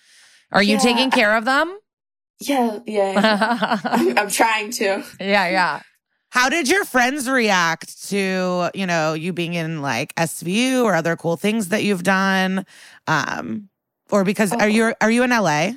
[0.54, 1.78] Are you Yeah, taking I- care of them?
[2.40, 3.12] Yeah, yeah.
[3.14, 5.04] yeah, I'm, I'm trying to.
[5.20, 5.82] Yeah, yeah.
[6.36, 11.16] How did your friends react to, you know, you being in like SVU or other
[11.16, 12.66] cool things that you've done?
[13.08, 13.70] Um,
[14.12, 14.58] or because Oh.
[14.60, 15.76] are you are you in LA?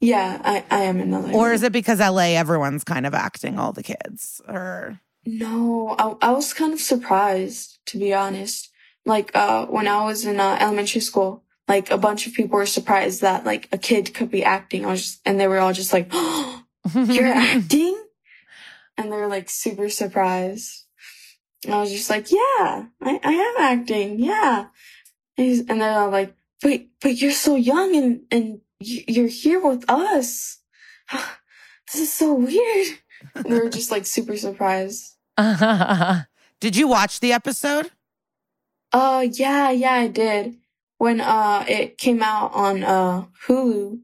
[0.00, 1.32] Yeah, I, I am in LA.
[1.32, 4.40] Or is it because LA everyone's kind of acting all the kids?
[4.48, 8.70] Or No, I, I was kind of surprised, to be honest.
[9.04, 12.64] Like, uh, when I was in uh, elementary school, like a bunch of people were
[12.64, 14.86] surprised that like a kid could be acting.
[14.86, 18.00] I was just, and they were all just like, oh, you're acting?
[18.96, 20.84] And they're like super surprised.
[21.64, 24.18] And I was just like, yeah, I, I am acting.
[24.20, 24.66] Yeah.
[25.36, 29.60] And, and they're all like, but, but you're so young and, and you- you're here
[29.60, 30.58] with us.
[31.92, 32.86] This is so weird.
[33.34, 35.16] And they were just like super surprised.
[36.60, 37.90] did you watch the episode?
[38.90, 40.56] Uh, yeah, yeah, I did.
[40.98, 44.00] When, uh, it came out on, uh, Hulu,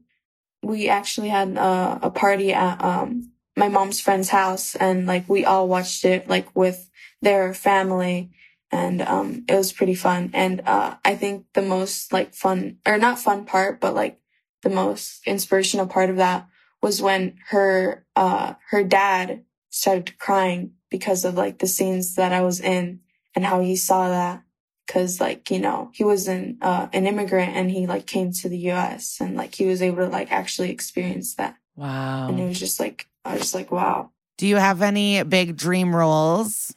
[0.61, 5.45] we actually had, uh, a party at, um, my mom's friend's house and like we
[5.45, 6.89] all watched it like with
[7.21, 8.31] their family
[8.71, 10.31] and, um, it was pretty fun.
[10.33, 14.19] And, uh, I think the most like fun or not fun part, but like
[14.63, 16.47] the most inspirational part of that
[16.81, 22.41] was when her, uh, her dad started crying because of like the scenes that I
[22.41, 23.01] was in
[23.35, 24.43] and how he saw that
[24.85, 28.49] because like you know he was an uh, an immigrant and he like came to
[28.49, 29.17] the U.S.
[29.21, 32.27] and like he was able to like actually experience that wow.
[32.27, 35.55] and it was just like I was just like wow Do you have any big
[35.57, 36.75] dream roles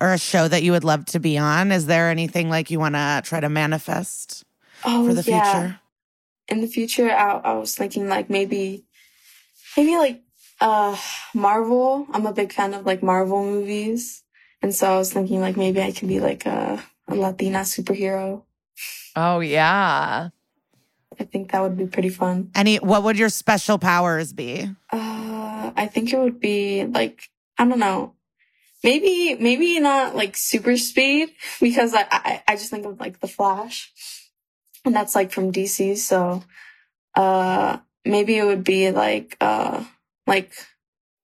[0.00, 1.70] or a show that you would love to be on?
[1.72, 4.44] Is there anything like you want to try to manifest
[4.84, 5.80] oh for the yeah future?
[6.48, 8.84] in the future I, I was thinking like maybe
[9.76, 10.20] maybe like
[10.62, 10.94] Uh,
[11.34, 12.06] Marvel.
[12.14, 14.22] I'm a big fan of like Marvel movies.
[14.62, 16.78] And so I was thinking like maybe I could be like a,
[17.10, 18.46] a Latina superhero.
[19.18, 20.30] Oh yeah.
[21.18, 22.50] I think that would be pretty fun.
[22.54, 24.70] Any what would your special powers be?
[24.94, 25.21] Uh,
[25.76, 27.22] I think it would be like,
[27.58, 28.14] I don't know.
[28.84, 31.30] Maybe, maybe not like super speed
[31.60, 33.92] because I, I, I just think of like the Flash
[34.84, 35.96] and that's like from DC.
[35.98, 36.42] So,
[37.14, 39.84] uh, maybe it would be like, uh,
[40.26, 40.52] like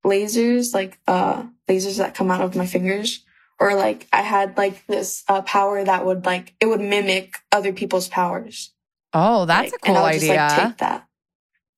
[0.07, 3.25] lasers, like, uh, lasers that come out of my fingers.
[3.59, 7.73] Or like I had like this, uh, power that would like, it would mimic other
[7.73, 8.73] people's powers.
[9.13, 10.47] Oh, that's Like, a cool and I would just, idea.
[10.47, 11.09] like, take that.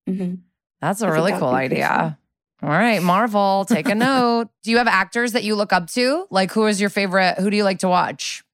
[0.07, 0.35] hmm
[0.83, 2.19] That's a I really cool idea.
[2.63, 4.49] All right, Marvel, take a note.
[4.63, 6.27] Do you have actors that you look up to?
[6.31, 7.39] Like, who is your favorite?
[7.39, 8.45] Who do you like to watch?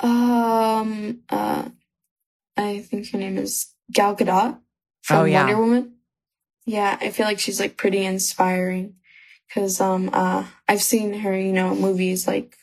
[0.00, 1.68] Um, uh,
[2.56, 4.58] I think her name is Gal Gadot
[5.02, 5.44] from Oh, yeah.
[5.44, 5.94] Wonder Woman.
[6.64, 8.94] Yeah, I feel like she's like pretty inspiring
[9.48, 12.56] because um uh I've seen her, you know, movies like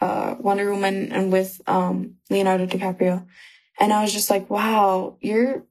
[0.00, 3.26] uh Wonder Woman and with um Leonardo DiCaprio,
[3.78, 5.64] and I was just like, wow, you're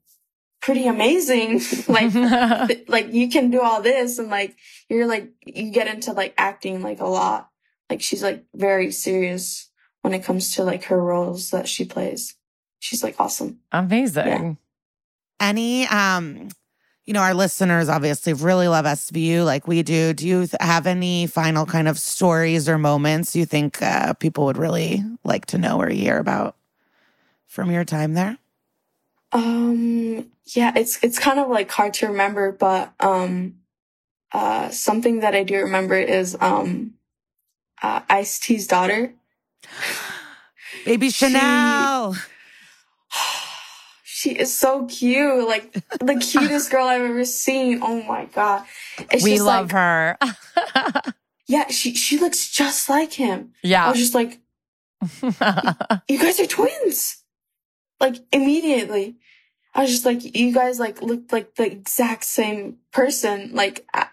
[0.62, 1.62] pretty amazing.
[1.88, 2.12] like
[2.68, 4.56] th- like you can do all this and like
[4.90, 7.50] you're like you get into like acting like a lot.
[7.90, 9.70] Like she's like very serious
[10.02, 12.36] when it comes to like her roles that she plays.
[12.80, 13.60] She's like awesome.
[13.72, 14.58] Amazing.
[15.40, 16.50] Any um
[17.06, 20.14] you know, our listeners obviously really love SVU like we do.
[20.14, 24.46] Do you th- have any final kind of stories or moments you think uh, people
[24.46, 26.56] would really like to know or hear about
[27.48, 28.38] from your time there?
[29.32, 33.56] Um yeah, it's it's kind of like hard to remember, but um
[34.32, 36.96] uh something that I do remember is um
[37.82, 39.14] uh Ice T's daughter.
[40.86, 42.16] Baby Chanel.
[44.04, 47.80] She is so cute, like the cutest girl I've ever seen.
[47.82, 48.66] Oh my god.
[49.10, 50.18] It's we love like, her.
[51.50, 53.54] Yeah, she she looks just like him.
[53.64, 53.88] Yeah.
[53.88, 54.40] I was just like,
[56.08, 57.24] you guys are twins.
[58.00, 59.18] Like immediately.
[59.74, 63.52] I was just like, you guys like looked like the exact same person.
[63.54, 64.08] Like I-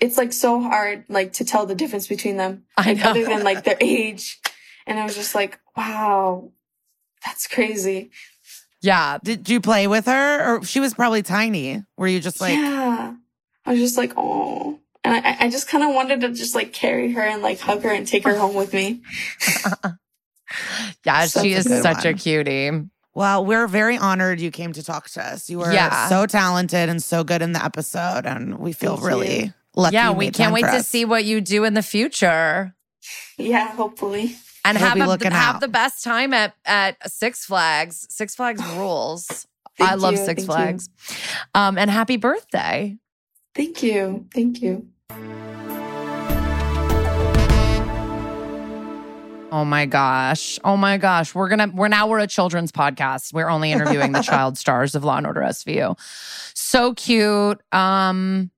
[0.00, 2.64] it's like so hard like to tell the difference between them.
[2.76, 3.10] I Like, know.
[3.10, 4.38] other than like their age.
[4.86, 6.50] And I was just like, wow,
[7.24, 8.10] that's crazy.
[8.80, 9.18] yeah.
[9.22, 11.84] Did you play with her or she was probably tiny?
[11.96, 13.14] Were you just like yeah.
[13.66, 14.78] I was just like, oh.
[15.04, 17.82] And I, I just kind of wanted to just like carry her and like hug
[17.82, 19.02] her and take her home with me.
[21.04, 22.70] Yeah, she is such a cutie.
[23.18, 25.50] Well, we're very honored you came to talk to us.
[25.50, 26.08] You were Yeah.
[26.08, 29.54] so talented and so good in the episode, and we feel Thank really you.
[29.74, 29.94] lucky.
[29.94, 32.76] yeah, we can't wait to see what you do in the future.
[33.36, 34.36] Yeah, hopefully.
[34.64, 35.60] And We'll have be a, looking have out.
[35.60, 38.06] the best time at at Six Flags.
[38.08, 39.48] Six Flags rules.
[39.76, 40.46] Thank I love you, Six thank.
[40.46, 40.88] Flags.
[41.56, 42.98] Um, and happy birthday.
[43.52, 44.26] Thank you.
[44.32, 44.86] Thank you.
[49.50, 50.58] Oh my gosh.
[50.62, 51.34] Oh my gosh.
[51.34, 53.32] We're gonna we're now we're a children's podcast.
[53.32, 55.98] We're only interviewing the child stars of Law and Order SVU.
[56.54, 57.60] So cute.
[57.72, 58.50] Um,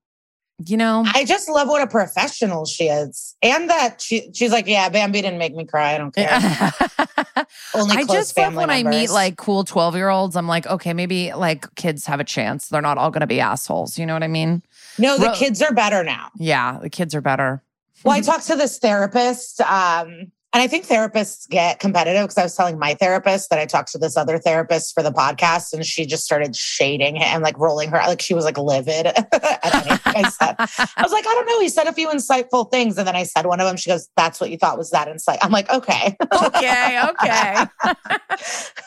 [0.66, 3.34] you know, I just love what a professional she is.
[3.40, 5.94] And that she she's like, yeah, Bambi didn't make me cry.
[5.94, 6.28] I don't care.
[7.74, 10.36] Only I just love when I meet like cool 12 year olds.
[10.36, 12.68] I'm like, okay, maybe like kids have a chance.
[12.68, 13.98] They're not all gonna be assholes.
[13.98, 14.62] You know what I mean?
[14.98, 16.30] No, the Ro- kids are better now.
[16.36, 17.62] Yeah, the kids are better.
[18.04, 22.42] Well, I talked to this therapist, um, and I think therapists get competitive because I
[22.42, 25.86] was telling my therapist that I talked to this other therapist for the podcast, and
[25.86, 30.28] she just started shading him and like rolling her, like she was like livid I
[30.28, 30.56] said.
[30.58, 31.60] I was like, I don't know.
[31.60, 33.76] He said a few insightful things, and then I said one of them.
[33.76, 36.16] She goes, "That's what you thought was that insight." I'm like, okay.
[36.32, 37.66] okay, okay.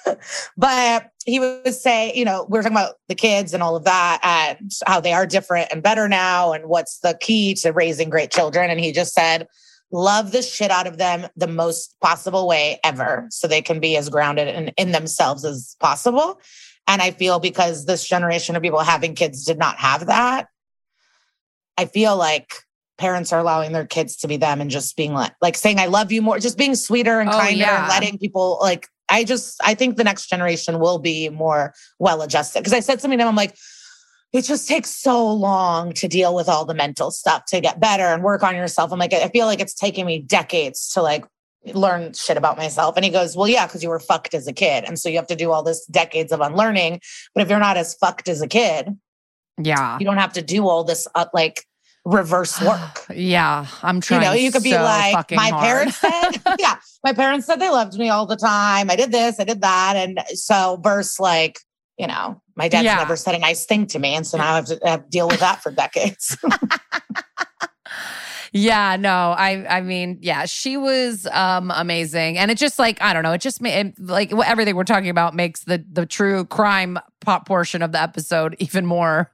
[0.57, 4.19] but he would say, you know, we're talking about the kids and all of that
[4.23, 8.31] and how they are different and better now and what's the key to raising great
[8.31, 8.69] children.
[8.69, 9.47] And he just said,
[9.93, 13.95] love the shit out of them the most possible way ever so they can be
[13.95, 16.41] as grounded in, in themselves as possible.
[16.87, 20.47] And I feel because this generation of people having kids did not have that,
[21.77, 22.51] I feel like
[22.97, 25.85] parents are allowing their kids to be them and just being like, like saying, I
[25.85, 27.81] love you more, just being sweeter and Oh, kinder yeah.
[27.81, 32.21] and letting people like, I just, I think the next generation will be more well
[32.21, 32.63] adjusted.
[32.63, 33.55] Cause I said something to him, I'm like,
[34.33, 38.03] it just takes so long to deal with all the mental stuff to get better
[38.03, 38.91] and work on yourself.
[38.91, 41.23] I'm like, I feel like it's taking me decades to like
[41.73, 42.95] learn shit about myself.
[42.97, 44.83] And he goes, Well, yeah, because you were fucked as a kid.
[44.85, 46.99] And so you have to do all this decades of unlearning.
[47.33, 48.89] But if you're not as fucked as a kid,
[49.61, 49.97] Yeah.
[49.99, 51.63] you don't have to do all this uh, like
[52.03, 53.05] reverse work.
[53.13, 53.67] Yeah.
[53.81, 54.21] I'm You trying.
[54.21, 55.63] know, you could be like, my hard.
[55.63, 58.89] parents said, yeah, my parents said they loved me all the time.
[58.89, 59.93] I did this, I did that.
[59.95, 61.59] And so, verse like,
[61.97, 62.95] you know, my dad's Yeah.
[62.95, 64.15] never said a nice thing to me.
[64.15, 66.37] And so now I have to, have to deal with that for decades.
[68.55, 72.37] Yeah, no, I I mean, yeah, she was um amazing.
[72.37, 75.33] And it just like, I don't know, it just made like everything we're talking about
[75.33, 79.31] makes the the true crime pop portion of the episode even more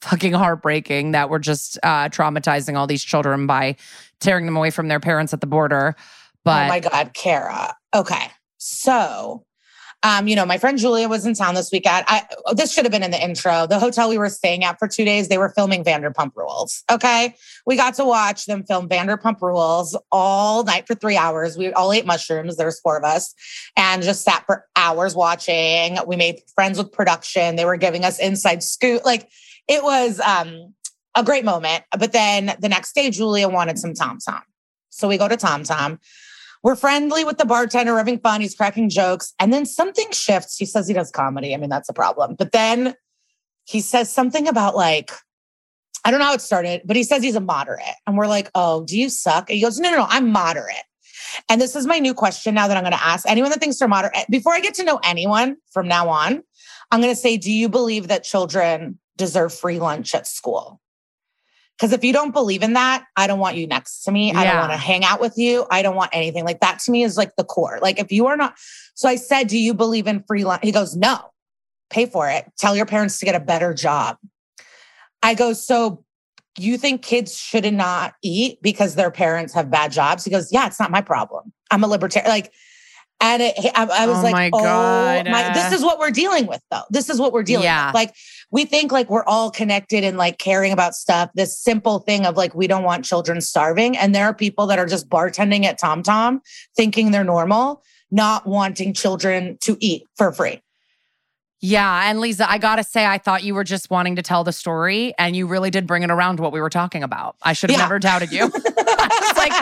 [0.00, 3.76] fucking heartbreaking that we're just uh traumatizing all these children by
[4.20, 5.94] tearing them away from their parents at the border.
[6.42, 7.76] But oh my God, Kara.
[7.94, 8.30] Okay.
[8.56, 9.44] So,
[10.04, 12.04] um, you know, my friend Julia was in town this weekend.
[12.06, 13.66] I this should have been in the intro.
[13.66, 16.84] The hotel we were staying at for two days, they were filming Vanderpump Rules.
[16.92, 17.34] Okay.
[17.64, 21.56] We got to watch them film Vanderpump Rules all night for three hours.
[21.56, 22.58] We all ate mushrooms.
[22.58, 23.34] There's four of us
[23.78, 25.96] and just sat for hours watching.
[26.06, 27.56] We made friends with production.
[27.56, 29.06] They were giving us inside scoop.
[29.06, 29.30] Like
[29.68, 30.74] it was um
[31.14, 31.82] a great moment.
[31.98, 34.42] But then the next day, Julia wanted some Tom Tom.
[34.90, 35.98] So we go to Tom Tom.
[36.64, 38.40] We're friendly with the bartender, having fun.
[38.40, 39.34] He's cracking jokes.
[39.38, 40.56] And then something shifts.
[40.56, 41.54] He says he does comedy.
[41.54, 42.36] I mean, that's a problem.
[42.36, 42.94] But then
[43.66, 45.12] he says something about like,
[46.06, 47.82] I don't know how it started, but he says he's a moderate.
[48.06, 49.50] And we're like, oh, do you suck?
[49.50, 50.84] And he goes, no, no, no, I'm moderate.
[51.50, 53.78] And this is my new question now that I'm going to ask anyone that thinks
[53.78, 54.16] they're moderate.
[54.16, 56.42] Eh, before I get to know anyone from now on,
[56.90, 60.80] I'm going to say, do you believe that children deserve free lunch at school?
[61.78, 64.32] Because if you don't believe in that, I don't want you next to me.
[64.32, 65.66] I don't want to hang out with you.
[65.70, 66.78] I don't want anything like that.
[66.80, 67.78] To me, is like the core.
[67.82, 68.54] Like if you are not,
[68.94, 71.18] so I said, "Do you believe in free lunch?" He goes, "No,
[71.90, 72.50] pay for it.
[72.58, 74.18] Tell your parents to get a better job."
[75.22, 76.04] I go, "So
[76.56, 80.66] you think kids should not eat because their parents have bad jobs?" He goes, "Yeah,
[80.66, 81.52] it's not my problem.
[81.72, 82.52] I'm a libertarian." Like,
[83.20, 85.28] and it, I, I was Oh like, my "Oh God.
[85.28, 86.82] my!" This is what we're dealing with, though.
[86.90, 87.86] This is what we're dealing Yeah.
[87.88, 87.94] with.
[87.94, 88.14] Like
[88.54, 91.28] we think like we're all connected and like caring about stuff.
[91.34, 94.78] This simple thing of like we don't want children starving, and there are people that
[94.78, 96.40] are just bartending at Tom Tom,
[96.76, 97.82] thinking they're normal,
[98.12, 100.62] not wanting children to eat for free.
[101.66, 104.52] Yeah, and Liza, I gotta say, I thought you were just wanting to tell the
[104.52, 107.36] story, and you really did bring it around to what we were talking about.
[107.42, 107.84] I should have Yeah.
[107.84, 108.50] never doubted you.
[109.06, 109.52] It's like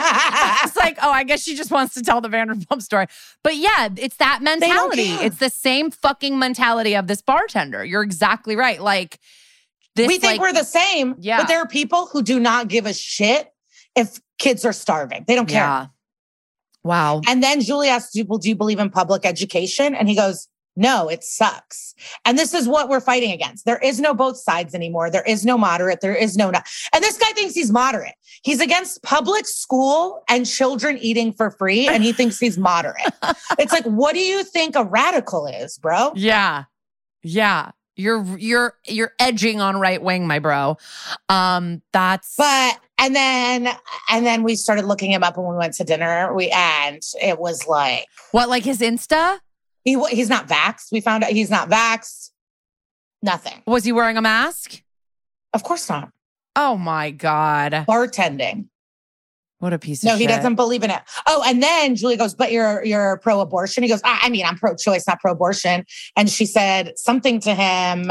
[0.65, 3.07] it's like, oh, I guess she just wants to tell the Vanderpump story.
[3.43, 5.03] But yeah, it's that mentality.
[5.13, 7.85] It's the same fucking mentality of this bartender.
[7.85, 8.81] You're exactly right.
[8.81, 9.19] Like
[9.97, 11.39] this, we think like, we're the same, Yeah.
[11.39, 13.53] but there are people who do not give a shit
[13.97, 15.25] if kids are starving.
[15.27, 15.63] They don't care.
[15.63, 15.87] yeah.
[16.85, 17.21] Wow.
[17.29, 20.49] And then Julie asks, "Do- "Well, do you believe in public education?" And he goes,
[20.77, 21.95] "No, it sucks."
[22.25, 23.65] And this is what we're fighting against.
[23.65, 25.11] There is no both sides anymore.
[25.11, 26.01] There is no moderate.
[26.01, 26.67] There is no not.
[26.95, 28.15] And this guy thinks he's moderate.
[28.43, 32.97] He's against public school and children eating for free, and he thinks he's moderate.
[33.59, 36.13] it's like, what do you think a radical is, bro?
[36.15, 36.65] Yeah.
[37.23, 37.73] Yeah.
[37.95, 40.79] You're you're you're edging on right wing, my bro.
[41.29, 43.69] Um, that's But and then
[44.11, 46.35] and then we started looking him up when we went to dinner.
[46.35, 49.41] We and it was like what like his Insta?
[49.85, 50.93] He he's not vaxxed.
[50.93, 52.31] We found out he's not vaxxed.
[53.23, 53.63] Nothing.
[53.67, 54.83] Was he wearing a mask?
[55.53, 56.11] Of course not.
[56.57, 57.73] Oh my God.
[57.89, 58.67] Bartending.
[59.59, 60.09] What a piece of.
[60.09, 60.31] No, he shit.
[60.31, 61.01] doesn't believe in it.
[61.29, 64.57] Oh, and then Julie goes, "But you're you're pro-abortion." He goes, "I, I mean, I'm
[64.59, 65.85] pro-choice, not pro-abortion."
[66.17, 68.11] And she said something to him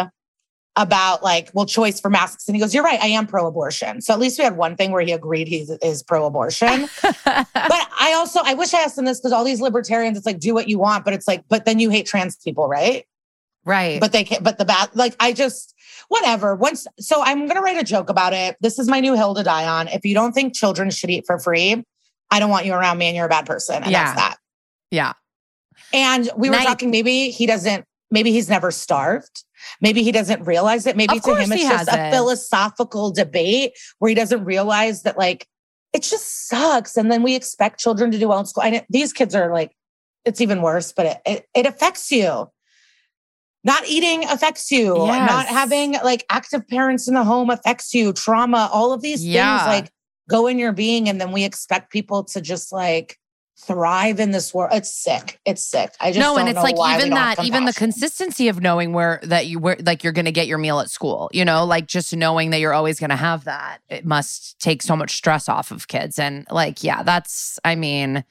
[0.77, 3.02] about like, "Well, choice for masks." And he goes, "You're right.
[3.02, 6.02] I am pro-abortion." So at least we had one thing where he agreed he is
[6.03, 6.88] pro-abortion.
[7.03, 7.18] but
[7.56, 10.53] I also I wish I asked him this because all these libertarians, it's like do
[10.53, 13.06] what you want, but it's like, but then you hate trans people, right?
[13.65, 13.99] right.
[13.99, 14.43] But they can't.
[14.43, 15.76] But the bad, like I just
[16.07, 16.56] whatever.
[16.56, 18.56] Once, so I'm gonna write a joke about it.
[18.61, 19.88] This is my new hill to die on.
[19.89, 21.84] If you don't think children should eat for free,
[22.31, 23.84] I don't want you around me, and you're a bad person.
[23.84, 24.06] And Yeah.
[24.06, 24.38] that's that.
[24.89, 25.14] yeah.
[25.93, 26.65] And we were Night.
[26.65, 26.91] talking.
[26.91, 27.85] Maybe he doesn't.
[28.11, 29.43] Maybe he's never starved.
[29.79, 30.97] Maybe he doesn't realize it.
[30.97, 35.47] Maybe to him it's just a philosophical debate where he doesn't realize that like
[35.93, 36.97] it just sucks.
[36.97, 38.63] And then we expect children to do well in school.
[38.63, 39.75] And these kids are like,
[40.25, 42.49] it's even worse, but it, it, it affects you.
[43.63, 44.95] Not eating affects you.
[44.95, 48.13] Not having like active parents in the home affects you.
[48.13, 49.57] Trauma, all of these Yeah.
[49.57, 49.91] things like
[50.29, 51.07] go in your being.
[51.09, 53.17] And then we expect people to just like
[53.65, 54.71] thrive in this world.
[54.73, 55.39] It's sick.
[55.45, 55.93] It's sick.
[55.99, 59.47] I just no, and it's like even that, even the consistency of knowing where that
[59.47, 62.49] you were like you're gonna get your meal at school, you know, like just knowing
[62.51, 63.79] that you're always gonna have that.
[63.89, 66.17] It must take so much stress off of kids.
[66.19, 68.23] And like, yeah, that's I mean,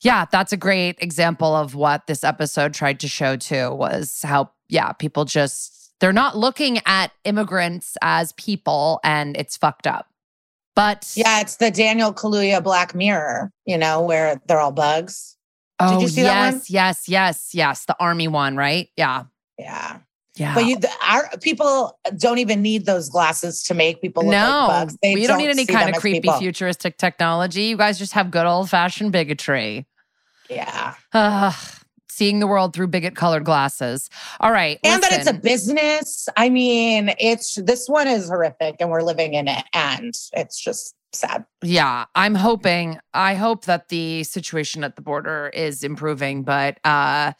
[0.00, 4.50] yeah, that's a great example of what this episode tried to show too, was how,
[4.68, 10.08] yeah, people just they're not looking at immigrants as people and it's fucked up.
[10.74, 15.36] But Yeah, it's the Daniel Kaluuya Black Mirror, you know, where they're all bugs.
[15.80, 16.62] oh, you see yes, that one?
[16.68, 17.84] yes, yes, yes.
[17.84, 18.88] The army one, right?
[18.96, 19.24] Yeah.
[19.58, 19.98] Yeah.
[20.36, 20.54] Yeah.
[20.54, 24.66] But you, the, our people don't even need those glasses to make people look no,
[24.66, 24.96] like bugs.
[25.02, 26.38] They we don't need any kind of creepy people.
[26.38, 27.64] futuristic technology.
[27.64, 29.86] You guys just have good old fashioned bigotry.
[30.48, 30.94] Yeah.
[31.12, 31.54] Ugh.
[32.12, 34.08] Seeing the world through bigot colored glasses.
[34.40, 34.78] All right.
[34.84, 36.28] and that it's a business.
[36.36, 40.94] I mean, it's this one is horrific and we're living in it and it's just
[41.12, 41.44] sad.
[41.62, 42.98] Yeah, I'm hoping.
[43.14, 47.32] I hope that the situation at the border is improving, but uh,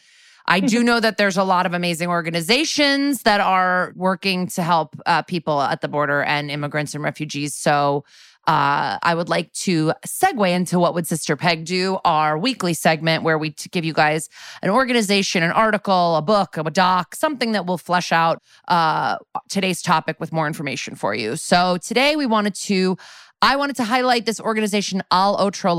[0.47, 4.97] I do know that there's a lot of amazing organizations that are working to help
[5.07, 7.55] uh, people at the border and immigrants and refugees.
[7.55, 8.05] So.
[8.47, 13.23] Uh, I would like to segue into what would Sister Peg do, our weekly segment
[13.23, 14.29] where we t- give you guys
[14.63, 19.17] an organization, an article, a book, a doc, something that will flesh out uh,
[19.49, 21.37] today's topic with more information for you.
[21.37, 22.97] So today we wanted to
[23.45, 25.75] I wanted to highlight this organization, Al Otro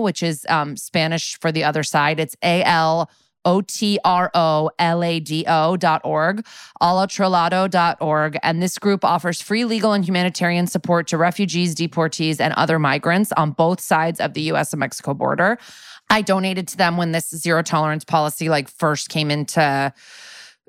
[0.00, 2.20] which is um, Spanish for the other side.
[2.20, 3.10] It's A L
[3.44, 6.44] O T R O L A D O dot org,
[6.80, 8.38] dot org.
[8.42, 13.32] And this group offers free legal and humanitarian support to refugees, deportees, and other migrants
[13.32, 15.58] on both sides of the US and Mexico border.
[16.10, 19.92] I donated to them when this zero tolerance policy like first came into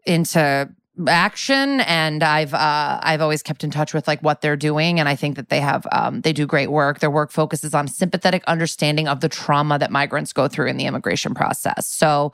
[0.05, 0.69] into
[1.07, 5.07] action and i've uh i've always kept in touch with like what they're doing and
[5.07, 8.43] i think that they have um they do great work their work focuses on sympathetic
[8.45, 12.31] understanding of the trauma that migrants go through in the immigration process so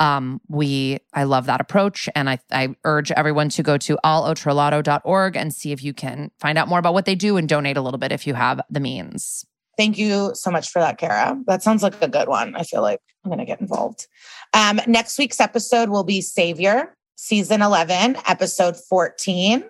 [0.00, 5.36] um we i love that approach and i i urge everyone to go to alotrolado.org
[5.36, 7.80] and see if you can find out more about what they do and donate a
[7.80, 9.46] little bit if you have the means
[9.76, 11.40] Thank you so much for that, Kara.
[11.46, 12.54] That sounds like a good one.
[12.54, 14.08] I feel like I'm going to get involved.
[14.52, 16.94] Um, next week's episode will be Savior,
[17.24, 19.64] season 11, episode 14.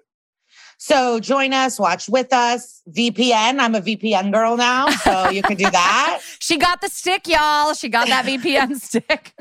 [0.79, 2.81] So join us, watch with us.
[2.91, 3.59] VPN.
[3.59, 6.21] I'm a VPN girl now, so you can do that.
[6.39, 9.35] she got the stick y'all she got that vpn stick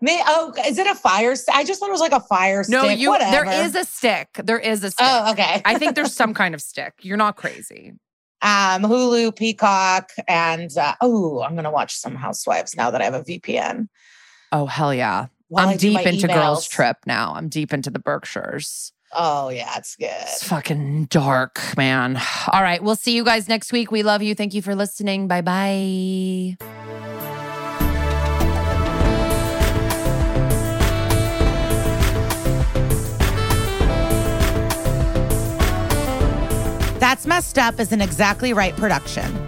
[0.00, 1.52] May, oh, is it a fire stick?
[1.56, 2.72] I just thought it was like a fire stick.
[2.72, 3.00] no stick.
[3.00, 3.32] you Whatever.
[3.50, 5.60] there is a stick there is a stick Oh, okay.
[5.64, 6.92] I think there's some kind of stick.
[7.00, 7.94] You're not crazy.
[8.42, 13.14] um, Hulu, Peacock, and uh, oh, I'm gonna watch some Housewives now that I have
[13.14, 13.88] a VPN.
[14.52, 15.26] Oh hell yeah!
[15.48, 16.68] While I I'm do deep my into Girls.
[16.68, 17.32] Trip now.
[17.34, 18.92] I'm deep into the Berkshires.
[19.12, 20.10] Oh yeah, it's good.
[20.10, 22.20] It's fucking dark, man.
[22.52, 23.90] All right, we'll see you guys next week.
[23.90, 24.34] We love you.
[24.34, 25.28] Thank you for listening.
[25.28, 26.56] Bye bye.
[36.98, 39.47] That's Messed Up is an exactly right production.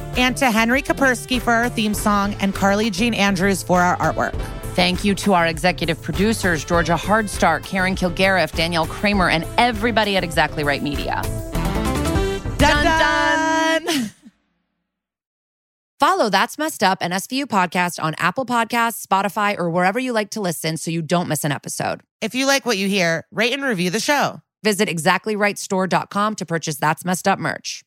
[0.17, 4.39] And to Henry Kapersky for our theme song and Carly Jean Andrews for our artwork.
[4.75, 10.23] Thank you to our executive producers, Georgia Hardstark, Karen Kilgariff, Danielle Kramer, and everybody at
[10.23, 11.21] Exactly Right Media.
[12.57, 14.11] Dun dun!
[15.99, 20.31] Follow That's Messed Up and SVU podcast on Apple Podcasts, Spotify, or wherever you like
[20.31, 22.01] to listen so you don't miss an episode.
[22.21, 24.41] If you like what you hear, rate and review the show.
[24.63, 27.83] Visit exactlyrightstore.com to purchase That's Messed Up merch.